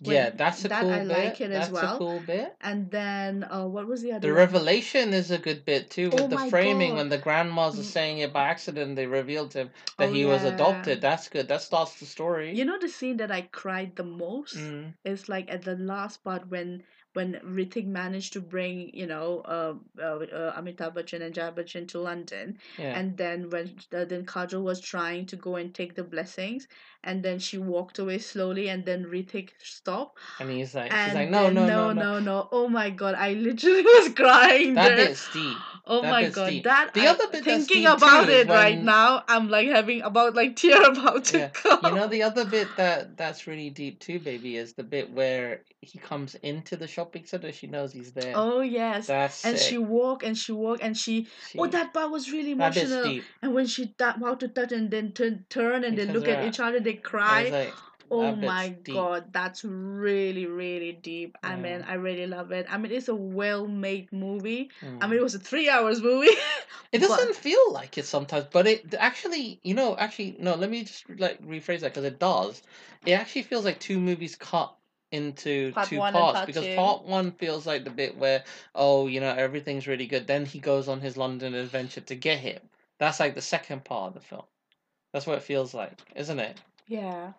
Yeah, 0.00 0.30
that's 0.30 0.64
a 0.64 0.68
that 0.68 0.82
cool 0.82 0.92
I 0.92 0.98
bit. 1.00 1.08
like 1.08 1.40
it 1.40 1.50
as 1.50 1.70
well. 1.70 1.94
a 1.94 1.98
cool 1.98 2.20
bit. 2.20 2.54
And 2.60 2.90
then 2.90 3.44
uh, 3.44 3.66
what 3.66 3.86
was 3.86 4.02
the 4.02 4.12
other 4.12 4.28
The 4.28 4.32
one? 4.32 4.36
revelation 4.36 5.12
is 5.14 5.30
a 5.30 5.38
good 5.38 5.64
bit 5.64 5.90
too 5.90 6.10
with 6.10 6.20
Oh 6.20 6.28
the 6.28 6.38
framing 6.38 6.90
God. 6.90 6.96
when 6.98 7.08
the 7.08 7.18
grandmas 7.18 7.78
are 7.78 7.82
Mm. 7.82 7.96
saying 7.96 8.18
it 8.18 8.32
by 8.32 8.44
accident 8.48 8.96
they 8.96 9.06
revealed 9.06 9.52
to 9.52 9.58
him 9.60 9.70
that 9.98 10.08
Oh, 10.08 10.12
he 10.12 10.24
was 10.24 10.44
adopted. 10.44 11.00
That's 11.00 11.28
good. 11.28 11.48
That 11.48 11.62
starts 11.62 11.98
the 12.00 12.06
story. 12.06 12.54
You 12.54 12.64
know 12.64 12.78
the 12.78 12.88
scene 12.88 13.16
that 13.18 13.30
I 13.30 13.42
cried 13.42 13.96
the 13.96 14.04
most 14.04 14.56
Mm. 14.56 14.94
is 15.04 15.28
like 15.28 15.50
at 15.50 15.62
the 15.62 15.76
last 15.76 16.22
part 16.24 16.48
when 16.48 16.82
when 17.16 17.34
Hrithik 17.44 17.86
managed 17.86 18.34
to 18.34 18.40
bring 18.40 18.90
you 18.94 19.06
know 19.06 19.40
uh, 19.56 19.74
uh, 19.98 20.18
uh, 20.40 20.60
Amitabh 20.60 20.94
Bachchan 20.96 21.22
and 21.22 21.34
Jaya 21.34 21.52
Bachchan 21.52 21.88
to 21.88 21.98
London, 22.00 22.58
Yeah. 22.78 22.98
and 22.98 23.16
then 23.16 23.48
when 23.50 23.70
uh, 23.96 24.04
then 24.04 24.26
Kajol 24.26 24.62
was 24.62 24.80
trying 24.80 25.24
to 25.26 25.36
go 25.36 25.56
and 25.56 25.74
take 25.74 25.94
the 25.94 26.04
blessings, 26.04 26.68
and 27.02 27.22
then 27.22 27.38
she 27.38 27.58
walked 27.58 27.98
away 27.98 28.18
slowly, 28.18 28.68
and 28.68 28.84
then 28.84 29.04
Hrithik 29.06 29.50
stopped, 29.62 30.18
And 30.40 30.50
he's 30.50 30.74
like, 30.74 30.92
and 30.92 31.00
she's 31.10 31.14
like, 31.14 31.30
no, 31.30 31.48
no, 31.50 31.66
no, 31.66 31.66
no, 31.66 31.92
no. 31.92 32.02
no, 32.02 32.20
no. 32.20 32.48
Oh 32.52 32.68
my 32.68 32.90
god, 32.90 33.14
I 33.14 33.32
literally 33.32 33.82
was 33.94 34.10
crying 34.10 34.74
That 34.74 34.96
there. 34.96 35.06
bit's 35.06 35.28
deep. 35.32 35.56
Oh 35.88 36.02
that 36.02 36.10
my 36.10 36.28
god, 36.30 36.50
deep. 36.50 36.64
that 36.64 36.94
The 36.94 37.02
I- 37.02 37.06
other 37.10 37.28
bit 37.28 37.44
that's 37.44 37.66
thinking 37.66 37.86
about 37.86 38.28
it 38.28 38.48
right 38.48 38.76
now, 38.82 39.22
I'm 39.28 39.48
like 39.48 39.68
having 39.68 40.02
about 40.02 40.34
like 40.34 40.56
tear 40.62 40.82
about 40.82 41.24
to 41.26 41.38
Yeah. 41.38 41.48
come. 41.50 41.78
You 41.84 41.94
know 41.94 42.08
the 42.08 42.24
other 42.24 42.44
bit 42.44 42.66
that 42.76 43.16
that's 43.16 43.46
really 43.46 43.70
deep 43.70 44.00
too, 44.00 44.18
baby, 44.18 44.56
is 44.56 44.72
the 44.72 44.82
bit 44.82 45.12
where 45.12 45.62
he 45.80 45.98
comes 46.00 46.34
into 46.36 46.76
the 46.76 46.88
shopping 46.88 47.24
center. 47.24 47.52
She 47.52 47.68
knows 47.68 47.92
he's 47.92 48.10
there. 48.12 48.32
Oh 48.34 48.60
yes, 48.62 49.06
that's 49.06 49.44
and 49.44 49.56
she 49.56 49.78
walk 49.78 50.24
and 50.24 50.36
she 50.36 50.50
walk 50.50 50.80
and 50.82 50.96
she. 50.98 51.28
Oh, 51.28 51.48
she- 51.50 51.58
Oh, 51.60 51.66
that 51.68 51.94
part 51.94 52.10
was 52.10 52.32
really 52.32 52.52
emotional. 52.52 53.04
deep. 53.04 53.24
And 53.40 53.54
when 53.54 53.66
she 53.66 53.94
that 53.98 54.16
about 54.16 54.40
to 54.40 54.48
touch 54.48 54.72
and 54.72 54.90
then 54.90 55.12
turn 55.12 55.44
turn 55.50 55.84
and 55.84 55.96
He 55.96 56.04
they 56.04 56.12
look 56.12 56.26
at 56.26 56.44
each 56.48 56.58
other, 56.58 56.80
they 56.80 56.94
cry. 56.94 57.48
like, 57.48 57.74
Oh 58.10 58.34
my 58.34 58.68
deep. 58.68 58.94
god, 58.94 59.32
that's 59.32 59.64
really 59.64 60.46
really 60.46 60.92
deep. 60.92 61.36
I 61.42 61.56
mean, 61.56 61.82
I 61.86 61.94
really 61.94 62.26
love 62.26 62.52
it. 62.52 62.66
I 62.70 62.78
mean, 62.78 62.92
it's 62.92 63.08
a 63.08 63.14
well 63.14 63.66
made 63.66 64.12
movie. 64.12 64.70
I 65.00 65.06
Mm. 65.06 65.10
mean, 65.10 65.18
it 65.18 65.22
was 65.22 65.34
a 65.34 65.38
three 65.38 65.68
hours 65.68 66.00
movie. 66.02 66.30
It 66.92 66.98
doesn't 66.98 67.34
feel 67.36 67.72
like 67.72 67.98
it 67.98 68.06
sometimes, 68.06 68.46
but 68.50 68.66
it 68.66 68.94
actually, 68.94 69.60
you 69.62 69.74
know, 69.74 69.96
actually, 69.96 70.36
no. 70.38 70.54
Let 70.54 70.70
me 70.70 70.84
just 70.84 71.08
like 71.18 71.42
rephrase 71.42 71.80
that 71.80 71.92
because 71.92 72.04
it 72.04 72.18
does. 72.18 72.62
It 73.04 73.12
actually 73.12 73.42
feels 73.42 73.64
like 73.64 73.80
two 73.80 73.98
movies 74.00 74.36
cut 74.36 74.74
into 75.10 75.72
Part 75.72 75.88
two 75.88 76.00
parts 76.00 76.34
part 76.34 76.46
because 76.46 76.64
two. 76.64 76.74
part 76.76 77.04
one 77.04 77.32
feels 77.32 77.66
like 77.66 77.84
the 77.84 77.90
bit 77.90 78.16
where 78.16 78.44
oh, 78.74 79.06
you 79.08 79.20
know, 79.20 79.34
everything's 79.34 79.86
really 79.86 80.06
good. 80.06 80.26
Then 80.26 80.46
he 80.46 80.58
goes 80.58 80.88
on 80.88 81.00
his 81.00 81.16
London 81.16 81.54
adventure 81.54 82.00
to 82.02 82.14
get 82.14 82.38
him. 82.38 82.60
That's 82.98 83.20
like 83.20 83.34
the 83.34 83.42
second 83.42 83.84
part 83.84 84.08
of 84.08 84.14
the 84.14 84.20
film. 84.20 84.44
That's 85.12 85.26
what 85.26 85.38
it 85.38 85.42
feels 85.44 85.74
like, 85.74 85.98
isn't 86.14 86.38
it? 86.38 86.58
Yeah, 86.86 87.32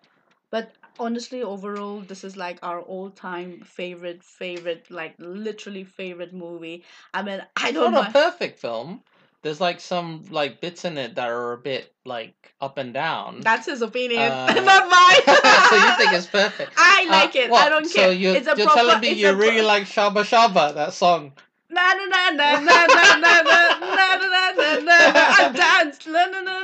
but 0.51 0.71
honestly 0.99 1.43
overall 1.43 1.99
this 2.01 2.23
is 2.23 2.35
like 2.37 2.59
our 2.63 2.81
all-time 2.81 3.61
favorite 3.65 4.23
favorite 4.23 4.89
like 4.89 5.13
literally 5.19 5.83
favorite 5.83 6.33
movie 6.33 6.83
i 7.13 7.21
mean 7.21 7.41
i 7.55 7.69
It's 7.69 7.73
don't 7.73 7.91
not 7.91 7.99
a 7.99 8.03
mind 8.03 8.13
perfect 8.13 8.59
film. 8.59 9.01
There's 9.43 9.61
like 9.61 9.79
some 9.79 10.25
like 10.31 10.59
bits 10.59 10.83
in 10.83 10.97
it 10.97 11.15
that 11.15 11.29
are 11.29 11.53
a 11.53 11.57
bit 11.57 11.93
like 12.05 12.53
up 12.59 12.77
and 12.77 12.93
down. 12.93 13.41
that's 13.41 13.67
his 13.67 13.81
opinion 13.81 14.31
Uh, 14.31 14.53
not 14.65 14.89
mine 14.89 15.23
so 15.69 15.75
you 15.75 15.91
think 15.99 16.13
it's 16.13 16.25
perfect? 16.27 16.73
i 16.77 17.05
Uh, 17.07 17.11
like 17.11 17.35
it 17.35 17.49
i 17.49 17.51
what? 17.51 17.69
don't 17.69 17.83
care. 17.83 17.91
So 17.91 18.09
care 18.09 18.11
you, 18.11 18.31
it's 18.33 18.47
a 18.47 18.55
you're 18.57 18.65
proper 18.65 18.81
telling 18.81 18.99
me 19.01 19.09
it's 19.09 19.21
you 19.21 19.29
a 19.29 19.35
pro- 19.35 19.47
really 19.47 19.61
like 19.61 19.83
Shava 19.83 20.23
Shava, 20.31 20.73
that 20.73 20.93
song? 20.93 21.33
na 21.69 21.93
na 21.93 22.05
na 22.11 22.29
na 22.31 22.59
na 22.67 22.77
na 22.87 23.11
na 23.11 23.41
na 23.43 23.59
na 23.77 24.07
na 24.17 24.51
na 24.51 24.79
na 24.79 24.79
na 24.87 24.97
I 25.39 25.51
dance 25.53 26.07
na 26.07 26.25
na 26.33 26.41
na 26.41 26.63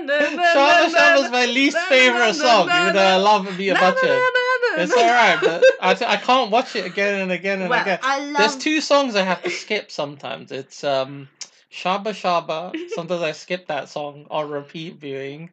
Shava 0.53 0.91
na 0.91 0.99
Shava's 0.99 1.23
na 1.23 1.29
my 1.29 1.45
least 1.45 1.77
favorite 1.77 2.33
song, 2.35 2.69
even 2.69 2.93
though 2.93 2.99
I 3.01 3.17
love 3.17 3.45
Amitabh 3.45 3.73
na, 3.73 3.79
na, 3.79 3.91
Bachchan. 3.91 4.07
na, 4.07 4.77
na, 4.77 4.83
It's 4.83 4.93
alright, 4.97 5.39
but 5.41 5.63
I, 5.81 5.93
t- 5.93 6.05
I 6.05 6.17
can't 6.17 6.51
watch 6.51 6.75
it 6.75 6.85
again 6.85 7.21
and 7.21 7.31
again 7.31 7.61
and 7.61 7.69
well 7.69 7.81
again. 7.81 7.99
I 8.03 8.33
There's 8.37 8.55
two 8.57 8.81
songs 8.81 9.15
I 9.15 9.23
have 9.23 9.41
to 9.43 9.49
skip 9.49 9.91
sometimes. 9.91 10.51
It's 10.51 10.83
um 10.83 11.27
Shava 11.71 12.13
Shava. 12.13 12.73
Sometimes 12.95 13.21
I 13.21 13.31
skip 13.31 13.67
that 13.67 13.89
song 13.89 14.27
on 14.29 14.49
repeat 14.49 14.95
viewing. 14.97 15.51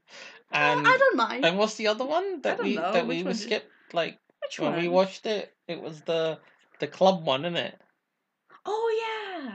Uh, 0.53 0.57
And 0.57 0.87
I 0.87 0.97
don't 0.99 1.17
mind 1.17 1.45
and 1.45 1.57
what's 1.59 1.77
the 1.77 1.89
other 1.89 2.05
one 2.05 2.41
that 2.43 2.63
we 2.63 2.75
know, 2.77 2.93
that 2.93 3.07
which 3.07 3.17
we 3.17 3.23
one 3.23 3.27
would 3.29 3.37
did- 3.37 3.43
skip 3.43 3.71
like 3.93 4.19
which 4.43 4.59
when 4.59 4.75
we 4.77 4.89
watched 4.89 5.25
it? 5.27 5.53
It 5.69 5.81
was 5.81 6.01
the 6.03 6.39
the 6.81 6.87
club 6.87 7.25
one, 7.25 7.45
isn't 7.45 7.57
it? 7.57 7.79
oh 8.67 8.87
yeah 9.05 9.53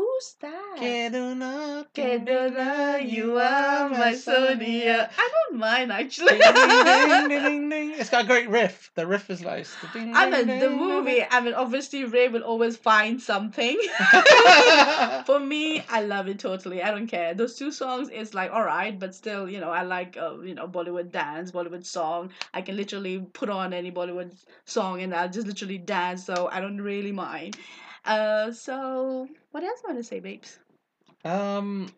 who's 0.00 0.34
that 0.40 0.76
Keduna, 0.78 1.86
Kedona, 1.94 3.10
you 3.10 3.36
are 3.36 3.88
my 3.90 4.14
Sonia. 4.14 5.10
I 5.16 5.30
don't 5.34 5.58
mind 5.58 5.92
actually. 5.92 6.38
Ding, 6.38 7.28
ding, 7.28 7.68
ding. 7.68 7.90
It's 7.92 8.08
got 8.08 8.24
a 8.24 8.26
great 8.26 8.48
riff. 8.48 8.90
The 8.94 9.06
riff 9.06 9.28
is 9.28 9.42
nice. 9.42 9.74
The 9.92 10.12
I 10.14 10.30
mean, 10.30 10.58
the 10.58 10.70
movie, 10.70 11.22
I 11.28 11.40
mean, 11.40 11.54
obviously, 11.54 12.04
Ray 12.04 12.28
will 12.28 12.42
always 12.42 12.76
find 12.76 13.20
something. 13.20 13.76
For 15.26 15.38
me, 15.38 15.82
I 15.88 16.02
love 16.02 16.28
it 16.28 16.38
totally. 16.38 16.82
I 16.82 16.90
don't 16.90 17.06
care. 17.06 17.34
Those 17.34 17.56
two 17.56 17.70
songs 17.70 18.08
is 18.08 18.32
like, 18.32 18.50
all 18.52 18.64
right, 18.64 18.98
but 18.98 19.14
still, 19.14 19.48
you 19.48 19.60
know, 19.60 19.70
I 19.70 19.82
like, 19.82 20.16
uh, 20.16 20.38
you 20.40 20.54
know, 20.54 20.66
Bollywood 20.66 21.10
dance, 21.12 21.52
Bollywood 21.52 21.84
song. 21.84 22.30
I 22.54 22.62
can 22.62 22.76
literally 22.76 23.18
put 23.32 23.50
on 23.50 23.74
any 23.74 23.92
Bollywood 23.92 24.32
song 24.64 25.02
and 25.02 25.14
I'll 25.14 25.28
just 25.28 25.46
literally 25.46 25.78
dance, 25.78 26.24
so 26.24 26.48
I 26.50 26.60
don't 26.60 26.80
really 26.80 27.12
mind. 27.12 27.58
Uh, 28.10 28.52
so 28.52 29.28
what 29.52 29.64
else 29.64 29.82
want 29.84 29.98
to 29.98 30.04
say, 30.04 30.20
babes? 30.20 30.60
Um, 31.24 31.88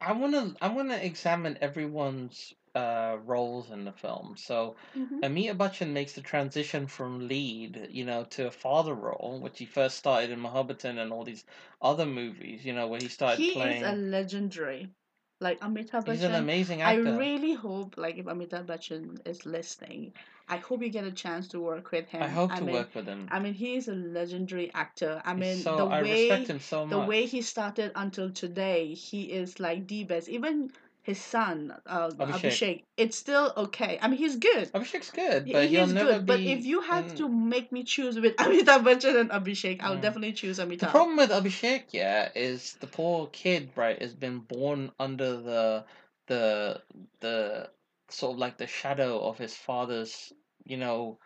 I 0.00 0.12
wanna 0.12 0.56
I 0.62 0.68
wanna 0.68 0.96
examine 0.96 1.58
everyone's 1.60 2.54
uh 2.74 3.18
roles 3.22 3.70
in 3.70 3.84
the 3.84 3.92
film. 3.92 4.36
So 4.38 4.76
Mhm. 4.94 5.22
Amitabh 5.22 5.58
Bachchan 5.58 5.92
makes 5.92 6.14
the 6.14 6.22
transition 6.22 6.86
from 6.86 7.28
lead, 7.28 7.88
you 7.90 8.04
know, 8.04 8.24
to 8.24 8.46
a 8.46 8.50
father 8.50 8.94
role, 8.94 9.40
which 9.40 9.58
he 9.58 9.66
first 9.66 9.98
started 9.98 10.30
in 10.30 10.40
Mohabbatein 10.40 10.98
and 10.98 11.12
all 11.12 11.24
these 11.24 11.44
other 11.82 12.06
movies, 12.06 12.64
you 12.64 12.72
know, 12.72 12.86
where 12.88 13.00
he 13.00 13.08
started 13.08 13.46
He 13.46 13.48
playing. 13.48 13.76
is 13.76 13.82
a 13.82 13.92
legendary. 13.92 14.95
Like 15.38 15.60
Amitabh 15.60 16.04
Bachchan, 16.04 16.12
He's 16.12 16.22
an 16.22 16.34
amazing 16.34 16.82
I 16.82 16.94
really 16.94 17.52
hope, 17.52 17.98
like, 17.98 18.16
if 18.16 18.24
Amitabh 18.24 18.64
Bachchan 18.66 19.20
is 19.26 19.44
listening, 19.44 20.12
I 20.48 20.56
hope 20.56 20.82
you 20.82 20.88
get 20.88 21.04
a 21.04 21.10
chance 21.10 21.48
to 21.48 21.60
work 21.60 21.90
with 21.92 22.08
him. 22.08 22.22
I 22.22 22.28
hope 22.28 22.54
to 22.54 22.64
mean, 22.64 22.74
work 22.74 22.94
with 22.94 23.06
him. 23.06 23.28
I 23.30 23.40
mean, 23.40 23.52
he 23.52 23.76
is 23.76 23.88
a 23.88 23.94
legendary 23.94 24.72
actor. 24.72 25.20
I 25.24 25.34
mean, 25.34 25.56
so 25.56 25.76
the 25.76 25.84
I 25.84 26.02
way 26.02 26.30
respect 26.30 26.48
him 26.48 26.60
so 26.60 26.86
the 26.88 27.00
way 27.00 27.26
he 27.26 27.42
started 27.42 27.92
until 27.96 28.30
today, 28.30 28.94
he 28.94 29.24
is 29.24 29.60
like 29.60 29.88
the 29.88 30.04
best. 30.04 30.28
Even 30.28 30.70
his 31.06 31.20
son, 31.20 31.72
uh, 31.86 32.10
Abhishek. 32.10 32.42
Abhishek, 32.42 32.82
it's 32.96 33.16
still 33.16 33.52
okay. 33.56 33.96
I 34.02 34.08
mean, 34.08 34.18
he's 34.18 34.34
good. 34.36 34.72
Abhishek's 34.72 35.12
good, 35.12 35.44
but 35.52 35.68
he'll 35.68 35.84
he's 35.86 35.92
good. 35.92 36.26
But 36.26 36.40
if 36.40 36.64
you 36.66 36.80
have 36.80 37.06
in- 37.10 37.16
to 37.18 37.28
make 37.28 37.70
me 37.70 37.84
choose 37.84 38.18
with 38.18 38.34
Amitabh 38.44 38.82
Bachchan 38.82 39.14
and 39.20 39.30
Abhishek, 39.30 39.80
I'll 39.82 39.96
Mm. 39.98 40.02
definitely 40.02 40.32
choose 40.32 40.58
Amitabh. 40.58 40.80
The 40.80 40.86
problem 40.88 41.16
with 41.16 41.30
Abhishek, 41.30 41.84
yeah, 41.92 42.30
is 42.34 42.74
the 42.80 42.88
poor 42.88 43.28
kid, 43.28 43.70
right, 43.76 44.02
has 44.02 44.14
been 44.14 44.40
born 44.40 44.90
under 44.98 45.36
the 45.36 45.84
the 46.26 46.82
the 47.20 47.70
sort 48.08 48.32
of 48.34 48.38
like 48.38 48.58
the 48.58 48.66
shadow 48.66 49.20
of 49.20 49.38
his 49.38 49.54
father's, 49.54 50.32
you 50.64 50.76
know, 50.76 51.18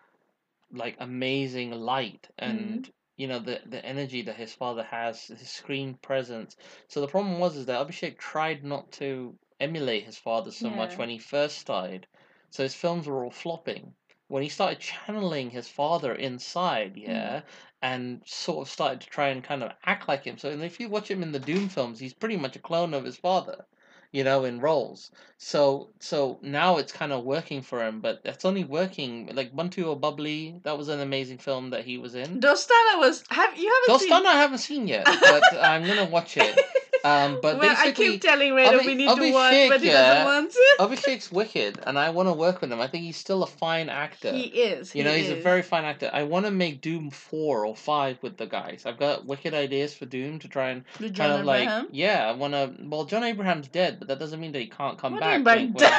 like 0.72 0.96
amazing 1.00 1.70
light 1.72 2.28
and 2.38 2.90
you 3.16 3.28
know 3.28 3.38
the 3.38 3.60
the 3.66 3.82
energy 3.84 4.20
that 4.22 4.36
his 4.36 4.52
father 4.52 4.82
has, 4.82 5.26
his 5.28 5.48
screen 5.48 5.94
presence. 6.02 6.54
So 6.88 7.00
the 7.00 7.08
problem 7.08 7.38
was 7.38 7.56
is 7.56 7.64
that 7.66 7.80
Abhishek 7.86 8.18
tried 8.18 8.62
not 8.62 8.92
to 9.00 9.34
emulate 9.60 10.04
his 10.04 10.16
father 10.16 10.50
so 10.50 10.70
much 10.70 10.96
when 10.96 11.08
he 11.08 11.18
first 11.18 11.58
started. 11.58 12.06
So 12.50 12.62
his 12.62 12.74
films 12.74 13.06
were 13.06 13.24
all 13.24 13.30
flopping. 13.30 13.94
When 14.28 14.42
he 14.42 14.48
started 14.48 14.80
channeling 14.80 15.50
his 15.50 15.68
father 15.68 16.14
inside, 16.14 16.92
hmm. 16.94 17.10
yeah, 17.10 17.42
and 17.82 18.22
sort 18.26 18.66
of 18.66 18.72
started 18.72 19.00
to 19.00 19.08
try 19.08 19.28
and 19.28 19.42
kind 19.42 19.62
of 19.62 19.72
act 19.84 20.08
like 20.08 20.24
him. 20.24 20.38
So 20.38 20.50
and 20.50 20.62
if 20.62 20.78
you 20.80 20.88
watch 20.88 21.10
him 21.10 21.22
in 21.22 21.32
the 21.32 21.40
Dhoom 21.40 21.70
films, 21.70 21.98
he's 21.98 22.14
pretty 22.14 22.36
much 22.36 22.56
a 22.56 22.60
clone 22.60 22.92
of 22.92 23.04
his 23.04 23.16
father, 23.16 23.64
you 24.12 24.22
know, 24.22 24.44
in 24.44 24.60
roles. 24.60 25.10
So 25.38 25.90
so 25.98 26.38
now 26.42 26.76
it's 26.76 26.92
kind 26.92 27.12
of 27.12 27.24
working 27.24 27.62
for 27.62 27.84
him, 27.84 28.00
but 28.00 28.20
it's 28.24 28.44
only 28.44 28.64
working 28.64 29.30
like 29.32 29.52
Two 29.70 29.88
or 29.88 29.98
Bubbly. 29.98 30.60
That 30.64 30.76
was 30.76 30.88
an 30.88 31.00
amazing 31.00 31.38
film 31.38 31.70
that 31.70 31.84
he 31.84 31.98
was 31.98 32.14
in. 32.14 32.40
Dostana 32.40 32.98
was 32.98 33.24
have 33.30 33.56
you 33.58 33.72
haven't 33.88 34.08
Dostana 34.08 34.26
I 34.26 34.34
haven't 34.36 34.58
seen 34.58 34.86
yet, 34.86 35.04
but 35.04 35.42
I'm 35.60 35.86
gonna 35.86 36.10
watch 36.10 36.36
it. 36.36 36.58
Um, 37.04 37.38
but 37.40 37.58
well, 37.58 37.74
I 37.76 37.92
keep 37.92 38.20
telling 38.20 38.52
Ray 38.54 38.64
that 38.64 38.84
we 38.84 38.94
need 38.94 39.08
to 39.08 39.20
work, 39.20 39.34
watch, 39.34 39.68
but 39.68 39.80
he 39.80 39.88
doesn't 39.88 40.24
want 40.24 40.52
to. 40.52 40.76
Abhishek's 40.80 41.32
wicked, 41.32 41.80
and 41.86 41.98
I 41.98 42.10
want 42.10 42.28
to 42.28 42.32
work 42.32 42.60
with 42.60 42.72
him. 42.72 42.80
I 42.80 42.86
think 42.86 43.04
he's 43.04 43.16
still 43.16 43.42
a 43.42 43.46
fine 43.46 43.88
actor. 43.88 44.32
He 44.32 44.44
is. 44.44 44.94
You 44.94 45.04
know, 45.04 45.12
he 45.12 45.22
he's 45.22 45.30
a 45.30 45.40
very 45.40 45.62
fine 45.62 45.84
actor. 45.84 46.10
I 46.12 46.24
want 46.24 46.46
to 46.46 46.50
make 46.50 46.82
Dhoom 46.82 47.12
four 47.12 47.64
or 47.64 47.74
five 47.74 48.18
with 48.22 48.36
the 48.36 48.46
guys. 48.46 48.82
I've 48.86 48.98
got 48.98 49.24
wicked 49.26 49.54
ideas 49.54 49.94
for 49.94 50.06
Dhoom 50.06 50.40
to 50.40 50.48
try 50.48 50.70
and 50.70 50.84
kind 51.14 51.32
of 51.32 51.44
like 51.44 51.68
yeah. 51.92 52.28
I 52.28 52.32
want 52.32 52.54
to. 52.54 52.72
Well, 52.82 53.04
John 53.04 53.24
Abraham's 53.24 53.68
dead, 53.68 53.98
but 53.98 54.08
that 54.08 54.18
doesn't 54.18 54.40
mean 54.40 54.52
that 54.52 54.60
he 54.60 54.66
can't 54.66 54.98
come 54.98 55.14
What 55.14 55.20
back. 55.20 55.44
wink, 55.44 55.78
wink. 55.78 55.90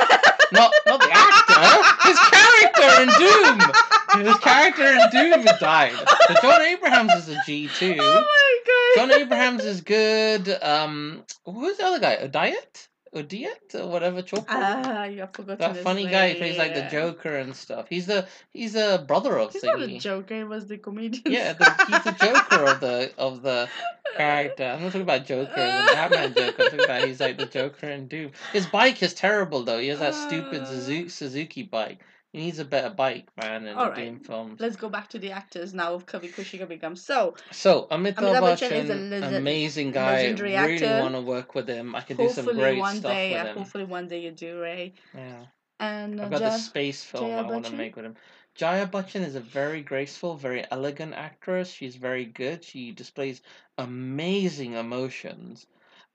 Not 0.52 0.74
not 0.86 1.00
the 1.00 1.10
actor. 1.12 2.10
His 2.10 2.20
character 2.20 3.02
in 3.04 3.10
Dhoom. 3.10 4.26
His 4.26 4.38
character 4.40 4.84
in 4.84 5.00
Dhoom 5.10 5.60
died. 5.60 5.94
But 6.28 6.42
John 6.42 6.62
Abrahams 6.62 7.14
is 7.14 7.30
a 7.30 7.38
G 7.46 7.70
too. 7.70 7.98
Oh. 8.02 8.51
John 8.96 9.12
Abrahams 9.12 9.66
is 9.66 9.82
good. 9.82 10.50
Um, 10.62 11.24
who's 11.46 11.78
the 11.78 11.86
other 11.86 12.00
guy? 12.00 12.18
Odiet? 12.18 12.88
Odiet 13.14 13.76
or 13.76 13.88
whatever. 13.88 14.22
Chopra? 14.22 14.46
Ah, 14.48 15.04
you 15.04 15.28
forgotten 15.34 15.74
that 15.74 15.84
funny 15.84 16.06
guy 16.06 16.32
who 16.32 16.38
plays 16.38 16.58
like 16.58 16.74
the. 16.74 16.88
Joker 16.92 17.36
and 17.36 17.56
stuff. 17.56 17.88
He's 17.90 18.06
the 18.06 18.26
he's 18.52 18.76
a 18.76 19.04
brother 19.06 19.38
of 19.38 19.52
He's 19.52 19.64
not 19.64 19.80
Thingy. 19.80 20.00
Joker. 20.00 20.36
He 20.38 20.44
was 20.44 20.68
the 20.68 20.78
comedian. 20.78 21.24
Yeah, 21.26 21.54
the, 21.54 21.66
he's 21.88 22.04
the 22.04 22.12
Joker 22.12 22.66
of 22.66 22.80
the 22.80 23.12
of 23.18 23.42
the 23.42 23.68
character. 24.16 24.64
I'm 24.64 24.82
not 24.82 24.88
talking 24.88 25.02
about 25.02 25.26
Joker 25.26 25.52
as 25.56 25.92
a 25.92 25.94
Batman 25.94 26.34
Joker. 26.34 26.64
I'm 26.64 26.70
talking 26.70 26.86
about 26.86 27.08
he's 27.08 27.20
like 27.20 27.38
the 27.38 27.46
Joker 27.46 27.88
and 27.88 28.10
Dhoom. 28.10 28.32
His 28.54 28.66
bike 28.66 29.04
is 29.04 29.14
terrible 29.14 29.64
though. 29.64 29.80
He 29.80 29.90
has 29.90 30.00
that 30.00 30.16
stupid. 30.16 30.68
Suzuki, 30.68 31.10
Suzuki 31.10 31.64
bike. 31.64 32.00
He 32.32 32.40
needs 32.40 32.60
a 32.60 32.66
better 32.66 32.90
bike, 32.90 33.28
man, 33.36 33.68
in 33.68 33.76
the 33.76 33.82
Alright. 33.82 33.98
Dhoom 33.98 34.26
films. 34.26 34.60
Let's 34.62 34.78
go 34.78 34.88
back 34.88 35.10
to 35.10 35.20
the 35.20 35.32
actors 35.32 35.74
now 35.74 35.94
of 35.94 36.06
Kabhi 36.06 36.34
Khushi 36.34 36.60
Kabhie 36.62 36.80
Gham. 36.80 36.96
So, 36.96 37.36
So 37.52 37.88
Amitabh 37.92 38.16
Bachchan 38.40 38.72
is 38.72 38.90
a 38.90 39.38
amazing 39.38 39.92
guy. 39.92 40.14
legendary 40.24 40.52
Really 40.56 40.86
actor. 40.86 41.02
want 41.02 41.16
to 41.16 41.22
work 41.22 41.56
with 41.56 41.68
him. 41.68 41.94
I 41.94 42.02
can 42.02 42.16
do 42.16 42.30
some 42.30 42.46
great 42.46 42.80
one 42.80 42.98
stuff 42.98 43.12
day, 43.12 43.34
with 43.34 43.42
uh, 43.42 43.46
him. 43.48 43.58
hopefully 43.58 43.84
one 43.84 44.08
day 44.08 44.22
you 44.22 44.32
do, 44.32 44.62
Ray. 44.62 44.94
Yeah. 45.14 45.44
And 45.82 46.22
uh, 46.22 46.24
I've 46.24 46.32
got 46.32 46.42
Ja- 46.42 46.50
the 46.52 46.58
space 46.58 47.04
film 47.04 47.26
Jaya 47.28 47.40
I 47.40 47.42
want 47.52 47.66
to 47.66 47.74
make 47.74 47.98
with 47.98 48.06
him. 48.06 48.16
Jaya 48.56 48.88
Bachchan 48.88 49.26
is 49.26 49.36
a 49.36 49.40
very 49.42 49.82
graceful, 49.82 50.36
very 50.36 50.64
elegant 50.72 51.14
actress. 51.14 51.70
She's 51.70 51.98
very 51.98 52.26
good. 52.26 52.64
She 52.64 52.92
displays 52.92 53.42
amazing 53.78 54.74
emotions. 54.74 55.66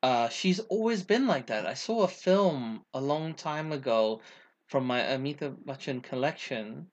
Uh, 0.02 0.28
she's 0.28 0.60
always 0.60 1.02
been 1.02 1.26
like 1.26 1.46
that. 1.48 1.66
I 1.66 1.74
saw 1.74 2.04
a 2.04 2.08
film 2.08 2.84
a 2.94 3.00
long 3.00 3.34
time 3.34 3.72
ago 3.72 4.20
from 4.66 4.86
my 4.86 5.00
Amitabh 5.00 5.64
Bachchan 5.64 6.02
collection. 6.02 6.90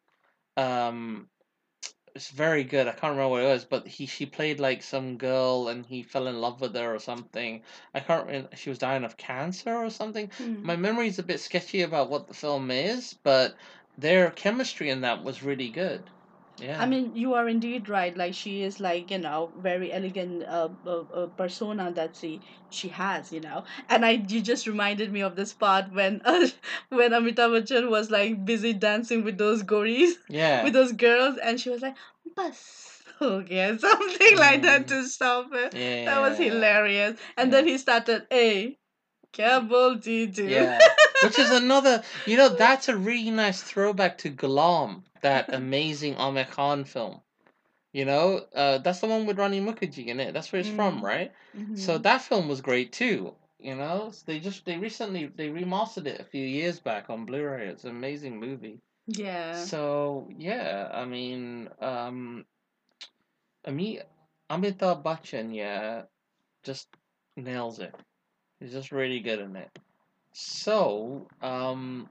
Um, 0.58 1.30
it's 2.16 2.30
very 2.30 2.64
good. 2.64 2.88
I 2.88 2.92
can't 2.92 3.12
remember 3.12 3.30
what 3.30 3.42
it 3.44 3.48
was, 3.48 3.66
but 3.66 3.88
he 3.88 4.06
she 4.06 4.26
played 4.26 4.60
like 4.60 4.84
some 4.84 5.18
girl 5.18 5.68
and 5.68 5.86
he 5.86 6.04
fell 6.04 6.28
in 6.28 6.40
love 6.42 6.62
with 6.62 6.76
her 6.76 6.94
or 6.96 7.00
something. 7.00 7.64
I 7.94 8.00
can't 8.02 8.28
remember. 8.28 8.56
She 8.56 8.70
was 8.70 8.78
dying 8.80 9.04
of 9.04 9.18
cancer 9.18 9.76
or 9.76 9.90
something 9.90 10.30
Hmm. 10.38 10.64
my 10.64 10.76
memory's 10.76 11.20
a 11.20 11.24
bit 11.24 11.40
sketchy 11.40 11.82
about 11.82 12.10
what 12.10 12.28
the 12.28 12.34
film 12.36 12.70
is, 12.72 13.14
but 13.24 13.56
their 13.98 14.30
chemistry 14.32 14.90
in 14.90 15.02
that 15.02 15.24
was 15.24 15.44
really 15.44 15.70
good. 15.70 16.10
Yeah. 16.58 16.82
I 16.82 16.86
mean, 16.86 17.16
you 17.16 17.34
are 17.34 17.48
indeed 17.50 17.90
right. 17.90 18.16
Like 18.16 18.34
she 18.34 18.62
is 18.62 18.80
like 18.80 19.10
you 19.12 19.18
know 19.18 19.52
very 19.58 19.92
elegant 19.92 20.44
uh, 20.44 20.70
uh, 20.86 21.02
uh, 21.14 21.28
persona 21.28 21.92
that 21.96 22.16
she 22.16 22.42
she 22.70 22.90
has, 22.90 23.32
you 23.32 23.42
know. 23.42 23.64
And 23.90 24.06
I 24.06 24.12
you 24.28 24.42
just 24.42 24.68
reminded 24.68 25.12
me 25.12 25.22
of 25.22 25.36
this 25.36 25.54
part 25.54 25.92
when 25.92 26.22
uh, 26.26 26.48
when 26.90 27.12
Amitabh 27.12 27.52
Bachchan 27.58 27.90
was 27.90 28.12
like 28.12 28.46
busy 28.46 28.74
dancing 28.74 29.24
with 29.24 29.38
those 29.38 29.64
gories 29.64 30.14
yeah. 30.30 30.64
with 30.64 30.74
those 30.74 30.92
girls, 30.92 31.38
and 31.38 31.60
she 31.60 31.70
was 31.70 31.82
like 31.82 31.96
bus 32.36 33.02
okay 33.22 33.78
something 33.78 34.38
like 34.38 34.62
that 34.64 34.84
Mm. 34.84 34.88
to 34.88 35.08
stop 35.08 35.50
it. 35.54 35.74
yeah. 35.74 36.06
That 36.06 36.22
was 36.22 36.38
hilarious. 36.38 37.20
And 37.38 37.52
then 37.52 37.68
he 37.68 37.78
started 37.78 38.28
a 39.34 39.38
Kabul 39.38 39.96
Didu. 39.96 40.50
Yeah. 40.50 40.80
Which 41.24 41.40
is 41.40 41.52
another, 41.52 42.04
you 42.28 42.38
know, 42.38 42.50
that's 42.50 42.90
a 42.90 42.98
really 42.98 43.32
nice 43.32 43.62
throwback 43.62 44.18
to 44.20 44.32
Ghulam, 44.32 45.04
that 45.22 45.54
amazing 45.54 46.16
Aamir 46.16 46.50
Khan 46.50 46.84
film. 46.84 47.22
You 47.94 48.06
know, 48.06 48.46
uh, 48.56 48.80
that's 48.80 49.00
the 49.00 49.08
one 49.08 49.26
with 49.26 49.38
Rani 49.38 49.62
Mukherjee 49.62 50.08
in 50.08 50.20
it. 50.20 50.34
That's 50.34 50.52
where 50.52 50.60
it's 50.60 50.70
from, 50.70 51.00
Mm. 51.00 51.04
right? 51.04 51.32
So 51.76 52.00
Mhm. 52.00 52.04
that 52.04 52.22
film 52.24 52.48
was 52.48 52.62
great 52.62 52.92
too. 52.92 53.36
You 53.60 53.76
know, 53.76 54.10
So 54.12 54.24
they 54.26 54.40
just 54.40 54.66
they 54.66 54.78
recently 54.78 55.28
they 55.28 55.48
remastered 55.50 56.08
it 56.08 56.20
a 56.20 56.24
few 56.26 56.46
years 56.46 56.80
back 56.80 57.10
on 57.10 57.26
Blu-ray. 57.26 57.68
It's 57.68 57.86
an 57.86 57.92
amazing 57.92 58.40
movie. 58.40 58.82
yeah. 59.08 59.54
So 59.54 60.28
yeah, 60.38 60.90
I 60.92 61.06
mean, 61.06 61.70
um, 61.80 62.46
Ami 63.66 64.02
Amitabh 64.50 65.04
Bachchan, 65.04 65.56
yeah, 65.56 66.04
just 66.64 66.90
nails 67.38 67.80
it. 67.80 67.96
He's 68.64 68.72
just 68.72 68.94
really 68.94 69.20
good 69.20 69.40
in 69.40 69.58
it. 69.58 69.70
So, 70.32 71.28
um, 71.42 72.08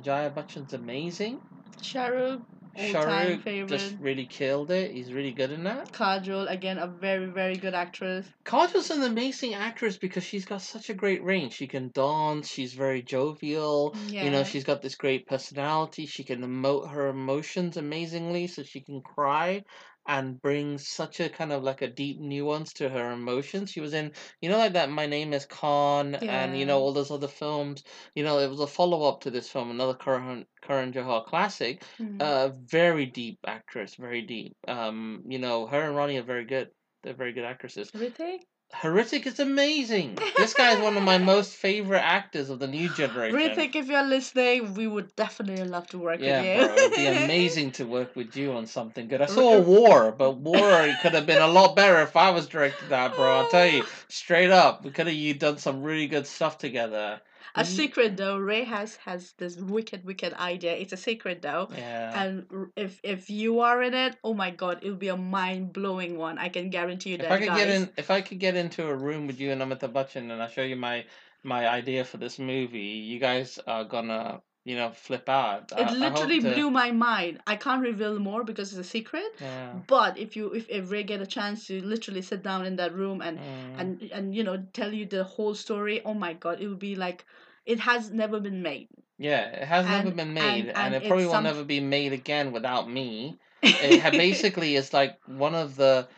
Jaya 0.00 0.30
Bachchan's 0.30 0.72
amazing. 0.72 1.40
Shahrukh, 1.82 2.42
Shahrukh 2.78 3.42
favorite. 3.42 3.68
just 3.68 3.96
really 3.98 4.26
killed 4.26 4.70
it. 4.70 4.92
He's 4.92 5.12
really 5.12 5.32
good 5.32 5.50
in 5.50 5.64
that. 5.64 5.90
Kajol, 5.90 6.48
again, 6.48 6.78
a 6.78 6.86
very, 6.86 7.26
very 7.26 7.56
good 7.56 7.74
actress. 7.74 8.28
Kajol's 8.44 8.92
an 8.92 9.02
amazing 9.02 9.54
actress 9.54 9.96
because 9.96 10.22
she's 10.22 10.44
got 10.44 10.62
such 10.62 10.88
a 10.88 10.94
great 10.94 11.24
range. 11.24 11.54
She 11.54 11.66
can 11.66 11.90
dance. 11.92 12.48
She's 12.48 12.74
very 12.74 13.02
jovial. 13.02 13.96
Yeah. 14.08 14.24
You 14.24 14.30
know, 14.30 14.44
she's 14.44 14.64
got 14.64 14.80
this 14.80 14.94
great 14.94 15.26
personality. 15.26 16.06
She 16.06 16.22
can 16.22 16.42
emote 16.42 16.92
her 16.92 17.08
emotions 17.08 17.76
amazingly, 17.76 18.46
so 18.46 18.62
she 18.62 18.82
can 18.82 19.02
cry 19.02 19.64
and 20.08 20.40
bring 20.40 20.78
such 20.78 21.20
a 21.20 21.28
kind 21.28 21.52
of 21.52 21.62
like 21.62 21.82
a 21.82 21.86
deep 21.88 22.18
nuance 22.20 22.72
to 22.74 22.88
her 22.88 23.12
emotions. 23.12 23.70
She 23.70 23.80
was 23.80 23.94
in, 23.94 24.12
you 24.40 24.48
know, 24.48 24.58
like 24.58 24.72
that 24.72 24.90
My 24.90 25.06
Name 25.06 25.32
is 25.34 25.46
Khan 25.46 26.16
and, 26.26 26.56
you 26.58 26.66
know, 26.66 26.78
all 26.80 26.92
those 26.92 27.10
other 27.10 27.28
films. 27.28 27.84
You 28.14 28.24
know, 28.24 28.38
it 28.38 28.48
was 28.48 28.60
a 28.60 28.66
follow 28.66 29.08
up 29.08 29.20
to 29.22 29.30
this 29.30 29.50
film, 29.50 29.70
another 29.70 29.94
Karan, 29.94 30.46
Karan 30.62 30.92
Johar 30.92 31.24
classic. 31.26 31.84
Mhm. 32.00 32.20
Uh, 32.20 32.48
very 32.64 33.06
deep 33.06 33.38
actress, 33.46 33.94
very 33.96 34.22
deep. 34.22 34.56
Um, 34.66 35.22
you 35.28 35.38
know, 35.38 35.66
her 35.66 35.82
and 35.82 35.96
Rani 35.96 36.16
are 36.18 36.22
very 36.22 36.44
good. 36.46 36.70
They're 37.02 37.14
very 37.14 37.32
good 37.32 37.44
actresses. 37.44 37.90
Hrithik? 37.92 38.40
Hrithik 38.74 39.26
is 39.26 39.40
amazing. 39.40 40.18
This 40.36 40.54
guy 40.54 40.74
is 40.74 40.80
one 40.80 40.96
of 40.96 41.02
my 41.02 41.18
most 41.34 41.54
favorite 41.54 42.00
actors 42.00 42.50
of 42.50 42.58
the 42.58 42.68
new 42.68 42.88
generation. 42.90 43.38
Hrithik, 43.38 43.74
if 43.74 43.88
you're 43.88 44.04
listening, 44.04 44.74
we 44.74 44.86
would 44.86 45.14
definitely 45.16 45.64
love 45.64 45.86
to 45.88 45.98
work 45.98 46.20
Yeah, 46.20 46.42
with 46.42 46.60
you. 46.60 46.66
bro, 46.66 46.76
it'd 46.76 46.96
be 46.96 47.06
amazing 47.24 47.72
to 47.72 47.84
work 47.84 48.14
with 48.14 48.36
you 48.36 48.52
on 48.52 48.66
something 48.66 49.08
good. 49.08 49.22
I 49.22 49.26
saw 49.26 49.58
War, 49.58 50.12
but 50.12 50.32
War 50.36 50.86
could 51.02 51.14
have 51.14 51.26
been 51.26 51.42
a 51.42 51.48
lot 51.48 51.76
better 51.76 52.00
if 52.02 52.14
I 52.16 52.30
was 52.30 52.46
directing 52.46 52.88
that, 52.90 53.16
bro. 53.16 53.38
I'll 53.38 53.48
tell 53.48 53.66
you 53.66 53.84
straight 54.08 54.50
up, 54.50 54.84
we 54.84 54.90
could 54.90 55.06
have 55.06 55.16
you 55.16 55.34
done 55.34 55.58
some 55.58 55.82
really 55.82 56.06
good 56.06 56.26
stuff 56.26 56.58
together. 56.58 57.20
A 57.54 57.62
mm-hmm. 57.62 57.72
secret 57.72 58.16
though, 58.16 58.38
Ray 58.38 58.64
has 58.64 58.96
has 58.96 59.32
this 59.38 59.56
wicked, 59.56 60.04
wicked 60.04 60.32
idea. 60.34 60.72
It's 60.72 60.92
a 60.92 60.96
secret 60.96 61.42
though. 61.42 61.68
Yeah. 61.76 62.22
And 62.22 62.46
if 62.76 63.00
if 63.02 63.30
you 63.30 63.60
are 63.60 63.82
in 63.82 63.94
it, 63.94 64.16
oh 64.24 64.34
my 64.34 64.50
god, 64.50 64.80
it'll 64.82 64.96
be 64.96 65.08
a 65.08 65.16
mind 65.16 65.72
blowing 65.72 66.18
one. 66.18 66.38
I 66.38 66.48
can 66.48 66.70
guarantee 66.70 67.10
you 67.10 67.16
If 67.16 67.22
that, 67.22 67.32
I 67.32 67.38
could 67.38 67.48
guys. 67.48 67.58
get 67.58 67.68
in, 67.68 67.90
if 67.96 68.10
I 68.10 68.20
could 68.20 68.38
get 68.38 68.56
into 68.56 68.86
a 68.86 68.94
room 68.94 69.26
with 69.26 69.40
you 69.40 69.52
and 69.52 69.62
I'm 69.62 69.72
at 69.72 69.80
Amitabh 69.80 69.92
Bachchan, 69.92 70.30
and 70.30 70.42
I 70.42 70.48
show 70.48 70.62
you 70.62 70.76
my 70.76 71.04
my 71.42 71.68
idea 71.68 72.04
for 72.04 72.16
this 72.16 72.38
movie, 72.38 72.80
you 72.80 73.18
guys 73.18 73.58
are 73.66 73.84
gonna, 73.84 74.42
you 74.64 74.76
know, 74.76 74.90
flip 74.90 75.28
out. 75.28 75.72
I- 75.72 75.76
I 75.76 75.80
It 75.82 75.88
hope 75.88 75.98
literally 75.98 76.40
to- 76.40 76.52
blew 76.54 76.70
my 76.70 76.90
mind. 76.90 77.40
I 77.46 77.56
can't 77.56 77.82
reveal 77.82 78.18
more 78.18 78.44
because 78.44 78.70
it's 78.72 78.86
a 78.86 78.90
secret. 78.90 79.24
Yeah. 79.40 79.72
But 79.86 80.18
if 80.18 80.36
you 80.36 80.52
if, 80.52 80.90
Ray 80.90 81.02
get 81.04 81.20
a 81.22 81.26
chance 81.26 81.66
to 81.68 81.80
literally 81.82 82.22
sit 82.22 82.42
down 82.42 82.66
in 82.66 82.76
that 82.76 82.92
room 82.94 83.20
and 83.22 83.38
Mm. 83.38 83.80
and 83.80 83.88
and 84.12 84.34
you 84.36 84.44
know 84.44 84.56
tell 84.72 84.92
you 84.92 85.06
the 85.06 85.24
whole 85.24 85.54
story, 85.54 86.02
oh 86.04 86.14
my 86.14 86.32
god, 86.34 86.60
it 86.60 86.66
would 86.68 86.78
be 86.90 86.94
like 86.96 87.24
it 87.64 87.80
has 87.80 88.10
never 88.10 88.40
been 88.40 88.62
made. 88.62 88.88
Yeah, 89.18 89.42
it 89.62 89.66
has 89.68 89.84
never 89.86 90.10
been 90.12 90.32
made, 90.32 90.66
and- 90.68 90.68
and, 90.68 90.94
and 90.94 90.94
it 90.94 91.08
probably 91.08 91.24
will 91.26 91.32
some- 91.32 91.44
never 91.44 91.64
be 91.64 91.80
made 91.80 92.12
again 92.12 92.52
without 92.52 92.88
me. 92.90 93.38
It 93.62 94.12
basically 94.12 94.76
is 94.76 94.92
like 94.92 95.18
one 95.26 95.54
of 95.54 95.74
the, 95.76 96.08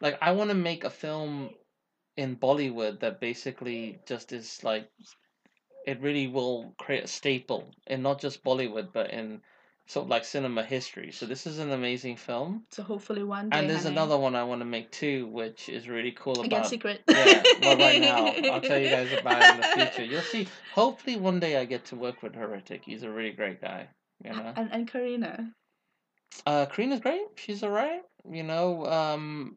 like 0.00 0.16
I 0.22 0.32
want 0.32 0.48
to 0.50 0.56
make 0.56 0.82
a 0.84 0.90
film 0.90 1.50
in 2.16 2.36
Bollywood 2.36 3.00
that 3.00 3.20
basically 3.20 3.98
just 4.06 4.32
is 4.32 4.64
like, 4.64 4.88
it 5.86 6.00
really 6.02 6.26
will 6.26 6.74
create 6.78 7.04
a 7.04 7.08
staple 7.08 7.64
in 7.86 8.02
not 8.02 8.20
just 8.20 8.42
Bollywood 8.44 8.88
but 8.92 9.10
in 9.10 9.40
sort 9.88 10.04
of 10.06 10.10
like 10.10 10.24
cinema 10.24 10.64
history. 10.64 11.12
So 11.12 11.26
this 11.26 11.46
is 11.46 11.60
an 11.60 11.70
amazing 11.70 12.16
film, 12.16 12.64
so 12.72 12.82
hopefully 12.82 13.22
one 13.22 13.50
day. 13.50 13.58
and 13.58 13.70
there's 13.70 13.84
honey. 13.84 13.94
another 13.94 14.18
one 14.18 14.34
I 14.34 14.42
want 14.42 14.60
to 14.60 14.64
make 14.64 14.90
too, 14.90 15.28
which 15.28 15.68
is 15.68 15.88
really 15.88 16.10
cool 16.10 16.40
Again, 16.40 16.58
about. 16.60 16.68
secret. 16.68 17.02
Yeah, 17.08 17.42
well, 17.62 17.78
right 17.78 18.00
now 18.00 18.26
I'll 18.52 18.60
tell 18.60 18.78
you 18.80 18.90
guys 18.90 19.12
about 19.12 19.40
it 19.40 19.54
in 19.54 19.60
the 19.60 19.66
future. 19.92 20.04
You'll 20.04 20.22
see. 20.22 20.48
Hopefully, 20.74 21.16
one 21.16 21.38
day 21.38 21.56
I 21.56 21.64
get 21.66 21.84
to 21.86 21.96
work 21.96 22.22
with 22.22 22.32
Hrithik. 22.34 22.82
He's 22.84 23.04
a 23.04 23.10
really 23.10 23.30
great 23.30 23.60
guy. 23.60 23.88
You 24.24 24.30
know. 24.32 24.52
And 24.56 24.72
and 24.72 24.90
Kareena. 24.90 25.52
Uh, 26.44 26.66
Kareena's 26.66 27.00
great. 27.00 27.22
She's 27.36 27.62
alright. 27.62 28.02
You 28.28 28.42
know, 28.42 28.86
um, 28.86 29.56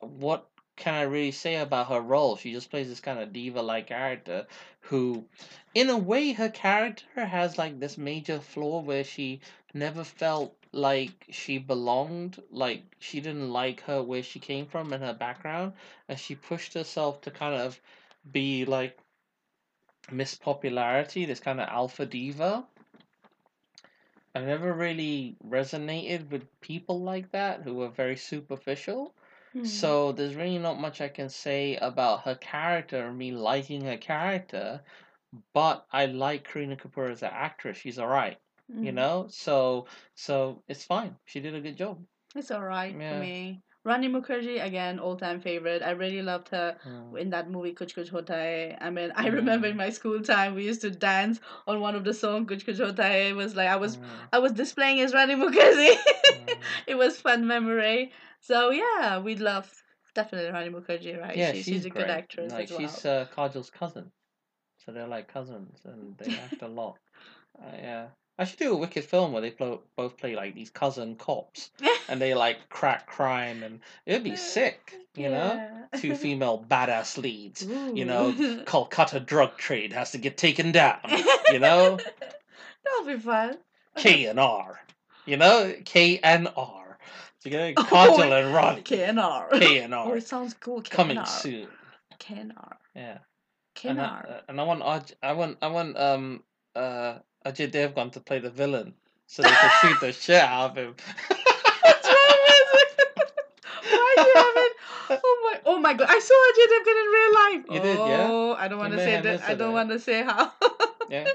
what 0.00 0.46
can 0.80 0.94
I 0.94 1.02
really 1.02 1.30
say 1.30 1.56
about 1.56 1.88
her 1.88 2.00
role? 2.00 2.36
She 2.36 2.52
just 2.52 2.70
plays 2.70 2.88
this 2.88 3.00
kind 3.00 3.18
of 3.18 3.34
diva-like 3.34 3.86
character 3.86 4.46
who, 4.80 5.26
in 5.74 5.90
a 5.90 5.98
way, 5.98 6.32
her 6.32 6.48
character 6.48 7.26
has 7.26 7.58
like 7.58 7.78
this 7.78 7.98
major 7.98 8.40
flaw 8.40 8.80
where 8.80 9.04
she 9.04 9.40
never 9.74 10.02
felt 10.02 10.56
like 10.72 11.26
she 11.28 11.58
belonged. 11.58 12.42
Like 12.50 12.82
she 12.98 13.20
didn't 13.20 13.52
like 13.52 13.82
her 13.82 14.02
where 14.02 14.22
she 14.22 14.38
came 14.38 14.64
from 14.66 14.94
and 14.94 15.04
her 15.04 15.12
background, 15.12 15.74
and 16.08 16.18
she 16.18 16.34
pushed 16.34 16.72
herself 16.72 17.20
to 17.22 17.30
kind 17.30 17.60
of 17.60 17.78
be 18.32 18.64
like 18.64 18.98
Miss 20.10 20.34
Popularity, 20.34 21.26
this 21.26 21.40
kind 21.40 21.60
of 21.60 21.68
alpha 21.68 22.06
diva. 22.06 22.64
I 24.34 24.40
never 24.40 24.72
really 24.72 25.36
resonated 25.46 26.30
with 26.30 26.60
people 26.62 27.00
like 27.02 27.32
that 27.32 27.62
who 27.62 27.74
were 27.74 27.88
very 27.88 28.16
superficial. 28.16 29.12
Hmm. 29.52 29.64
So 29.64 30.12
there's 30.12 30.34
really 30.36 30.58
not 30.58 30.80
much 30.80 31.00
I 31.00 31.08
can 31.08 31.28
say 31.28 31.76
about 31.76 32.22
her 32.22 32.36
character 32.36 33.06
or 33.06 33.12
me 33.12 33.32
liking 33.32 33.82
her 33.84 33.96
character. 33.96 34.80
But 35.54 35.86
I 35.92 36.06
like 36.06 36.48
Kareena 36.48 36.80
Kapoor 36.80 37.10
as 37.10 37.22
an 37.22 37.30
actress. 37.32 37.76
She's 37.78 37.98
alright, 37.98 38.38
you 38.68 38.90
Mhm. 38.92 38.94
know. 38.94 39.26
So 39.30 39.86
so 40.14 40.62
it's 40.68 40.84
fine. 40.84 41.16
She 41.24 41.40
did 41.40 41.54
a 41.54 41.60
good 41.60 41.76
job. 41.76 42.04
It's 42.34 42.50
alright 42.50 42.94
Yeah. 42.96 43.14
for 43.14 43.20
me. 43.20 43.60
Rani 43.82 44.08
Mukherjee 44.08 44.62
again, 44.62 44.98
all 44.98 45.16
time 45.16 45.40
favorite. 45.40 45.82
I 45.82 45.92
really 45.92 46.20
loved 46.20 46.50
her 46.50 46.76
Mm. 46.84 47.18
in 47.18 47.30
that 47.30 47.48
movie 47.48 47.72
Kuch 47.72 47.94
Kuch 47.94 48.10
Hota 48.10 48.34
Hai. 48.34 48.76
I 48.80 48.90
mean, 48.90 49.10
I 49.16 49.28
remember 49.28 49.68
in 49.68 49.74
Mm. 49.74 49.78
my 49.78 49.90
school 49.90 50.20
time 50.20 50.54
we 50.54 50.64
used 50.66 50.82
to 50.82 50.90
dance 50.90 51.40
on 51.66 51.80
one 51.80 51.94
of 51.94 52.04
the 52.04 52.12
songs 52.12 52.46
Kuch 52.48 52.64
Kuch 52.66 52.76
Hota 52.78 53.02
Hai. 53.02 53.28
It 53.30 53.36
was 53.36 53.56
like 53.56 53.68
I 53.68 53.76
was 53.76 53.96
Mm. 53.96 54.28
I 54.34 54.38
was 54.38 54.52
displaying 54.52 55.00
as 55.00 55.14
Rani 55.14 55.34
Mukherjee. 55.34 55.96
Mm. 55.96 56.48
it 56.86 56.94
was 56.96 57.20
fun 57.20 57.46
memory. 57.46 58.12
So 58.40 58.70
yeah, 58.70 59.20
we 59.20 59.36
love 59.36 59.70
definitely 60.14 60.50
Rani 60.50 60.70
Mukherjee, 60.70 61.20
right? 61.20 61.36
Yeah, 61.36 61.52
she's, 61.52 61.64
she's, 61.64 61.74
she's 61.74 61.84
a 61.86 61.90
good 61.90 62.10
actress 62.10 62.52
Like 62.52 62.64
as 62.64 62.70
well. 62.70 62.80
she's 62.80 63.04
uh, 63.04 63.26
Kajol's 63.36 63.70
cousin, 63.70 64.10
so 64.84 64.92
they're 64.92 65.06
like 65.06 65.32
cousins, 65.32 65.78
and 65.84 66.16
they 66.18 66.32
act 66.44 66.62
a 66.62 66.68
lot. 66.68 66.98
Uh, 67.60 67.76
yeah, 67.76 68.06
I 68.38 68.44
should 68.44 68.58
do 68.58 68.72
a 68.72 68.76
wicked 68.76 69.04
film 69.04 69.32
where 69.32 69.42
they 69.42 69.54
both 69.96 70.16
play 70.16 70.34
like 70.34 70.54
these 70.54 70.70
cousin 70.70 71.16
cops, 71.16 71.70
and 72.08 72.20
they 72.20 72.34
like 72.34 72.56
crack 72.68 73.06
crime, 73.06 73.62
and 73.62 73.80
it'd 74.06 74.24
be 74.24 74.36
sick, 74.36 74.94
you 75.14 75.28
know. 75.28 75.66
Two 75.98 76.14
female 76.16 76.64
badass 76.68 77.18
leads. 77.18 77.66
You 77.66 78.04
know, 78.04 78.32
Kolkata 78.64 79.24
drug 79.24 79.56
trade 79.56 79.92
has 79.92 80.12
to 80.12 80.18
get 80.18 80.36
taken 80.36 80.72
down. 80.72 81.00
You 81.52 81.58
know, 81.58 81.98
That'll 82.84 83.06
be 83.06 83.20
fun. 83.20 83.58
K 83.96 84.26
and 84.26 84.38
R. 84.40 84.80
You 85.26 85.36
know, 85.36 85.74
K 85.84 86.18
and 86.22 86.48
R. 86.56 86.79
Get 87.44 87.74
Oh, 87.76 87.82
Kajol 87.84 88.44
and 88.44 88.54
Rani. 88.54 88.82
KNR. 88.82 89.58
K 89.58 89.78
and 89.78 89.94
Oh, 89.94 90.12
it 90.12 90.26
sounds 90.26 90.54
cool. 90.54 90.82
coming 90.82 91.24
soon. 91.24 91.68
KNR. 92.18 92.74
Yeah. 92.94 93.18
And 93.86 94.00
I, 94.00 94.04
KNR. 94.04 94.30
uh, 94.30 94.40
and 94.48 94.60
I 94.60 94.64
want 94.64 94.82
Aj- 94.82 95.14
I 95.22 95.32
want 95.32 95.56
I 95.62 95.68
want 95.68 95.96
um 95.96 96.42
uh 96.76 97.18
Ajay 97.46 97.70
Devgan 97.70 98.12
to 98.12 98.20
play 98.20 98.40
the 98.40 98.50
villain 98.50 98.92
so 99.26 99.42
they 99.42 99.56
can 99.56 99.70
shoot 99.70 100.00
the 100.00 100.12
shit 100.24 100.42
out 100.42 100.72
of 100.72 100.76
him. 100.76 100.94
What's 101.82 102.08
wrong 102.08 102.38
with 102.46 103.32
Why 103.90 104.14
do 104.16 104.22
you 104.22 104.36
have 104.36 104.56
it? 104.66 104.72
Oh 105.24 105.50
my! 105.52 105.60
Oh 105.64 105.78
my 105.78 105.94
God! 105.94 106.08
I 106.10 106.18
saw 106.18 106.34
Ajay 106.50 106.66
Devgan 106.72 106.98
in 107.00 107.08
real 107.18 107.34
life. 107.34 107.64
You 107.74 107.80
did, 107.80 108.08
yeah? 108.08 108.28
Oh, 108.30 108.54
I 108.58 108.68
don't 108.68 108.78
want 108.78 108.92
to 108.92 108.98
say 108.98 109.20
that. 109.20 109.42
I 109.42 109.54
don't 109.54 109.72
want 109.72 109.88
to 109.90 109.98
say 109.98 110.22
how. 110.22 110.52
Yeah, 111.10 111.26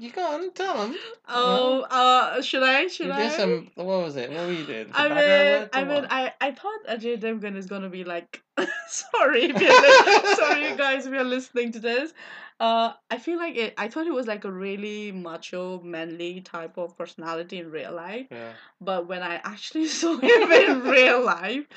you 0.00 0.10
go 0.10 0.24
on, 0.34 0.50
tell 0.52 0.82
him. 0.86 0.96
oh, 1.28 1.82
uh, 1.82 2.40
should 2.42 2.62
I? 2.62 2.86
Should 2.88 3.06
You 3.06 3.12
I? 3.12 3.22
did 3.28 3.32
some. 3.32 3.70
What 3.74 3.86
was 4.02 4.16
it? 4.16 4.30
What 4.30 4.46
were 4.46 4.52
you 4.52 4.64
doing? 4.64 4.90
I 4.94 5.08
mean, 5.08 5.68
I 5.72 5.84
mean, 5.84 6.02
what? 6.02 6.12
I, 6.12 6.32
I 6.40 6.52
thought 6.52 6.86
Ajay 6.88 7.20
Devgan 7.20 7.56
is 7.56 7.66
gonna 7.66 7.88
be 7.90 8.04
like 8.04 8.42
sorry, 8.88 9.44
if 9.44 9.60
li- 9.60 10.34
sorry, 10.36 10.70
you 10.70 10.76
guys, 10.76 11.06
if 11.06 11.12
you're 11.12 11.24
listening 11.24 11.72
to 11.72 11.80
this. 11.80 12.12
Uh, 12.60 12.92
I 13.08 13.18
feel 13.18 13.38
like 13.38 13.54
it. 13.56 13.74
I 13.78 13.86
thought 13.88 14.04
he 14.04 14.10
was 14.10 14.26
like 14.26 14.44
a 14.44 14.50
really 14.50 15.12
macho, 15.12 15.80
manly 15.80 16.40
type 16.40 16.76
of 16.76 16.98
personality 16.98 17.58
in 17.58 17.70
real 17.70 17.92
life. 17.92 18.26
Yeah. 18.32 18.50
But 18.80 19.06
when 19.06 19.22
I 19.22 19.36
actually 19.44 19.86
saw 20.00 20.16
him 20.18 20.50
in 20.50 20.82
real 20.82 21.24
life, 21.24 21.68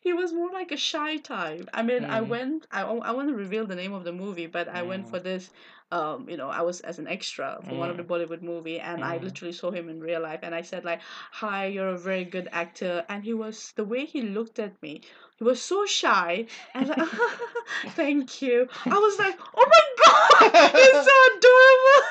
he 0.00 0.12
was 0.12 0.32
more 0.32 0.50
like 0.52 0.70
a 0.70 0.76
shy 0.76 1.16
type. 1.16 1.68
I 1.74 1.82
mean, 1.82 2.04
I 2.04 2.20
Mm. 2.20 2.28
went. 2.28 2.66
I 2.70 2.82
I 2.82 3.10
want 3.12 3.28
to 3.28 3.34
reveal 3.34 3.66
the 3.66 3.74
name 3.74 3.92
of 3.92 4.04
the 4.04 4.12
movie, 4.12 4.46
but 4.46 4.68
I 4.68 4.82
went 4.82 5.06
Mm. 5.06 5.10
for 5.10 5.18
this. 5.18 5.50
Um, 5.90 6.28
you 6.28 6.36
know, 6.36 6.48
I 6.50 6.62
was 6.62 6.80
as 6.80 6.98
an 6.98 7.08
extra 7.08 7.60
for 7.66 7.74
one 7.74 7.88
of 7.90 7.96
the 7.96 8.02
Bollywood 8.04 8.42
movie, 8.42 8.78
and 8.78 9.02
I 9.04 9.18
Mm. 9.18 9.22
literally 9.24 9.52
saw 9.52 9.70
him 9.70 9.88
in 9.88 10.00
real 10.00 10.20
life, 10.20 10.40
and 10.42 10.54
I 10.54 10.62
said 10.62 10.84
like, 10.84 11.00
"Hi, 11.32 11.66
you're 11.66 11.88
a 11.88 11.98
very 11.98 12.24
good 12.24 12.48
actor," 12.52 13.04
and 13.08 13.24
he 13.24 13.32
was 13.32 13.72
the 13.76 13.84
way 13.84 14.04
he 14.04 14.20
looked 14.22 14.58
at 14.58 14.80
me. 14.82 15.02
He 15.38 15.44
was 15.44 15.62
so 15.62 15.86
shy, 15.86 16.46
and 16.74 16.88
like, 16.88 16.98
thank 17.96 18.42
you. 18.42 18.68
I 18.90 18.98
was 18.98 19.18
like, 19.18 19.38
oh 19.56 19.68
my 19.76 19.86
god, 20.04 20.72
he's 20.76 21.04
so 21.08 21.16
adorable. 21.36 22.08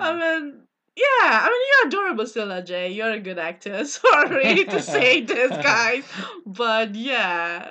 I 0.00 0.12
Mm. 0.12 0.20
mean, 0.20 0.63
yeah, 0.96 1.40
I 1.42 1.48
mean, 1.48 1.60
you're 1.70 1.88
adorable 1.88 2.26
still, 2.26 2.48
Ajay. 2.48 2.94
You're 2.94 3.12
a 3.12 3.20
good 3.20 3.38
actor. 3.38 3.84
Sorry 3.84 4.64
to 4.64 4.80
say 4.80 5.22
this, 5.22 5.50
guys. 5.50 6.04
But 6.46 6.94
yeah. 6.94 7.70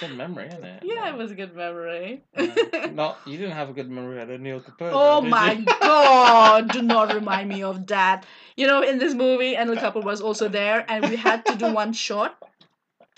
Good 0.00 0.16
memory, 0.16 0.48
isn't 0.48 0.64
it? 0.64 0.82
yeah, 0.84 1.10
it 1.10 1.16
was 1.16 1.30
a 1.30 1.36
good 1.36 1.54
memory. 1.54 2.24
Yeah. 2.36 2.90
Not 2.92 3.18
you 3.26 3.38
didn't 3.38 3.52
have 3.52 3.68
a 3.68 3.72
good 3.72 3.88
memory 3.88 4.20
of 4.20 4.28
Anil 4.28 4.64
Kapoor. 4.64 4.90
Oh 4.92 5.20
did 5.20 5.30
my 5.30 5.52
you? 5.52 5.64
god, 5.64 6.70
do 6.70 6.82
not 6.82 7.14
remind 7.14 7.48
me 7.48 7.62
of 7.62 7.86
that. 7.88 8.26
You 8.56 8.66
know, 8.66 8.82
in 8.82 8.98
this 8.98 9.14
movie, 9.14 9.54
Anil 9.54 9.76
Kapoor 9.76 10.02
was 10.02 10.20
also 10.20 10.48
there, 10.48 10.84
and 10.88 11.08
we 11.08 11.14
had 11.16 11.46
to 11.46 11.54
do 11.54 11.72
one 11.72 11.92
shot. 11.92 12.42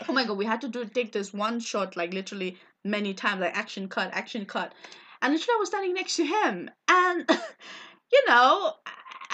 Oh 0.07 0.13
my 0.13 0.25
god, 0.27 0.37
we 0.37 0.45
had 0.45 0.61
to 0.63 0.69
do 0.69 0.85
take 0.85 1.13
this 1.13 1.33
one 1.33 1.61
shot 1.61 1.97
like 1.97 2.13
literally 2.13 2.59
many 2.85 3.15
times, 3.15 3.41
like 3.41 3.57
action 3.57 3.89
cut, 3.89 4.11
action 4.13 4.45
cut. 4.45 4.75
And 5.23 5.33
literally 5.33 5.57
I 5.57 5.61
was 5.61 5.69
standing 5.69 5.95
next 5.95 6.17
to 6.17 6.27
him. 6.27 6.71
And 6.89 7.31
you 8.13 8.23
know, 8.29 8.75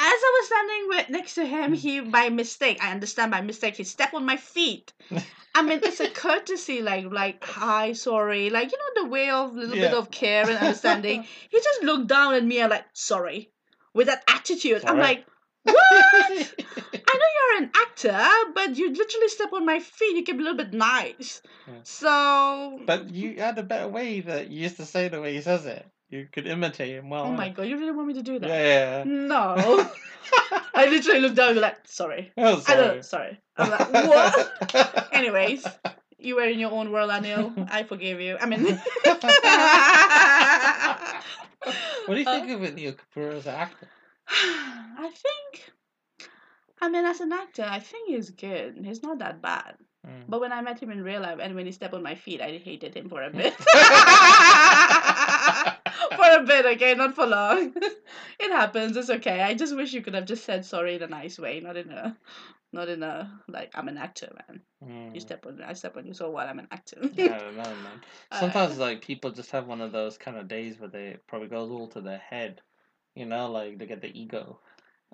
I 0.03 0.39
was 0.41 0.47
standing 0.47 0.89
with 0.89 1.11
next 1.11 1.35
to 1.35 1.45
him, 1.45 1.73
mm. 1.73 1.77
he 1.77 2.01
by 2.01 2.29
mistake, 2.31 2.79
I 2.83 2.91
understand 2.91 3.31
by 3.31 3.41
mistake, 3.41 3.77
he 3.77 3.85
stepped 3.85 4.15
on 4.15 4.25
my 4.25 4.37
feet. 4.37 4.93
I 5.55 5.63
mean, 5.63 5.81
it's 5.83 6.01
a 6.01 6.09
courtesy, 6.09 6.81
like 6.81 7.11
like 7.11 7.45
hi, 7.45 7.93
sorry, 7.93 8.51
like 8.51 8.71
you 8.73 8.79
know 8.79 9.03
the 9.03 9.09
way 9.09 9.31
of 9.31 9.53
a 9.53 9.61
little 9.61 9.75
bit 9.75 9.93
of 9.93 10.11
care 10.11 10.49
and 10.49 10.59
understanding. 10.59 11.25
he 11.51 11.59
just 11.59 11.83
looked 11.83 12.07
down 12.07 12.35
at 12.35 12.45
me 12.45 12.61
and 12.61 12.71
like 12.71 12.87
sorry, 12.93 13.51
with 13.93 14.07
that 14.07 14.23
attitude. 14.29 14.85
I'm 14.85 14.99
like, 14.99 15.27
what? 15.65 15.77
I 15.77 17.19
know 17.19 17.31
you're 17.37 17.63
an 17.63 17.71
actor, 17.75 18.29
but 18.55 18.77
you 18.77 18.93
literally 18.95 19.29
step 19.29 19.53
on 19.53 19.67
my 19.67 19.81
feet. 19.81 20.17
You 20.17 20.25
can 20.25 20.37
be 20.37 20.45
a 20.45 20.47
little 20.47 20.65
bit 20.65 20.73
nice. 20.73 21.43
Yeah. 21.67 21.75
So, 21.83 22.81
But 22.87 23.11
you 23.11 23.35
had 23.37 23.59
a 23.59 23.63
better 23.63 23.89
way 23.89 24.21
that 24.21 24.51
you 24.51 24.63
used 24.63 24.77
to 24.77 24.87
say 24.87 25.09
the 25.09 25.21
way 25.21 25.35
he 25.35 25.43
says 25.43 25.67
it. 25.67 25.87
You 26.11 26.27
could 26.33 26.47
imitate 26.49 26.91
him 26.97 27.09
well. 27.09 27.25
oh 27.25 27.33
my 27.33 27.49
god, 27.51 27.63
you 27.69 27.79
really 27.79 27.93
want 27.93 28.09
me 28.09 28.15
to 28.15 28.23
do 28.23 28.39
that? 28.41 28.49
Yeah. 28.49 29.05
No. 29.07 29.55
I 30.75 30.87
literally 30.87 31.21
looked 31.21 31.37
down 31.37 31.49
and 31.51 31.57
be 31.57 31.61
like, 31.61 31.77
sorry. 31.87 32.33
oh, 32.37 32.63
I 32.67 32.75
don't 32.75 33.05
sorry. 33.05 33.39
sorry. 33.39 33.41
I'm 33.57 33.71
like, 33.71 33.93
what? 33.93 35.09
Anyways, 35.13 35.65
you 36.19 36.35
were 36.37 36.45
in 36.45 36.59
your 36.59 36.73
own 36.73 36.91
world, 36.91 37.11
Anil. 37.11 37.69
I 37.71 37.85
forgive 37.85 38.21
you. 38.21 38.37
I 38.41 38.47
mean, 38.47 38.65
what 42.07 42.15
do 42.15 42.21
you 42.21 42.27
Uh, 42.27 42.41
think 42.41 42.51
of 42.51 42.61
Anil 42.61 42.97
Kapoor 42.97 43.35
as 43.35 43.47
an 43.47 43.55
actor? 43.55 43.89
I 44.29 45.11
think, 45.15 45.73
I 46.81 46.89
mean, 46.89 47.05
as 47.05 47.21
an 47.21 47.33
actor, 47.33 47.65
I 47.69 47.79
think 47.79 48.09
he's 48.09 48.31
good. 48.31 48.79
He's 48.85 49.03
not 49.03 49.19
that 49.21 49.41
bad. 49.43 49.75
Mm. 50.07 50.25
But 50.29 50.41
when 50.41 50.53
I 50.53 50.61
met 50.63 50.79
him 50.83 50.91
in 50.91 51.03
real 51.05 51.21
life 51.21 51.39
and 51.43 51.55
when 51.55 51.67
he 51.67 51.73
stepped 51.73 51.93
on 51.95 52.03
my 52.03 52.15
feet, 52.15 52.41
I 52.41 52.57
hated 52.65 52.95
him 52.97 53.09
for 53.11 53.23
a 53.23 53.31
bit. 53.31 53.55
for 56.17 56.43
a 56.43 56.45
bit, 56.45 56.67
okay, 56.67 56.95
not 56.95 57.15
for 57.15 57.27
long. 57.27 57.73
it 58.41 58.53
happens. 58.53 58.97
It's 58.97 59.11
okay. 59.11 59.41
I 59.43 59.55
just 59.55 59.77
wish 59.77 59.93
you 59.93 60.03
could 60.03 60.15
have 60.15 60.27
just 60.27 60.45
said 60.45 60.65
sorry 60.65 60.97
in 60.97 61.03
a 61.03 61.07
nice 61.07 61.39
way, 61.39 61.61
not 61.61 61.77
in 61.77 61.91
a, 61.91 62.17
not 62.73 62.89
in 62.89 63.03
a 63.03 63.41
like 63.49 63.73
I'm 63.75 63.89
an 63.89 63.99
actor, 63.99 64.33
man. 64.49 64.61
Mm. 64.85 65.15
You 65.15 65.21
step 65.21 65.47
on, 65.47 65.63
I 65.63 65.75
step 65.75 65.97
on 65.97 66.07
you. 66.07 66.15
So 66.15 66.31
what? 66.31 66.49
I'm 66.49 66.59
an 66.59 66.69
actor. 66.71 66.99
I 67.03 67.07
know, 67.07 67.53
man. 67.53 68.01
Uh, 68.33 68.41
Sometimes, 68.41 68.79
like, 68.79 69.03
people 69.03 69.33
just 69.33 69.51
have 69.51 69.67
one 69.67 69.81
of 69.81 69.91
those 69.91 70.17
kind 70.17 70.37
of 70.37 70.47
days 70.47 70.79
where 70.79 70.89
they 70.89 71.17
probably 71.27 71.49
goes 71.49 71.71
all 71.71 71.89
to 71.89 72.01
their 72.01 72.19
head. 72.19 72.61
You 73.17 73.27
know, 73.27 73.51
like, 73.51 73.79
they 73.79 73.87
get 73.87 74.01
the 74.01 74.19
ego. 74.19 74.61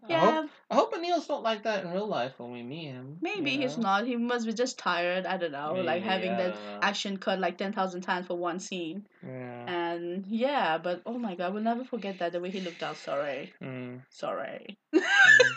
I 0.04 0.06
yeah, 0.10 0.20
hope, 0.20 0.50
I 0.70 0.74
hope 0.74 0.94
Anil's 0.94 1.28
not 1.28 1.42
like 1.42 1.62
that 1.62 1.84
in 1.84 1.90
real 1.90 2.06
life 2.06 2.32
when 2.36 2.52
we 2.52 2.62
meet 2.62 2.88
him. 2.88 3.16
maybe 3.22 3.52
you 3.52 3.60
he's 3.60 3.78
not. 3.78 4.06
He 4.06 4.16
must 4.16 4.46
be 4.46 4.52
just 4.52 4.78
tired. 4.78 5.24
I 5.24 5.38
don't 5.38 5.52
know, 5.52 5.72
like 5.72 6.02
having 6.02 6.32
I 6.32 6.36
that 6.36 6.56
action 6.82 7.16
cut 7.16 7.38
like 7.38 7.56
ten 7.56 7.72
thousand 7.72 8.02
times 8.02 8.26
for 8.26 8.36
one 8.36 8.60
scene. 8.60 9.06
Yeah. 9.26 9.55
And 9.96 10.26
yeah, 10.26 10.78
but 10.78 11.02
oh 11.06 11.18
my 11.18 11.34
god, 11.34 11.54
we'll 11.54 11.62
never 11.62 11.84
forget 11.84 12.18
that 12.18 12.32
the 12.32 12.40
way 12.40 12.50
he 12.50 12.60
looked 12.60 12.82
out. 12.82 12.96
Sorry, 12.96 13.52
Mm, 13.62 14.00
sorry. 14.10 14.76
mm. 14.94 15.02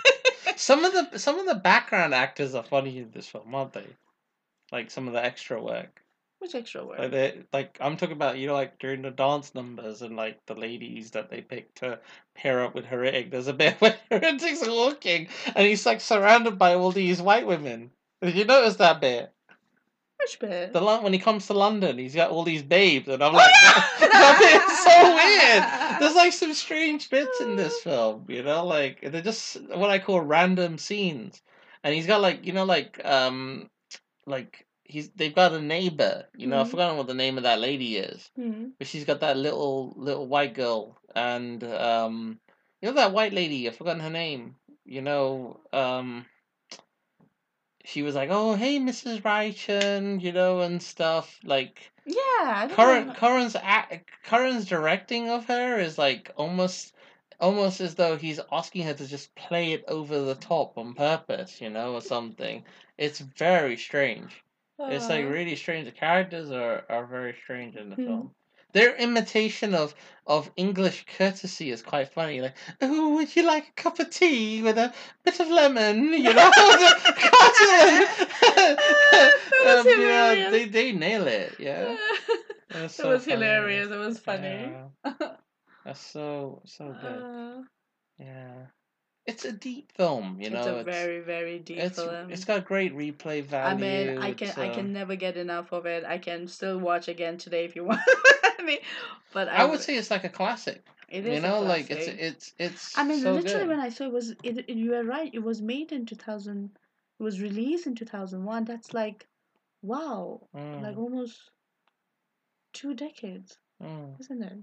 some 0.56 0.86
of 0.86 0.94
the 0.94 1.18
some 1.20 1.38
of 1.40 1.46
the 1.46 1.56
background 1.56 2.14
actors 2.14 2.56
are 2.56 2.64
funny 2.64 2.98
in 3.00 3.12
this 3.12 3.28
film, 3.28 3.54
aren't 3.54 3.74
they? 3.74 3.86
Like 4.72 4.92
some 4.92 5.08
of 5.08 5.14
the 5.14 5.24
extra 5.24 5.62
work. 5.62 6.02
Which 6.40 6.56
extra 6.56 6.86
work? 6.86 7.00
Like 7.00 7.12
they 7.12 7.42
like 7.52 7.78
I'm 7.82 7.98
talking 7.98 8.16
about 8.16 8.38
you 8.38 8.48
know 8.48 8.54
like 8.54 8.80
during 8.80 9.02
the 9.02 9.12
dance 9.12 9.54
numbers 9.54 10.02
and 10.02 10.16
like 10.16 10.40
the 10.46 10.56
ladies 10.56 11.12
that 11.12 11.30
they 11.30 11.42
pick 11.42 11.76
to 11.76 12.00
pair 12.34 12.64
up 12.64 12.74
with 12.74 12.86
Hrithik. 12.86 13.30
There's 13.32 13.48
a 13.48 13.54
bit 13.54 13.76
where 13.82 13.98
Hrithik's 14.10 14.66
walking 14.66 15.28
and 15.54 15.68
he's 15.68 15.86
like 15.86 16.00
surrounded 16.00 16.58
by 16.58 16.76
all 16.76 16.92
these 16.94 17.22
white 17.22 17.46
women. 17.46 17.92
Did 18.22 18.36
you 18.36 18.46
notice 18.46 18.78
that 18.78 19.02
bit? 19.02 19.34
Which 20.22 20.40
bit? 20.40 20.74
The 20.74 20.84
when 21.02 21.14
he 21.14 21.20
comes 21.20 21.48
to 21.48 21.54
London, 21.54 21.98
he's 21.98 22.16
got 22.16 22.30
all 22.32 22.44
these 22.44 22.64
babes, 22.64 23.08
and 23.08 23.24
I'm 23.24 23.34
like, 23.34 23.52
that 24.00 24.38
bit's 24.40 24.84
so 24.84 25.16
weird. 25.16 26.00
There's 26.00 26.16
like 26.16 26.34
some 26.34 26.54
strange 26.54 27.10
bits 27.10 27.40
in 27.42 27.56
this 27.56 27.80
film, 27.84 28.26
you 28.28 28.44
know, 28.44 28.66
like 28.66 29.02
they're 29.02 29.22
just 29.22 29.62
what 29.70 29.90
I 29.90 30.00
call 30.00 30.22
random 30.22 30.78
scenes, 30.78 31.42
and 31.84 31.94
he's 31.96 32.06
got 32.08 32.22
like 32.22 32.46
you 32.46 32.54
know 32.54 32.66
like 32.66 33.00
um 33.06 33.70
like 34.26 34.66
he's 34.84 35.10
they've 35.12 35.34
got 35.36 35.54
a 35.54 35.62
neighbor, 35.62 36.26
you 36.36 36.48
know, 36.48 36.60
I've 36.60 36.68
Mhm. 36.68 36.72
forgotten 36.72 36.98
what 36.98 37.08
the 37.08 37.14
name 37.14 37.38
of 37.38 37.44
that 37.44 37.60
lady 37.60 37.98
is, 37.98 38.30
Hmm. 38.36 38.70
but 38.78 38.88
she's 38.88 39.06
got 39.06 39.22
that 39.22 39.38
little 39.38 39.94
little 39.96 40.28
white 40.28 40.54
girl, 40.54 40.98
and 41.16 41.64
um 41.64 42.40
you 42.82 42.90
know 42.90 42.96
that 42.96 43.14
white 43.14 43.34
lady, 43.34 43.68
I've 43.68 43.78
forgotten 43.78 44.02
her 44.02 44.10
name, 44.10 44.56
you 44.86 45.02
know 45.02 45.62
um. 45.72 46.26
She 47.86 48.02
was 48.02 48.16
like, 48.16 48.30
"Oh, 48.32 48.56
hey, 48.56 48.78
Mrs. 48.80 49.22
Raichand," 49.22 50.22
you 50.22 50.32
know, 50.32 50.60
and 50.62 50.82
stuff. 50.82 51.40
Like, 51.44 51.92
Yeah. 52.06 52.68
Current. 52.72 53.16
Karan's 53.16 53.56
act, 53.56 54.10
Karan's 54.24 54.66
directing 54.66 55.30
of 55.30 55.46
her 55.46 55.80
is 55.80 55.98
like 55.98 56.32
almost 56.36 56.94
almost 57.40 57.80
as 57.80 57.96
though 57.96 58.18
he's 58.18 58.40
asking 58.52 58.84
her 58.86 58.94
to 58.94 59.08
just 59.08 59.34
play 59.36 59.72
it 59.72 59.86
over 59.88 60.20
the 60.20 60.36
top 60.36 60.78
on 60.78 60.94
purpose, 60.94 61.62
you 61.62 61.70
know, 61.70 61.94
or 61.94 62.02
something. 62.02 62.64
It's 62.98 63.20
very 63.20 63.78
strange. 63.78 64.44
It's 64.80 65.08
like 65.10 65.26
Uh, 65.26 65.30
really 65.30 65.56
strange. 65.56 65.86
The 65.86 65.92
characters 65.92 66.52
are, 66.52 66.84
are 66.90 67.06
very 67.06 67.34
strange 67.44 67.76
in 67.76 67.90
the 67.90 67.96
Hmm. 67.96 68.06
film. 68.06 68.36
Their 68.72 68.96
imitation 68.96 69.74
of, 69.74 69.96
of 70.28 70.52
English 70.56 71.06
courtesy 71.18 71.72
is 71.72 71.82
quite 71.82 72.10
funny. 72.10 72.42
Like, 72.42 72.56
oh, 72.82 73.16
would 73.16 73.36
you 73.36 73.44
like 73.46 73.68
a 73.70 73.82
cup 73.82 74.00
of 74.00 74.10
tea 74.10 74.62
with 74.62 74.78
a 74.78 74.94
bit 75.24 75.40
of 75.40 75.50
lemon? 75.50 76.14
You 76.14 76.34
know, 76.34 76.52
was 79.64 79.86
um, 79.86 79.88
you 79.88 80.08
know, 80.08 80.52
they 80.52 80.66
they 80.66 80.92
nail 80.92 81.28
it. 81.28 81.56
Yeah, 81.60 81.96
It's 82.70 83.00
it 83.00 83.02
so 83.02 83.10
was 83.10 83.26
hilarious. 83.26 83.90
It 83.92 83.98
was 83.98 84.20
funny. 84.20 84.72
Yeah. 85.04 85.12
That's 85.86 86.00
so 86.00 86.62
so 86.66 86.96
good. 87.02 87.24
Uh, 87.24 87.64
Yeah, 88.20 88.68
it's 89.26 89.46
a 89.46 89.52
deep 89.52 89.92
film. 89.94 90.38
You 90.40 90.52
know, 90.52 90.58
it's 90.58 90.68
a 90.68 90.84
very 90.84 91.20
very 91.22 91.60
deep 91.60 91.80
it's 91.80 91.96
film. 91.96 92.32
it's 92.32 92.46
got 92.46 92.66
great 92.66 92.96
replay 92.96 93.44
value. 93.44 93.86
I 93.86 94.08
mean, 94.08 94.18
I 94.22 94.32
can 94.34 94.50
it's, 94.50 94.58
I 94.58 94.68
uh, 94.68 94.76
can 94.76 94.94
never 94.94 95.16
get 95.16 95.38
enough 95.38 95.72
of 95.72 95.86
it. 95.86 96.04
I 96.06 96.18
can 96.18 96.48
still 96.48 96.78
watch 96.78 97.08
again 97.08 97.38
today 97.38 97.66
if 97.66 97.76
you 97.76 97.86
want. 97.86 98.02
I 98.70 98.80
but 99.34 99.48
I, 99.50 99.58
I 99.58 99.66
would 99.66 99.80
say 99.80 99.96
it's 99.96 100.12
like 100.12 100.24
a 100.24 100.30
classic. 100.30 100.84
it 101.10 101.26
is 101.26 101.36
you 101.36 101.48
know, 101.48 101.62
like 101.62 101.90
it's 101.90 102.08
it's 102.08 102.54
it's. 102.58 102.98
I 102.98 103.04
mean, 103.04 103.22
so 103.22 103.34
literally, 103.34 103.60
good. 103.60 103.70
when 103.70 103.80
I 103.80 103.90
saw 103.90 104.06
it 104.06 104.12
was 104.12 104.32
it, 104.44 104.58
it, 104.68 104.70
you 104.70 104.92
were 104.92 105.04
right. 105.04 105.30
It 105.34 105.44
was 105.44 105.62
made 105.62 105.92
in 105.92 106.06
two 106.06 106.16
thousand. 106.16 106.72
It 107.20 107.24
was 107.24 107.42
released 107.42 107.88
in 107.88 107.96
two 107.96 108.06
thousand 108.06 108.44
one. 108.46 108.66
That's 108.66 108.94
like, 108.94 109.28
wow, 109.82 110.42
Mm, 110.56 110.84
like 110.84 110.98
almost 110.98 111.52
two 112.74 112.94
decades, 112.94 113.58
mm. 113.82 114.20
isn't 114.20 114.44
it? 114.44 114.58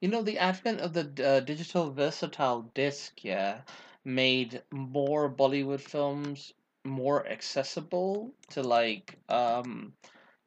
You 0.00 0.08
know, 0.08 0.22
the 0.22 0.38
advent 0.38 0.80
of 0.80 0.92
the 0.92 1.26
uh, 1.26 1.40
digital 1.40 1.90
versatile 1.90 2.62
disc, 2.74 3.24
yeah, 3.24 3.60
made 4.04 4.62
more 4.70 5.30
Bollywood 5.30 5.80
films 5.80 6.52
more 6.84 7.26
accessible 7.26 8.32
to 8.50 8.62
like 8.62 9.18
um 9.28 9.92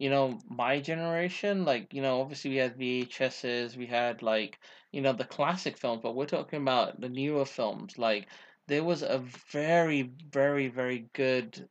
you 0.01 0.09
know 0.09 0.39
my 0.49 0.79
generation 0.79 1.63
like 1.65 1.93
you 1.93 2.01
know 2.01 2.21
obviously 2.21 2.51
we 2.51 2.57
had 2.57 2.77
VHSs 2.77 3.77
we 3.77 3.85
had 3.85 4.23
like 4.23 4.59
you 4.91 5.01
know 5.01 5.13
the 5.13 5.25
classic 5.25 5.77
films 5.77 6.01
but 6.03 6.15
we're 6.15 6.25
talking 6.25 6.61
about 6.61 6.99
the 6.99 7.09
newer 7.09 7.45
films 7.45 7.97
like 7.97 8.27
there 8.67 8.83
was 8.83 9.03
a 9.03 9.19
very 9.51 10.11
very 10.31 10.67
very 10.69 11.07
good 11.13 11.69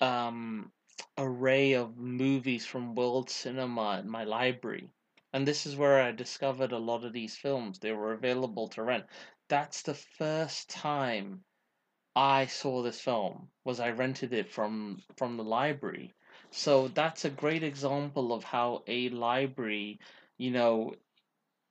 um 0.00 0.72
array 1.18 1.74
of 1.74 1.98
movies 1.98 2.64
from 2.66 2.94
world 2.94 3.28
cinema 3.30 4.00
in 4.00 4.08
my 4.08 4.24
library. 4.24 4.88
And 5.34 5.46
this 5.46 5.66
is 5.66 5.76
where 5.76 6.02
I 6.02 6.12
discovered 6.12 6.72
a 6.72 6.78
lot 6.78 7.04
of 7.04 7.12
these 7.12 7.36
films. 7.36 7.78
They 7.78 7.92
were 7.92 8.12
available 8.12 8.68
to 8.68 8.82
rent. 8.82 9.04
That's 9.48 9.82
the 9.82 9.94
first 9.94 10.70
time 10.70 11.44
I 12.16 12.46
saw 12.46 12.82
this 12.82 13.00
film 13.00 13.48
was 13.64 13.80
I 13.80 13.90
rented 13.90 14.32
it 14.32 14.50
from 14.50 15.02
from 15.16 15.36
the 15.36 15.44
library. 15.44 16.14
So 16.52 16.86
that's 16.86 17.24
a 17.24 17.30
great 17.30 17.64
example 17.64 18.32
of 18.32 18.44
how 18.44 18.84
a 18.86 19.08
library, 19.08 19.98
you 20.38 20.52
know, 20.52 20.94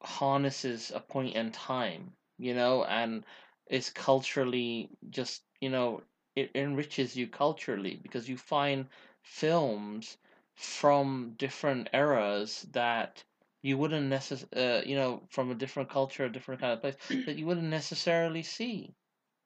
harnesses 0.01 0.91
a 0.91 0.99
point 0.99 1.35
in 1.35 1.51
time, 1.51 2.15
you 2.37 2.53
know, 2.53 2.83
and 2.85 3.25
is 3.67 3.89
culturally 3.89 4.89
just, 5.09 5.43
you 5.61 5.69
know, 5.69 6.03
it 6.35 6.51
enriches 6.55 7.15
you 7.15 7.27
culturally 7.27 7.95
because 8.03 8.29
you 8.29 8.37
find 8.37 8.89
films 9.23 10.17
from 10.55 11.35
different 11.37 11.89
eras 11.93 12.67
that 12.71 13.23
you 13.61 13.77
wouldn't 13.77 14.11
necess- 14.11 14.47
uh, 14.57 14.83
you 14.85 14.95
know, 14.95 15.23
from 15.29 15.51
a 15.51 15.55
different 15.55 15.89
culture, 15.89 16.25
a 16.25 16.31
different 16.31 16.61
kind 16.61 16.73
of 16.73 16.81
place 16.81 16.97
that 17.25 17.37
you 17.37 17.45
wouldn't 17.45 17.67
necessarily 17.69 18.43
see. 18.43 18.93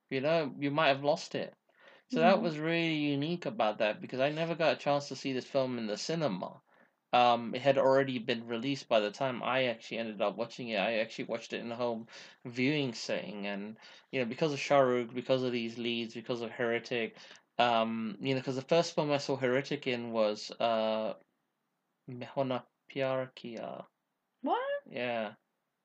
You 0.10 0.22
know, 0.22 0.54
you 0.60 0.72
might 0.72 0.90
have 0.90 1.04
lost 1.04 1.36
it. 1.36 1.54
So 2.10 2.20
that 2.22 2.38
Mhm. 2.38 2.41
was 2.41 2.58
really 2.60 2.95
unique 2.95 3.45
about 3.45 3.80
that 3.80 4.01
because 4.01 4.20
I 4.20 4.30
never 4.30 4.56
got 4.56 4.74
a 4.74 4.78
chance 4.78 5.08
to 5.10 5.16
see 5.16 5.34
this 5.34 5.45
film 5.45 5.78
in 5.78 5.88
the 5.88 5.97
cinema. 5.97 6.62
Um, 7.14 7.56
it 7.56 7.62
had 7.62 7.78
already 7.78 8.20
been 8.20 8.47
released 8.47 8.89
by 8.89 8.99
the 8.99 9.12
time 9.12 9.41
I 9.41 9.66
actually 9.66 9.99
ended 9.99 10.22
up 10.22 10.36
watching 10.36 10.70
it. 10.70 10.78
I 10.78 10.99
actually 10.99 11.26
watched 11.26 11.53
it 11.53 11.62
in 11.62 11.72
a 11.72 11.76
home 11.76 12.08
viewing 12.45 12.93
setting, 12.93 13.47
and 13.47 13.78
you 14.12 14.20
know, 14.20 14.26
because 14.26 14.53
of 14.53 14.60
Shah 14.60 14.80
Rukh, 14.80 15.14
because 15.14 15.43
of 15.43 15.51
these 15.51 15.78
leads, 15.78 16.14
because 16.14 16.41
of 16.41 16.51
Hrithik, 16.51 17.14
um, 17.58 18.18
you 18.20 18.34
know, 18.34 18.41
because 18.41 18.56
the 18.58 18.62
first 18.62 18.95
film 18.95 19.12
I 19.12 19.18
saw 19.18 19.38
Hrithik 19.38 19.88
in 19.88 20.12
was 20.12 20.51
uh, 20.60 21.14
Mehona 22.10 22.64
Pyar 22.89 23.32
Kiya. 23.36 23.86
What? 24.41 24.60
Yeah, 24.89 25.34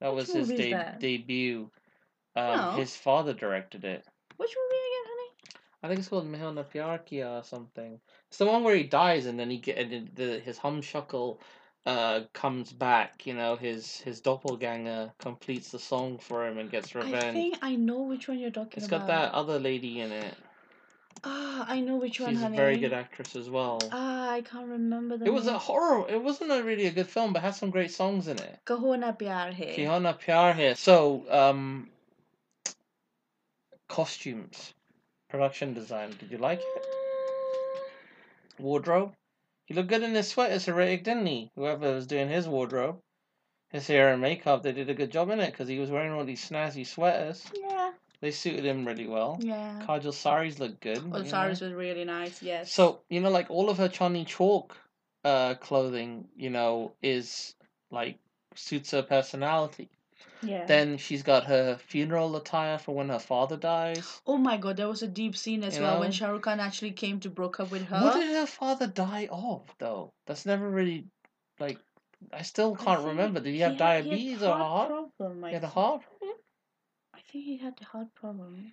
that 0.00 0.14
Which 0.14 0.28
was 0.28 0.32
his 0.32 0.48
de- 0.48 0.74
debut. 0.98 1.70
Um, 2.36 2.70
Oh. 2.70 2.70
his 2.70 2.96
father 2.96 3.34
directed 3.34 3.84
it. 3.84 4.04
Which 4.36 4.56
movie? 4.56 4.89
I 5.82 5.88
think 5.88 6.00
it's 6.00 6.08
called 6.08 6.30
Mehona 6.30 6.64
Pyar 6.64 6.98
Kiya 6.98 7.40
or 7.40 7.44
something. 7.44 7.98
It's 8.28 8.38
the 8.38 8.46
one 8.46 8.64
where 8.64 8.76
he 8.76 8.82
dies 8.84 9.26
and 9.26 9.38
then 9.38 9.50
he 9.50 9.58
get 9.58 9.78
and 9.78 10.10
the 10.14 10.38
his 10.38 10.58
humshuckle 10.58 11.38
uh 11.86 12.20
comes 12.34 12.72
back. 12.72 13.26
You 13.26 13.34
know, 13.34 13.56
his 13.56 13.98
his 14.00 14.20
doppelganger 14.20 15.12
completes 15.18 15.70
the 15.72 15.78
song 15.78 16.18
for 16.18 16.46
him 16.46 16.58
and 16.58 16.70
gets 16.70 16.94
revenge. 16.94 17.24
I 17.24 17.32
think 17.32 17.58
I 17.62 17.76
know 17.76 18.02
which 18.02 18.28
one 18.28 18.38
you're 18.38 18.50
talking 18.50 18.72
It's 18.76 18.86
about. 18.86 19.00
got 19.00 19.06
that 19.08 19.32
other 19.32 19.58
lady 19.58 20.00
in 20.00 20.12
it. 20.12 20.34
Ah, 21.22 21.66
I 21.68 21.80
know 21.80 21.96
which 21.96 22.18
one, 22.20 22.30
She's 22.30 22.40
a 22.40 22.44
honey. 22.44 22.56
very 22.56 22.78
good 22.78 22.92
actress 22.94 23.36
as 23.36 23.50
well. 23.50 23.78
Ah, 23.92 24.30
I 24.30 24.40
can't 24.40 24.68
remember 24.68 25.18
the 25.18 25.26
It 25.26 25.30
was 25.30 25.46
a 25.46 25.58
horror. 25.58 26.08
It 26.08 26.22
wasn't 26.22 26.50
a 26.50 26.62
really 26.62 26.86
a 26.86 26.90
good 26.90 27.08
film, 27.08 27.32
but 27.32 27.42
had 27.42 27.54
some 27.54 27.70
great 27.70 27.90
songs 27.90 28.26
in 28.28 28.38
it. 28.38 28.58
Kaho 28.66 28.98
Na 28.98 29.12
Pyar 29.12 29.52
Hai. 29.52 29.74
Kihona 29.76 30.18
Pyar 30.18 30.54
Hai. 30.54 30.72
So, 30.74 31.24
um, 31.30 31.90
costumes, 33.88 34.72
production 35.30 35.72
design. 35.74 36.14
Did 36.18 36.30
you 36.30 36.38
like 36.38 36.60
it? 36.60 36.84
Wardrobe. 38.58 39.12
He 39.66 39.74
looked 39.74 39.88
good 39.88 40.02
in 40.02 40.14
his 40.14 40.28
sweaters, 40.28 40.66
Hrithik, 40.66 41.04
didn't 41.04 41.26
he? 41.26 41.50
Whoever 41.54 41.94
was 41.94 42.06
doing 42.06 42.28
his 42.28 42.48
wardrobe, 42.48 42.98
his 43.70 43.86
hair 43.86 44.12
and 44.12 44.20
makeup, 44.20 44.62
they 44.62 44.72
did 44.72 44.90
a 44.90 44.94
good 44.94 45.12
job 45.12 45.30
in 45.30 45.40
it 45.40 45.52
because 45.52 45.68
he 45.68 45.78
was 45.78 45.90
wearing 45.90 46.12
all 46.12 46.24
these 46.24 46.46
snazzy 46.46 46.84
sweaters. 46.86 47.44
Yeah, 47.54 47.92
They 48.20 48.32
suited 48.32 48.64
him 48.64 48.84
really 48.84 49.06
well. 49.06 49.38
yeah. 49.40 49.80
Kajol 49.86 50.12
saris 50.12 50.58
looked 50.58 50.80
good. 50.80 50.96
You 50.98 51.10
the 51.12 51.18
know. 51.20 51.24
saris 51.24 51.60
was 51.60 51.72
really 51.72 52.04
nice. 52.04 52.42
Yes. 52.42 52.72
So 52.72 53.00
you 53.08 53.20
know, 53.20 53.30
like 53.30 53.48
all 53.50 53.70
of 53.70 53.78
her 53.78 53.88
Chandni 53.88 54.26
Chowk, 54.26 54.72
uh, 55.24 55.54
clothing, 55.54 56.26
you 56.36 56.50
know, 56.50 56.92
is 57.02 57.54
like 57.92 58.18
suits 58.56 58.90
her 58.90 59.02
personality. 59.02 59.88
Yeah. 60.42 60.66
Then 60.66 60.96
she's 60.98 61.22
got 61.22 61.44
her 61.44 61.76
funeral 61.76 62.36
attire 62.36 62.78
for 62.78 62.94
when 62.94 63.08
her 63.08 63.18
father 63.18 63.56
dies. 63.56 64.20
Oh 64.26 64.36
my 64.36 64.56
god, 64.56 64.76
there 64.76 64.88
was 64.88 65.02
a 65.02 65.08
deep 65.08 65.36
scene 65.36 65.64
as 65.64 65.76
You 65.76 65.82
well 65.82 66.00
when 66.00 66.08
know? 66.10 66.12
Shah 66.12 66.30
Rukh 66.30 66.42
Khan 66.42 66.60
actually 66.60 66.92
came 66.92 67.20
to 67.20 67.30
broke 67.30 67.60
up 67.60 67.70
with 67.70 67.86
her. 67.86 68.00
What 68.00 68.14
did 68.14 68.34
her 68.34 68.46
father 68.46 68.86
die 68.86 69.28
of, 69.30 69.62
though? 69.78 70.12
That's 70.26 70.46
never 70.46 70.68
really, 70.70 71.06
like, 71.58 71.78
I 72.32 72.42
still 72.42 72.74
can't 72.76 72.98
think 72.98 73.08
remember. 73.08 73.40
Did 73.40 73.54
he 73.54 73.60
have 73.60 73.72
had- 73.72 73.78
diabetes 73.78 74.42
or 74.42 74.56
heart? 74.56 74.88
problem. 74.88 75.44
I 75.44 75.48
He 75.48 75.54
had 75.54 75.64
a 75.64 75.68
heart 75.68 76.02
problem? 76.02 76.36
I 77.14 77.20
think 77.20 77.44
he 77.44 77.56
had 77.56 77.78
a 77.80 77.84
heart 77.84 78.14
problem. 78.14 78.72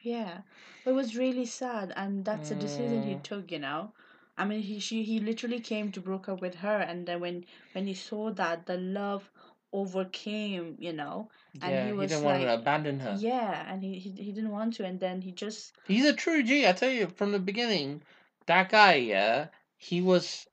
Yeah, 0.00 0.42
but 0.84 0.90
it 0.92 0.94
was 0.94 1.16
really 1.16 1.44
sad, 1.46 1.92
and 1.96 2.24
that's 2.24 2.50
a 2.50 2.54
decision 2.54 3.02
he 3.02 3.14
Mm. 3.16 3.22
took. 3.22 3.50
You 3.52 3.58
know, 3.60 3.92
I 4.36 4.44
mean, 4.44 4.62
he 4.62 4.78
she 4.80 5.02
he 5.04 5.20
literally 5.20 5.60
came 5.60 5.92
to 5.92 6.00
broke 6.00 6.28
up 6.28 6.40
with 6.40 6.56
her, 6.56 6.78
and 6.78 7.06
then 7.06 7.20
when 7.20 7.44
when 7.72 7.86
he 7.86 7.94
saw 7.94 8.30
that 8.32 8.66
the 8.66 8.76
love 8.78 9.30
overcame, 9.72 10.76
you 10.78 10.92
know, 10.92 11.30
and 11.62 11.72
yeah, 11.72 11.82
he 11.84 11.86
he, 11.88 11.92
was 11.92 12.10
didn't 12.10 12.24
want 12.24 12.40
to 12.40 12.46
like, 12.46 12.60
abandon 12.60 13.00
her. 13.00 13.16
yeah, 13.18 13.64
and 13.72 13.82
he, 13.82 13.98
he 13.98 14.10
he 14.10 14.32
didn't 14.32 14.50
want 14.50 14.74
to, 14.74 14.84
and 14.84 14.98
then 15.00 15.20
he 15.20 15.32
just 15.32 15.72
He's 15.86 16.04
a 16.06 16.12
true 16.12 16.42
G. 16.42 16.66
I 16.66 16.72
tell 16.72 16.90
you 16.90 17.06
from 17.08 17.32
the 17.32 17.38
beginning, 17.38 18.02
that 18.46 18.70
guy, 18.70 18.94
yeah, 18.94 19.46
he 19.76 20.00
was 20.00 20.46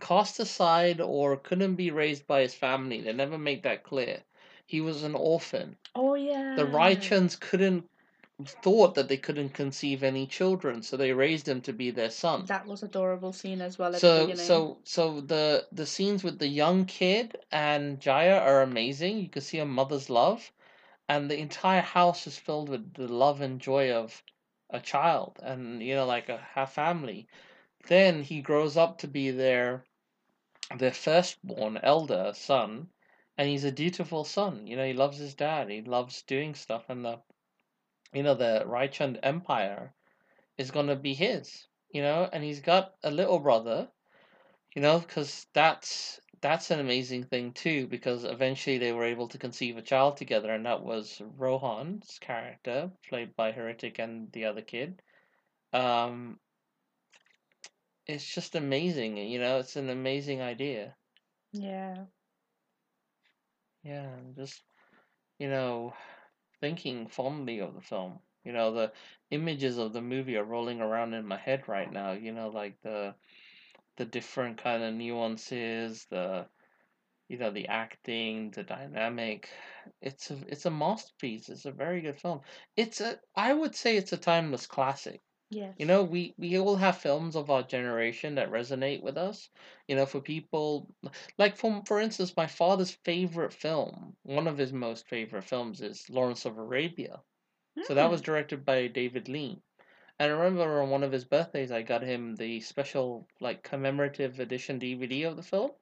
cast 0.00 0.38
aside 0.40 1.00
or 1.00 1.36
couldn't 1.36 1.74
be 1.74 1.90
raised 1.90 2.26
by 2.26 2.40
his 2.42 2.54
family. 2.54 3.00
They 3.00 3.12
never 3.12 3.38
make 3.38 3.62
that 3.64 3.82
clear. 3.84 4.20
He 4.66 4.80
was 4.80 5.02
an 5.02 5.14
orphan. 5.14 5.76
oh 5.94 6.14
yeah, 6.14 6.54
The 6.56 6.64
Raichands 6.66 7.38
couldn't 7.40 7.88
thought 8.46 8.94
that 8.94 9.08
they 9.08 9.16
couldn't 9.16 9.48
conceive 9.48 10.04
any 10.04 10.24
children, 10.24 10.80
so 10.80 10.96
they 10.96 11.12
raised 11.12 11.48
him 11.48 11.60
to 11.60 11.72
be 11.72 11.90
their 11.90 12.10
son. 12.10 12.44
that 12.46 12.66
was 12.66 12.84
adorable 12.84 13.32
scene 13.32 13.60
as 13.60 13.78
well 13.78 13.92
so 13.94 14.32
so 14.36 14.78
so 14.84 15.20
the 15.20 15.66
the 15.72 15.86
scenes 15.86 16.22
with 16.22 16.38
the 16.38 16.46
young 16.46 16.84
kid 16.84 17.36
and 17.50 17.98
Jaya 18.00 18.38
are 18.38 18.62
amazing. 18.62 19.18
You 19.18 19.28
can 19.28 19.42
see 19.42 19.58
a 19.58 19.64
mother's 19.64 20.08
love, 20.08 20.52
and 21.08 21.28
the 21.28 21.38
entire 21.38 21.80
house 21.80 22.28
is 22.28 22.38
filled 22.38 22.68
with 22.68 22.94
the 22.94 23.08
love 23.08 23.40
and 23.40 23.60
joy 23.60 23.92
of 23.92 24.22
a 24.70 24.78
child, 24.78 25.40
and 25.42 25.82
you 25.82 25.96
know 25.96 26.06
like 26.06 26.28
a 26.28 26.36
half 26.36 26.74
family. 26.74 27.26
Then 27.88 28.22
he 28.22 28.40
grows 28.40 28.76
up 28.76 28.98
to 28.98 29.08
be 29.08 29.32
their 29.32 29.84
their 30.76 30.92
firstborn 30.92 31.78
elder 31.82 32.32
son, 32.36 32.88
and 33.36 33.48
he's 33.48 33.64
a 33.64 33.72
dutiful 33.72 34.22
son. 34.24 34.68
You 34.68 34.76
know 34.76 34.86
he 34.86 34.92
loves 34.92 35.18
his 35.18 35.34
dad. 35.34 35.68
He 35.70 35.82
loves 35.82 36.22
doing 36.22 36.54
stuff, 36.54 36.84
and 36.88 37.04
the 37.04 37.18
you 38.12 38.22
know 38.22 38.34
the 38.34 38.64
Raichand 38.66 39.18
Empire 39.22 39.94
is 40.56 40.70
gonna 40.70 40.96
be 40.96 41.14
his. 41.14 41.66
You 41.90 42.02
know, 42.02 42.28
and 42.30 42.44
he's 42.44 42.60
got 42.60 42.92
a 43.02 43.10
little 43.10 43.38
brother 43.38 43.88
you 44.74 44.82
know 44.82 45.00
because 45.00 45.46
that's 45.54 46.20
that's 46.40 46.70
an 46.70 46.78
amazing 46.78 47.24
thing 47.24 47.52
too 47.52 47.86
because 47.88 48.24
eventually 48.24 48.78
they 48.78 48.92
were 48.92 49.04
able 49.04 49.26
to 49.28 49.38
conceive 49.38 49.76
a 49.76 49.82
child 49.82 50.16
together 50.16 50.52
and 50.52 50.66
that 50.66 50.82
was 50.84 51.20
rohan's 51.36 52.18
character 52.20 52.90
played 53.08 53.34
by 53.34 53.50
Hrithik 53.50 53.98
and 53.98 54.30
the 54.32 54.44
other 54.44 54.62
kid 54.62 55.02
um 55.72 56.38
it's 58.06 58.32
just 58.32 58.54
amazing 58.54 59.16
you 59.16 59.40
know 59.40 59.58
it's 59.58 59.76
an 59.76 59.90
amazing 59.90 60.40
idea 60.40 60.94
yeah, 61.52 62.04
yeah 63.82 64.10
just 64.36 64.62
you 65.38 65.48
know 65.48 65.92
thinking 66.60 67.06
fondly 67.08 67.60
of 67.60 67.74
the 67.74 67.80
film 67.80 68.18
you 68.44 68.52
know 68.52 68.72
the 68.72 68.92
images 69.30 69.78
of 69.78 69.92
the 69.92 70.00
movie 70.00 70.36
are 70.36 70.44
rolling 70.44 70.80
around 70.80 71.14
in 71.14 71.26
my 71.26 71.36
head 71.36 71.68
right 71.68 71.92
now 71.92 72.12
you 72.12 72.32
know 72.32 72.48
like 72.48 72.80
the 72.82 73.14
the 73.98 74.04
different 74.04 74.58
kind 74.58 74.82
of 74.82 74.94
nuances, 74.94 76.06
the 76.06 76.46
you 77.28 77.36
know 77.36 77.50
the 77.50 77.68
acting, 77.68 78.50
the 78.52 78.62
dynamic. 78.62 79.50
It's 80.00 80.30
a 80.30 80.38
it's 80.46 80.66
a 80.66 80.70
masterpiece. 80.70 81.48
It's 81.48 81.66
a 81.66 81.72
very 81.72 82.00
good 82.00 82.18
film. 82.20 82.40
It's 82.76 83.00
a 83.00 83.18
I 83.34 83.52
would 83.52 83.74
say 83.74 83.96
it's 83.96 84.12
a 84.12 84.16
timeless 84.16 84.66
classic. 84.66 85.20
Yes. 85.50 85.78
You 85.78 85.86
know, 85.86 86.04
we 86.04 86.34
we 86.36 86.58
all 86.58 86.76
have 86.76 86.98
films 86.98 87.34
of 87.34 87.48
our 87.50 87.62
generation 87.62 88.34
that 88.34 88.50
resonate 88.50 89.00
with 89.02 89.16
us. 89.16 89.48
You 89.86 89.96
know, 89.96 90.04
for 90.04 90.20
people 90.20 90.94
like 91.38 91.56
for 91.56 91.82
for 91.86 91.98
instance, 92.00 92.36
my 92.36 92.46
father's 92.46 92.90
favorite 92.90 93.54
film, 93.54 94.18
one 94.24 94.46
of 94.46 94.58
his 94.58 94.74
most 94.74 95.08
favorite 95.08 95.44
films 95.44 95.80
is 95.80 96.10
Lawrence 96.10 96.44
of 96.44 96.58
Arabia. 96.58 97.22
So 97.82 97.94
that 97.94 98.10
was 98.10 98.20
Mm. 98.20 98.22
directed 98.22 98.64
by 98.64 98.88
David 98.88 99.28
Lean. 99.28 99.62
And 100.20 100.32
I 100.32 100.34
remember 100.36 100.82
on 100.82 100.90
one 100.90 101.02
of 101.04 101.12
his 101.12 101.24
birthdays, 101.24 101.72
I 101.72 101.82
got 101.82 102.02
him 102.02 102.36
the 102.36 102.60
special, 102.60 103.28
like, 103.40 103.64
commemorative 103.64 104.38
edition 104.40 104.78
DVD 104.78 105.24
of 105.24 105.36
the 105.36 105.42
film, 105.42 105.72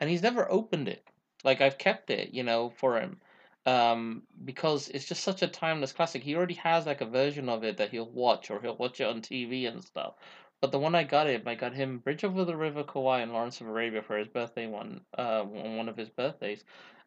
and 0.00 0.10
he's 0.10 0.22
never 0.22 0.50
opened 0.50 0.88
it. 0.88 1.06
Like, 1.44 1.60
I've 1.60 1.78
kept 1.78 2.10
it, 2.10 2.32
you 2.34 2.42
know, 2.42 2.70
for 2.70 2.98
him, 3.00 3.20
um, 3.66 4.26
because 4.44 4.88
it's 4.88 5.06
just 5.06 5.22
such 5.24 5.42
a 5.42 5.48
timeless 5.48 5.92
classic. 5.92 6.22
He 6.22 6.34
already 6.36 6.54
has, 6.54 6.86
like, 6.86 7.00
a 7.02 7.06
version 7.06 7.48
of 7.48 7.64
it 7.64 7.76
that 7.78 7.90
he'll 7.90 8.10
watch, 8.10 8.50
or 8.50 8.60
he'll 8.60 8.76
watch 8.76 9.00
it 9.00 9.06
on 9.08 9.20
TV 9.22 9.66
and 9.66 9.82
stuff. 9.84 10.14
But 10.60 10.72
the 10.72 10.78
one 10.78 10.94
I 10.94 11.04
got 11.04 11.26
him, 11.28 11.42
I 11.46 11.54
got 11.54 11.74
him 11.74 11.98
Bridge 11.98 12.24
Over 12.24 12.44
the 12.44 12.56
River 12.56 12.84
Kwai 12.84 13.20
and 13.20 13.32
Lawrence 13.32 13.60
of 13.60 13.66
Arabia 13.68 14.02
for 14.02 14.16
his 14.18 14.28
birthday 14.28 14.66
one, 14.66 15.04
uh, 15.18 15.42
on 15.42 15.76
one 15.76 15.88
of 15.88 15.96
his 15.96 16.10
birthdays. 16.10 16.64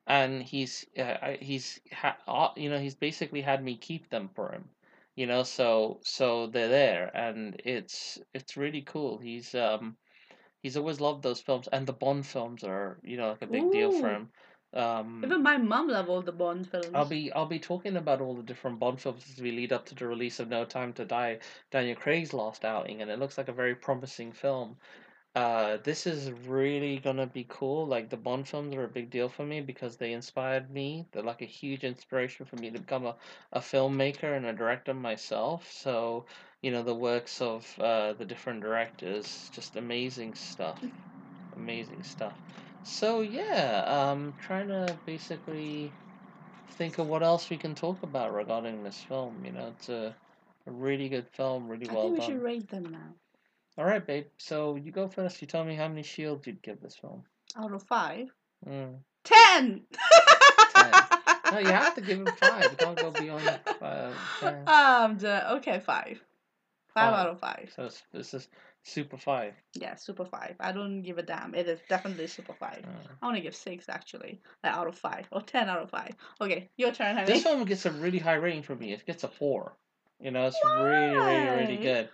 And 0.07 0.43
he's, 0.43 0.85
uh, 0.97 1.37
he's, 1.39 1.79
ha- 1.91 2.53
you 2.57 2.69
know, 2.69 2.79
he's 2.79 2.95
basically 2.95 3.41
had 3.41 3.63
me 3.63 3.77
keep 3.77 4.09
them 4.09 4.29
for 4.29 4.51
him 4.51 4.69
you 5.15 5.25
know. 5.27 5.43
So 5.43 5.99
so 6.03 6.47
they're 6.47 6.69
there, 6.69 7.15
and 7.15 7.61
it's 7.65 8.19
it's 8.33 8.57
really 8.57 8.81
cool. 8.81 9.17
He's 9.19 9.53
um 9.55 9.97
he's 10.61 10.77
always 10.77 11.01
loved 11.01 11.23
those 11.23 11.41
films, 11.41 11.67
and 11.69 11.87
the 11.87 11.93
Bond 11.93 12.25
films 12.25 12.63
are 12.63 12.99
you 13.03 13.17
know 13.17 13.29
like 13.31 13.41
a 13.41 13.47
big 13.47 13.71
deal 13.71 13.91
for 13.91 14.09
him. 14.13 14.31
Um, 14.73 15.23
Even 15.23 15.41
my 15.41 15.57
mum 15.57 15.87
loved 15.87 16.09
all 16.09 16.21
the 16.21 16.31
Bond 16.31 16.69
films. 16.69 16.91
I'll 16.93 17.05
be 17.05 17.31
I'll 17.33 17.45
be 17.45 17.59
talking 17.59 17.97
about 17.97 18.21
all 18.21 18.35
the 18.35 18.43
different 18.43 18.79
Bond 18.79 19.01
films 19.01 19.25
as 19.29 19.41
we 19.41 19.51
lead 19.51 19.73
up 19.73 19.85
to 19.87 19.95
the 19.95 20.07
release 20.07 20.39
of 20.39 20.47
No 20.49 20.65
Time 20.65 20.93
to 20.93 21.05
Die, 21.05 21.39
Daniel 21.71 21.95
Craig's 21.95 22.33
last 22.33 22.63
outing, 22.63 23.01
and 23.01 23.09
it 23.09 23.19
looks 23.19 23.37
like 23.37 23.47
a 23.47 23.53
very 23.53 23.75
promising 23.75 24.31
film. 24.31 24.77
Uh, 25.35 25.77
this 25.83 26.05
is 26.07 26.31
really 26.47 26.99
gonna 26.99 27.25
be 27.27 27.45
cool. 27.49 27.85
Like 27.87 28.09
the 28.09 28.17
Bond 28.17 28.47
films 28.47 28.75
are 28.75 28.83
a 28.83 28.87
big 28.89 29.09
deal 29.09 29.29
for 29.29 29.45
me 29.45 29.61
because 29.61 29.97
they 29.97 30.13
inspired 30.13 30.69
me. 30.71 31.07
They're 31.11 31.23
like 31.23 31.41
a 31.41 31.45
huge 31.45 31.83
inspiration 31.83 32.45
for 32.45 32.55
me 32.57 32.69
to 32.71 32.79
become 32.79 33.05
a, 33.05 33.15
a 33.53 33.59
filmmaker 33.59 34.35
and 34.35 34.45
a 34.45 34.53
director 34.53 34.93
myself. 34.93 35.71
So, 35.71 36.25
you 36.61 36.71
know, 36.71 36.83
the 36.83 36.95
works 36.95 37.41
of 37.41 37.73
uh, 37.79 38.13
the 38.13 38.25
different 38.25 38.61
directors, 38.61 39.49
just 39.53 39.75
amazing 39.75 40.33
stuff. 40.35 40.83
Amazing 41.55 42.03
stuff. 42.03 42.41
So 42.83 43.21
yeah, 43.21 43.83
um, 43.87 44.33
trying 44.41 44.67
to 44.69 44.97
basically 45.05 45.91
think 46.71 46.97
of 46.97 47.07
what 47.07 47.23
else 47.23 47.49
we 47.49 47.57
can 47.57 47.75
talk 47.75 48.01
about 48.03 48.33
regarding 48.33 48.83
this 48.83 48.97
film. 48.97 49.35
You 49.45 49.51
know, 49.51 49.73
it's 49.77 49.89
a, 49.89 50.15
a 50.67 50.71
really 50.71 51.09
good 51.09 51.27
film, 51.33 51.67
really 51.67 51.89
I 51.89 51.93
well 51.93 52.03
think 52.03 52.13
we 52.13 52.19
done. 52.19 52.29
should 52.29 52.41
rate 52.43 52.69
them 52.69 52.85
now. 52.91 53.13
All 53.77 53.85
right, 53.85 54.05
babe. 54.05 54.25
So 54.37 54.75
you 54.75 54.91
go 54.91 55.07
first. 55.07 55.41
You 55.41 55.47
tell 55.47 55.63
me 55.63 55.75
how 55.75 55.87
many 55.87 56.03
shields 56.03 56.47
you'd 56.47 56.61
give 56.61 56.81
this 56.81 56.95
film. 56.95 57.23
Out 57.57 57.73
of 57.73 57.83
five. 57.83 58.29
Mm. 58.67 58.95
Ten! 59.23 59.83
No, 61.51 61.57
you 61.59 61.67
have 61.67 61.95
to 61.95 62.01
give 62.01 62.21
it 62.21 62.37
five. 62.37 62.63
You 62.63 62.77
can't 62.77 62.97
go 62.97 63.09
beyond 63.11 63.47
uh, 63.81 64.11
ten. 64.39 64.67
um, 64.67 65.17
the, 65.17 65.53
okay, 65.55 65.79
five. 65.79 66.21
Five 66.93 67.11
Five. 67.11 67.13
out 67.13 67.29
of 67.29 67.39
five. 67.39 67.71
So 67.75 67.85
it's, 67.85 68.03
this 68.13 68.33
is 68.33 68.47
super 68.89 69.17
five. 69.17 69.53
Yeah, 69.73 69.95
super 69.95 70.25
five. 70.25 70.55
I 70.59 70.71
don't 70.71 71.01
give 71.01 71.17
a 71.17 71.23
damn. 71.23 71.55
It 71.55 71.67
is 71.67 71.79
definitely 71.87 72.27
super 72.27 72.53
five. 72.53 72.83
Uh, 72.83 73.13
I 73.21 73.25
want 73.25 73.37
to 73.37 73.41
give 73.41 73.55
six 73.55 73.87
actually, 73.89 74.41
like 74.63 74.73
out 74.73 74.87
of 74.87 74.97
five 74.97 75.27
or 75.31 75.41
ten 75.41 75.69
out 75.69 75.81
of 75.81 75.89
five. 75.89 76.15
Okay, 76.41 76.69
your 76.77 76.91
turn, 76.91 77.15
honey. 77.15 77.27
this 77.27 77.43
film 77.43 77.63
gets 77.65 77.85
a 77.85 77.91
really 77.91 78.19
high 78.19 78.35
rating 78.35 78.63
for 78.63 78.75
me. 78.75 78.93
It 78.93 79.05
gets 79.05 79.23
a 79.23 79.27
four. 79.27 79.73
You 80.19 80.31
know, 80.31 80.47
it's 80.47 80.59
really, 80.65 81.15
really, 81.15 81.49
really 81.49 81.77
good. 81.77 82.09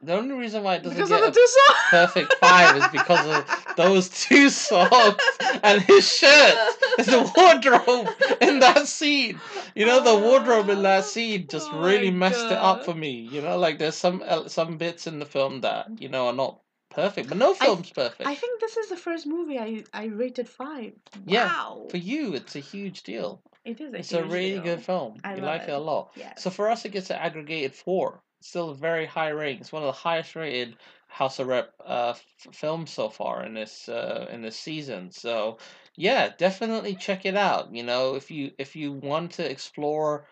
The 0.00 0.14
only 0.14 0.36
reason 0.36 0.62
why 0.62 0.76
it 0.76 0.84
doesn't 0.84 0.96
because 0.96 1.10
get 1.10 1.22
of 1.22 1.28
a 1.28 1.30
the 1.30 1.34
two 1.34 1.46
songs. 1.46 1.78
perfect 1.90 2.34
five 2.34 2.76
is 2.76 2.86
because 2.92 3.26
of 3.26 3.74
those 3.76 4.08
two 4.10 4.48
songs 4.48 5.16
and 5.62 5.82
his 5.82 6.08
shirt. 6.10 6.56
There's 6.96 7.08
a 7.08 7.32
wardrobe 7.36 8.08
in 8.40 8.60
that 8.60 8.86
scene. 8.86 9.40
You 9.74 9.86
know, 9.86 10.02
the 10.04 10.16
wardrobe 10.16 10.68
in 10.68 10.82
that 10.82 11.04
scene 11.04 11.48
just 11.48 11.68
Oh 11.72 11.80
really 11.82 12.10
messed 12.12 12.46
it 12.46 12.52
up 12.58 12.84
for 12.84 12.94
me. 12.94 13.10
You 13.10 13.42
know, 13.42 13.58
like 13.58 13.78
there's 13.78 13.96
some 13.96 14.22
uh, 14.24 14.48
some 14.48 14.78
bits 14.78 15.06
in 15.08 15.18
the 15.18 15.26
film 15.26 15.62
that 15.62 15.88
you 16.00 16.08
know 16.08 16.28
are 16.28 16.32
not 16.32 16.60
perfect, 16.90 17.28
but 17.28 17.38
no 17.38 17.50
I- 17.52 17.54
film's 17.66 17.90
perfect. 17.90 18.26
I 18.28 18.34
think 18.36 18.60
this 18.60 18.76
is 18.76 18.88
the 18.90 18.96
first 18.96 19.26
movie 19.26 19.58
I 19.58 19.82
I 19.92 20.04
rated 20.06 20.48
five. 20.48 20.92
Yeah, 21.26 21.46
Wow. 21.46 21.86
For 21.90 21.96
you, 21.96 22.34
it's 22.34 22.54
a 22.54 22.60
huge 22.60 23.02
deal. 23.02 23.42
it 23.64 23.80
is 23.80 23.92
a 23.94 23.98
It's 23.98 24.12
a 24.12 24.22
really 24.24 24.52
deal. 24.54 24.62
good 24.62 24.82
film. 24.84 25.16
I 25.24 25.34
you 25.34 25.42
like 25.42 25.62
it. 25.62 25.70
it. 25.70 25.74
a 25.74 25.78
lot. 25.78 26.16
So 26.36 26.50
for 26.50 26.70
us, 26.70 26.84
it 26.84 26.92
gets 26.92 27.10
an 27.10 27.16
aggregated 27.16 27.74
four. 27.74 28.22
Still 28.40 28.70
a 28.70 28.74
very 28.74 29.06
high 29.06 29.28
rating. 29.30 29.60
It's 29.60 29.72
one 29.72 29.82
of 29.82 29.86
the 29.86 29.92
highest 30.00 30.34
rated 30.36 30.76
House 31.08 31.38
of 31.38 31.46
Rep 31.48 31.74
uh, 31.84 32.10
f- 32.16 32.54
films 32.54 32.90
so 32.90 33.08
far 33.08 33.44
in 33.44 33.54
this 33.54 33.88
uh, 33.88 34.28
in 34.30 34.42
this 34.42 34.58
season. 34.58 35.10
So 35.10 35.58
yeah, 35.96 36.30
definitely 36.36 36.94
check 36.96 37.24
it 37.26 37.36
out. 37.36 37.74
You 37.74 37.82
know, 37.84 38.14
if 38.16 38.30
you 38.30 38.52
if 38.58 38.76
you 38.76 38.92
want 38.92 39.32
to 39.32 39.50
explore, 39.50 40.26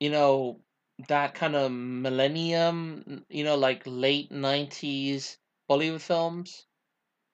you 0.00 0.10
know, 0.10 0.62
that 1.08 1.34
kind 1.34 1.56
of 1.56 1.72
millennium, 1.72 3.24
you 3.28 3.44
know, 3.44 3.56
like 3.56 3.82
late 3.86 4.32
nineties 4.32 5.38
Bollywood 5.70 6.00
films, 6.02 6.66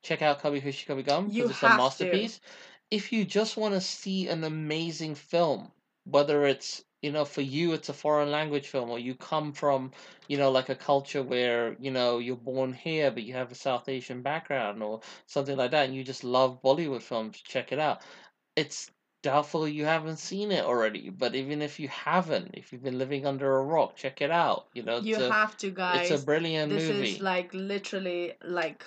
check 0.02 0.22
out 0.22 0.40
Kabhi 0.40 0.62
Khushi 0.62 0.86
Kabhie 0.86 1.04
Gham 1.04 1.28
because 1.28 1.50
it's 1.50 1.62
a 1.64 1.68
have 1.68 1.94
to. 1.98 2.06
masterpiece. 2.08 2.40
If 2.90 3.12
you 3.12 3.26
just 3.26 3.58
want 3.58 3.74
to 3.74 3.82
see 3.82 4.28
an 4.28 4.44
amazing 4.44 5.16
film, 5.16 5.72
whether 6.04 6.46
it's 6.46 6.85
you 7.02 7.12
know 7.12 7.24
for 7.24 7.42
you 7.42 7.72
it's 7.72 7.88
a 7.88 7.92
foreign 7.92 8.30
language 8.30 8.66
film 8.68 8.90
or 8.90 8.98
you 8.98 9.14
come 9.14 9.52
from 9.52 9.90
you 10.28 10.36
know 10.38 10.50
like 10.50 10.68
a 10.68 10.74
culture 10.74 11.22
where 11.22 11.76
you 11.78 11.90
know 11.90 12.18
you're 12.18 12.36
born 12.36 12.72
here 12.72 13.10
but 13.10 13.22
you 13.22 13.34
have 13.34 13.52
a 13.52 13.54
south 13.54 13.88
asian 13.88 14.22
background 14.22 14.82
or 14.82 15.00
something 15.26 15.56
like 15.56 15.70
that 15.70 15.86
and 15.86 15.94
you 15.94 16.02
just 16.02 16.24
love 16.24 16.62
bollywood 16.62 17.02
films 17.02 17.40
check 17.40 17.72
it 17.72 17.78
out. 17.78 18.02
It's 18.56 18.90
doubtful 19.22 19.66
you 19.66 19.84
haven't 19.84 20.18
seen 20.18 20.52
it 20.52 20.64
already 20.64 21.10
but 21.10 21.34
even 21.34 21.60
if 21.60 21.80
you 21.80 21.88
haven't 21.88 22.50
if 22.54 22.72
you've 22.72 22.82
been 22.82 22.98
living 22.98 23.26
under 23.26 23.56
a 23.56 23.62
rock 23.62 23.96
check 23.96 24.20
it 24.20 24.30
out. 24.30 24.66
You 24.72 24.82
know 24.84 24.98
You 24.98 25.16
a, 25.16 25.30
have 25.32 25.56
to, 25.58 25.70
guys. 25.70 26.10
it's 26.10 26.22
a 26.22 26.24
brilliant 26.24 26.72
this 26.72 26.88
movie. 26.88 27.14
is 27.14 27.20
like 27.20 27.52
literally 27.52 28.34
like, 28.44 28.84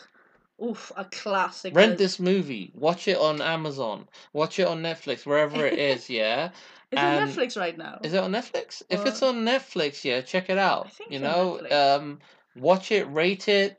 oof, 0.63 0.91
a 0.97 1.05
classic. 1.05 1.73
rent 1.75 1.97
this 1.97 2.19
movie 2.19 2.71
watch 2.75 3.07
it 3.07 3.17
on 3.17 3.41
amazon 3.41 4.07
watch 4.33 4.59
it 4.59 4.67
on 4.67 4.81
netflix 4.81 5.25
wherever 5.25 5.65
it 5.65 5.77
is 5.79 6.09
yeah 6.09 6.49
It's 6.91 6.99
on 6.99 7.13
and- 7.21 7.29
Netflix 7.31 7.55
right 7.55 7.77
now. 7.77 7.99
Is 8.01 8.15
it 8.15 8.17
on 8.19 8.31
Netflix? 8.31 8.81
if 8.89 9.05
it's 9.05 9.21
on 9.21 9.45
Netflix, 9.45 10.03
yeah, 10.03 10.21
check 10.21 10.49
it 10.49 10.57
out. 10.57 10.91
think 10.91 11.11
you 11.11 11.19
know, 11.19 11.59
um, 11.69 12.17
watch 12.55 12.91
it, 12.91 13.03
rate 13.11 13.47
it, 13.47 13.77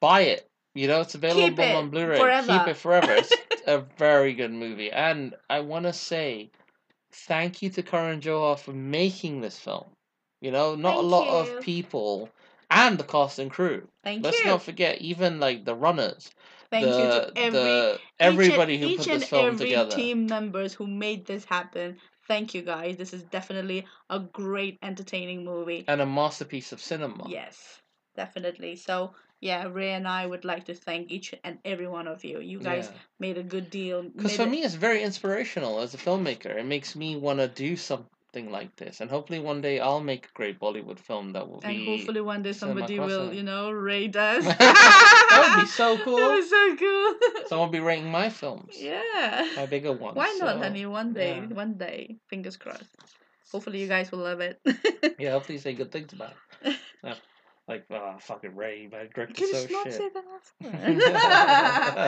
buy 0.00 0.20
it. 0.20 0.48
You 0.76 0.86
know, 0.86 1.00
it's 1.00 1.16
available 1.16 1.60
it 1.64 1.74
on 1.74 1.90
Blu-ray. 1.90 2.20
forever. 2.20 2.46
Keep 2.60 2.68
it 2.68 2.76
forever. 2.76 3.14
It's 3.14 3.32
a 3.66 3.78
very 3.98 4.32
good 4.32 4.52
movie, 4.52 4.92
and 4.92 5.34
I 5.50 5.58
want 5.58 5.86
to 5.86 5.92
say 5.92 6.52
thank 7.10 7.62
you 7.62 7.70
to 7.70 7.82
Karan 7.82 8.20
Johar 8.20 8.56
for 8.56 8.72
making 8.72 9.40
this 9.40 9.58
film. 9.58 9.86
You 10.40 10.52
know, 10.52 10.76
not 10.76 10.98
a 10.98 11.00
lot 11.00 11.46
you. 11.46 11.56
of 11.56 11.62
people 11.64 12.30
and 12.74 12.98
the 12.98 13.04
cast 13.04 13.38
and 13.38 13.50
crew. 13.50 13.88
Thank 14.02 14.24
Let's 14.24 14.40
you. 14.40 14.50
not 14.50 14.62
forget, 14.62 15.00
even 15.00 15.40
like 15.40 15.64
the 15.64 15.74
runners, 15.74 16.30
Thank 16.70 16.86
the, 16.86 16.90
you 16.90 17.08
to 17.08 17.32
every 17.36 17.58
the 17.58 18.00
everybody 18.20 18.74
and, 18.74 18.82
who 18.84 18.96
put 18.96 19.06
this 19.06 19.28
film 19.28 19.46
every 19.46 19.66
together. 19.66 19.94
team 19.96 20.26
members 20.26 20.74
who 20.74 20.86
made 20.86 21.26
this 21.26 21.44
happen. 21.44 21.98
Thank 22.28 22.54
you 22.54 22.62
guys. 22.62 22.96
This 22.96 23.12
is 23.12 23.22
definitely 23.24 23.86
a 24.08 24.20
great 24.20 24.78
entertaining 24.82 25.44
movie. 25.44 25.84
And 25.86 26.00
a 26.00 26.06
masterpiece 26.06 26.72
of 26.72 26.80
cinema. 26.80 27.28
Yes, 27.28 27.80
definitely. 28.16 28.76
So 28.76 29.14
yeah, 29.40 29.66
Ray 29.68 29.92
and 29.92 30.06
I 30.08 30.24
would 30.26 30.44
like 30.44 30.64
to 30.66 30.74
thank 30.74 31.10
each 31.10 31.34
and 31.44 31.58
every 31.64 31.88
one 31.88 32.06
of 32.06 32.24
you. 32.24 32.40
You 32.40 32.60
guys 32.60 32.88
Yeah. 32.90 32.98
made 33.18 33.38
a 33.38 33.42
good 33.42 33.70
deal. 33.70 34.02
Because 34.02 34.36
for 34.36 34.44
it- 34.44 34.50
me, 34.50 34.62
it's 34.62 34.74
very 34.74 35.02
inspirational 35.02 35.80
as 35.80 35.94
a 35.94 35.98
filmmaker. 35.98 36.56
It 36.56 36.64
makes 36.66 36.94
me 36.96 37.16
want 37.16 37.40
to 37.40 37.48
do 37.48 37.76
something 38.32 38.50
like 38.50 38.74
this, 38.76 39.00
and 39.00 39.10
hopefully 39.10 39.38
one 39.38 39.60
day 39.60 39.78
I'll 39.80 40.00
make 40.00 40.26
a 40.26 40.32
great 40.34 40.58
Bollywood 40.58 40.98
film 40.98 41.32
that 41.32 41.48
will 41.48 41.60
and 41.64 41.76
be. 41.76 41.84
hopefully 41.84 42.20
one 42.22 42.42
day 42.42 42.52
somebody 42.52 42.98
will, 42.98 43.32
you 43.32 43.42
know, 43.42 43.70
rate 43.70 44.16
us. 44.30 44.44
that 44.44 45.54
would 45.56 45.62
be 45.62 45.68
so 45.68 45.96
That 45.96 46.04
cool. 46.04 46.14
would 46.14 46.40
be 46.40 46.48
so 46.48 46.76
cool. 46.76 47.14
Someone 47.46 47.68
will 47.68 47.72
be 47.72 47.80
rating 47.80 48.10
my 48.10 48.30
films, 48.30 48.74
yeah. 48.78 49.46
my 49.56 49.66
bigger 49.66 49.92
ones. 49.92 50.16
Why 50.16 50.34
not, 50.40 50.54
so, 50.56 50.58
honey? 50.62 50.86
One 50.86 51.12
day, 51.12 51.36
yeah. 51.36 51.54
one 51.54 51.74
day. 51.74 52.16
Fingers 52.28 52.56
crossed. 52.56 52.84
Hopefully, 53.50 53.80
you 53.82 53.88
guys 53.88 54.10
will 54.10 54.20
love 54.20 54.40
it. 54.40 54.58
Yeah, 55.18 55.32
hopefully 55.32 55.56
you 55.56 55.60
say 55.60 55.74
good 55.74 55.92
things 55.92 56.14
about 56.14 56.32
it. 56.64 56.76
Yeah, 57.04 57.14
like, 57.68 57.84
ah, 57.90 58.16
fucking 58.18 58.56
Ray, 58.56 58.88
my 58.90 59.06
Can 59.12 59.28
you 59.36 59.54
so 59.54 59.66
not 59.70 59.84
shit. 59.84 59.94
say 59.94 60.08
that 60.14 60.24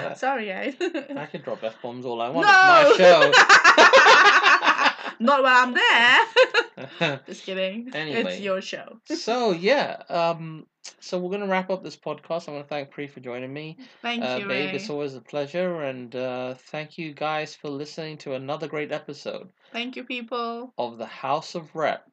last 0.09 0.21
Sorry, 0.21 0.47
guys. 0.47 0.75
I 0.81 1.27
can 1.27 1.43
drop 1.43 1.63
f 1.63 1.75
bombs 1.83 2.07
all 2.07 2.23
I 2.23 2.31
want. 2.31 2.47
no. 2.47 2.93
It's 2.97 2.99
my 3.39 4.91
not 5.21 5.43
while 5.43 5.67
I'm 5.67 5.75
there. 5.75 7.21
Just 7.27 7.45
kidding. 7.45 7.91
Anyway. 7.95 8.21
It's 8.33 8.41
your 8.41 8.61
show. 8.61 8.99
so 9.07 9.53
yeah, 9.53 10.03
um, 10.09 10.67
so 11.01 11.19
we're 11.19 11.31
gonna 11.31 11.47
wrap 11.47 11.71
up 11.71 11.83
this 11.83 11.97
podcast. 11.97 12.49
I 12.49 12.53
want 12.53 12.65
to 12.65 12.69
thank 12.69 12.91
Pri 12.91 13.07
for 13.07 13.21
joining 13.21 13.53
me. 13.53 13.79
Thank 14.03 14.23
Uh, 14.23 14.37
you, 14.41 14.47
babe, 14.49 14.71
Ray. 14.71 14.77
it's 14.77 14.91
always 14.91 15.15
a 15.15 15.21
pleasure, 15.21 15.83
and 15.83 16.15
uh, 16.15 16.55
thank 16.71 16.99
you 16.99 17.13
guys 17.15 17.55
for 17.55 17.69
listening 17.69 18.19
to 18.19 18.35
another 18.35 18.67
great 18.69 18.93
episode 18.93 19.51
Thank 19.73 19.97
you, 19.97 20.05
people. 20.05 20.73
of 20.79 20.99
the 20.99 21.07
House 21.07 21.55
of 21.55 21.75
Rep. 21.75 22.05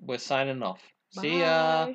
We're 0.00 0.18
signing 0.18 0.62
off. 0.62 0.80
See 1.10 1.38
ya. 1.40 1.86
Bye. 1.86 1.90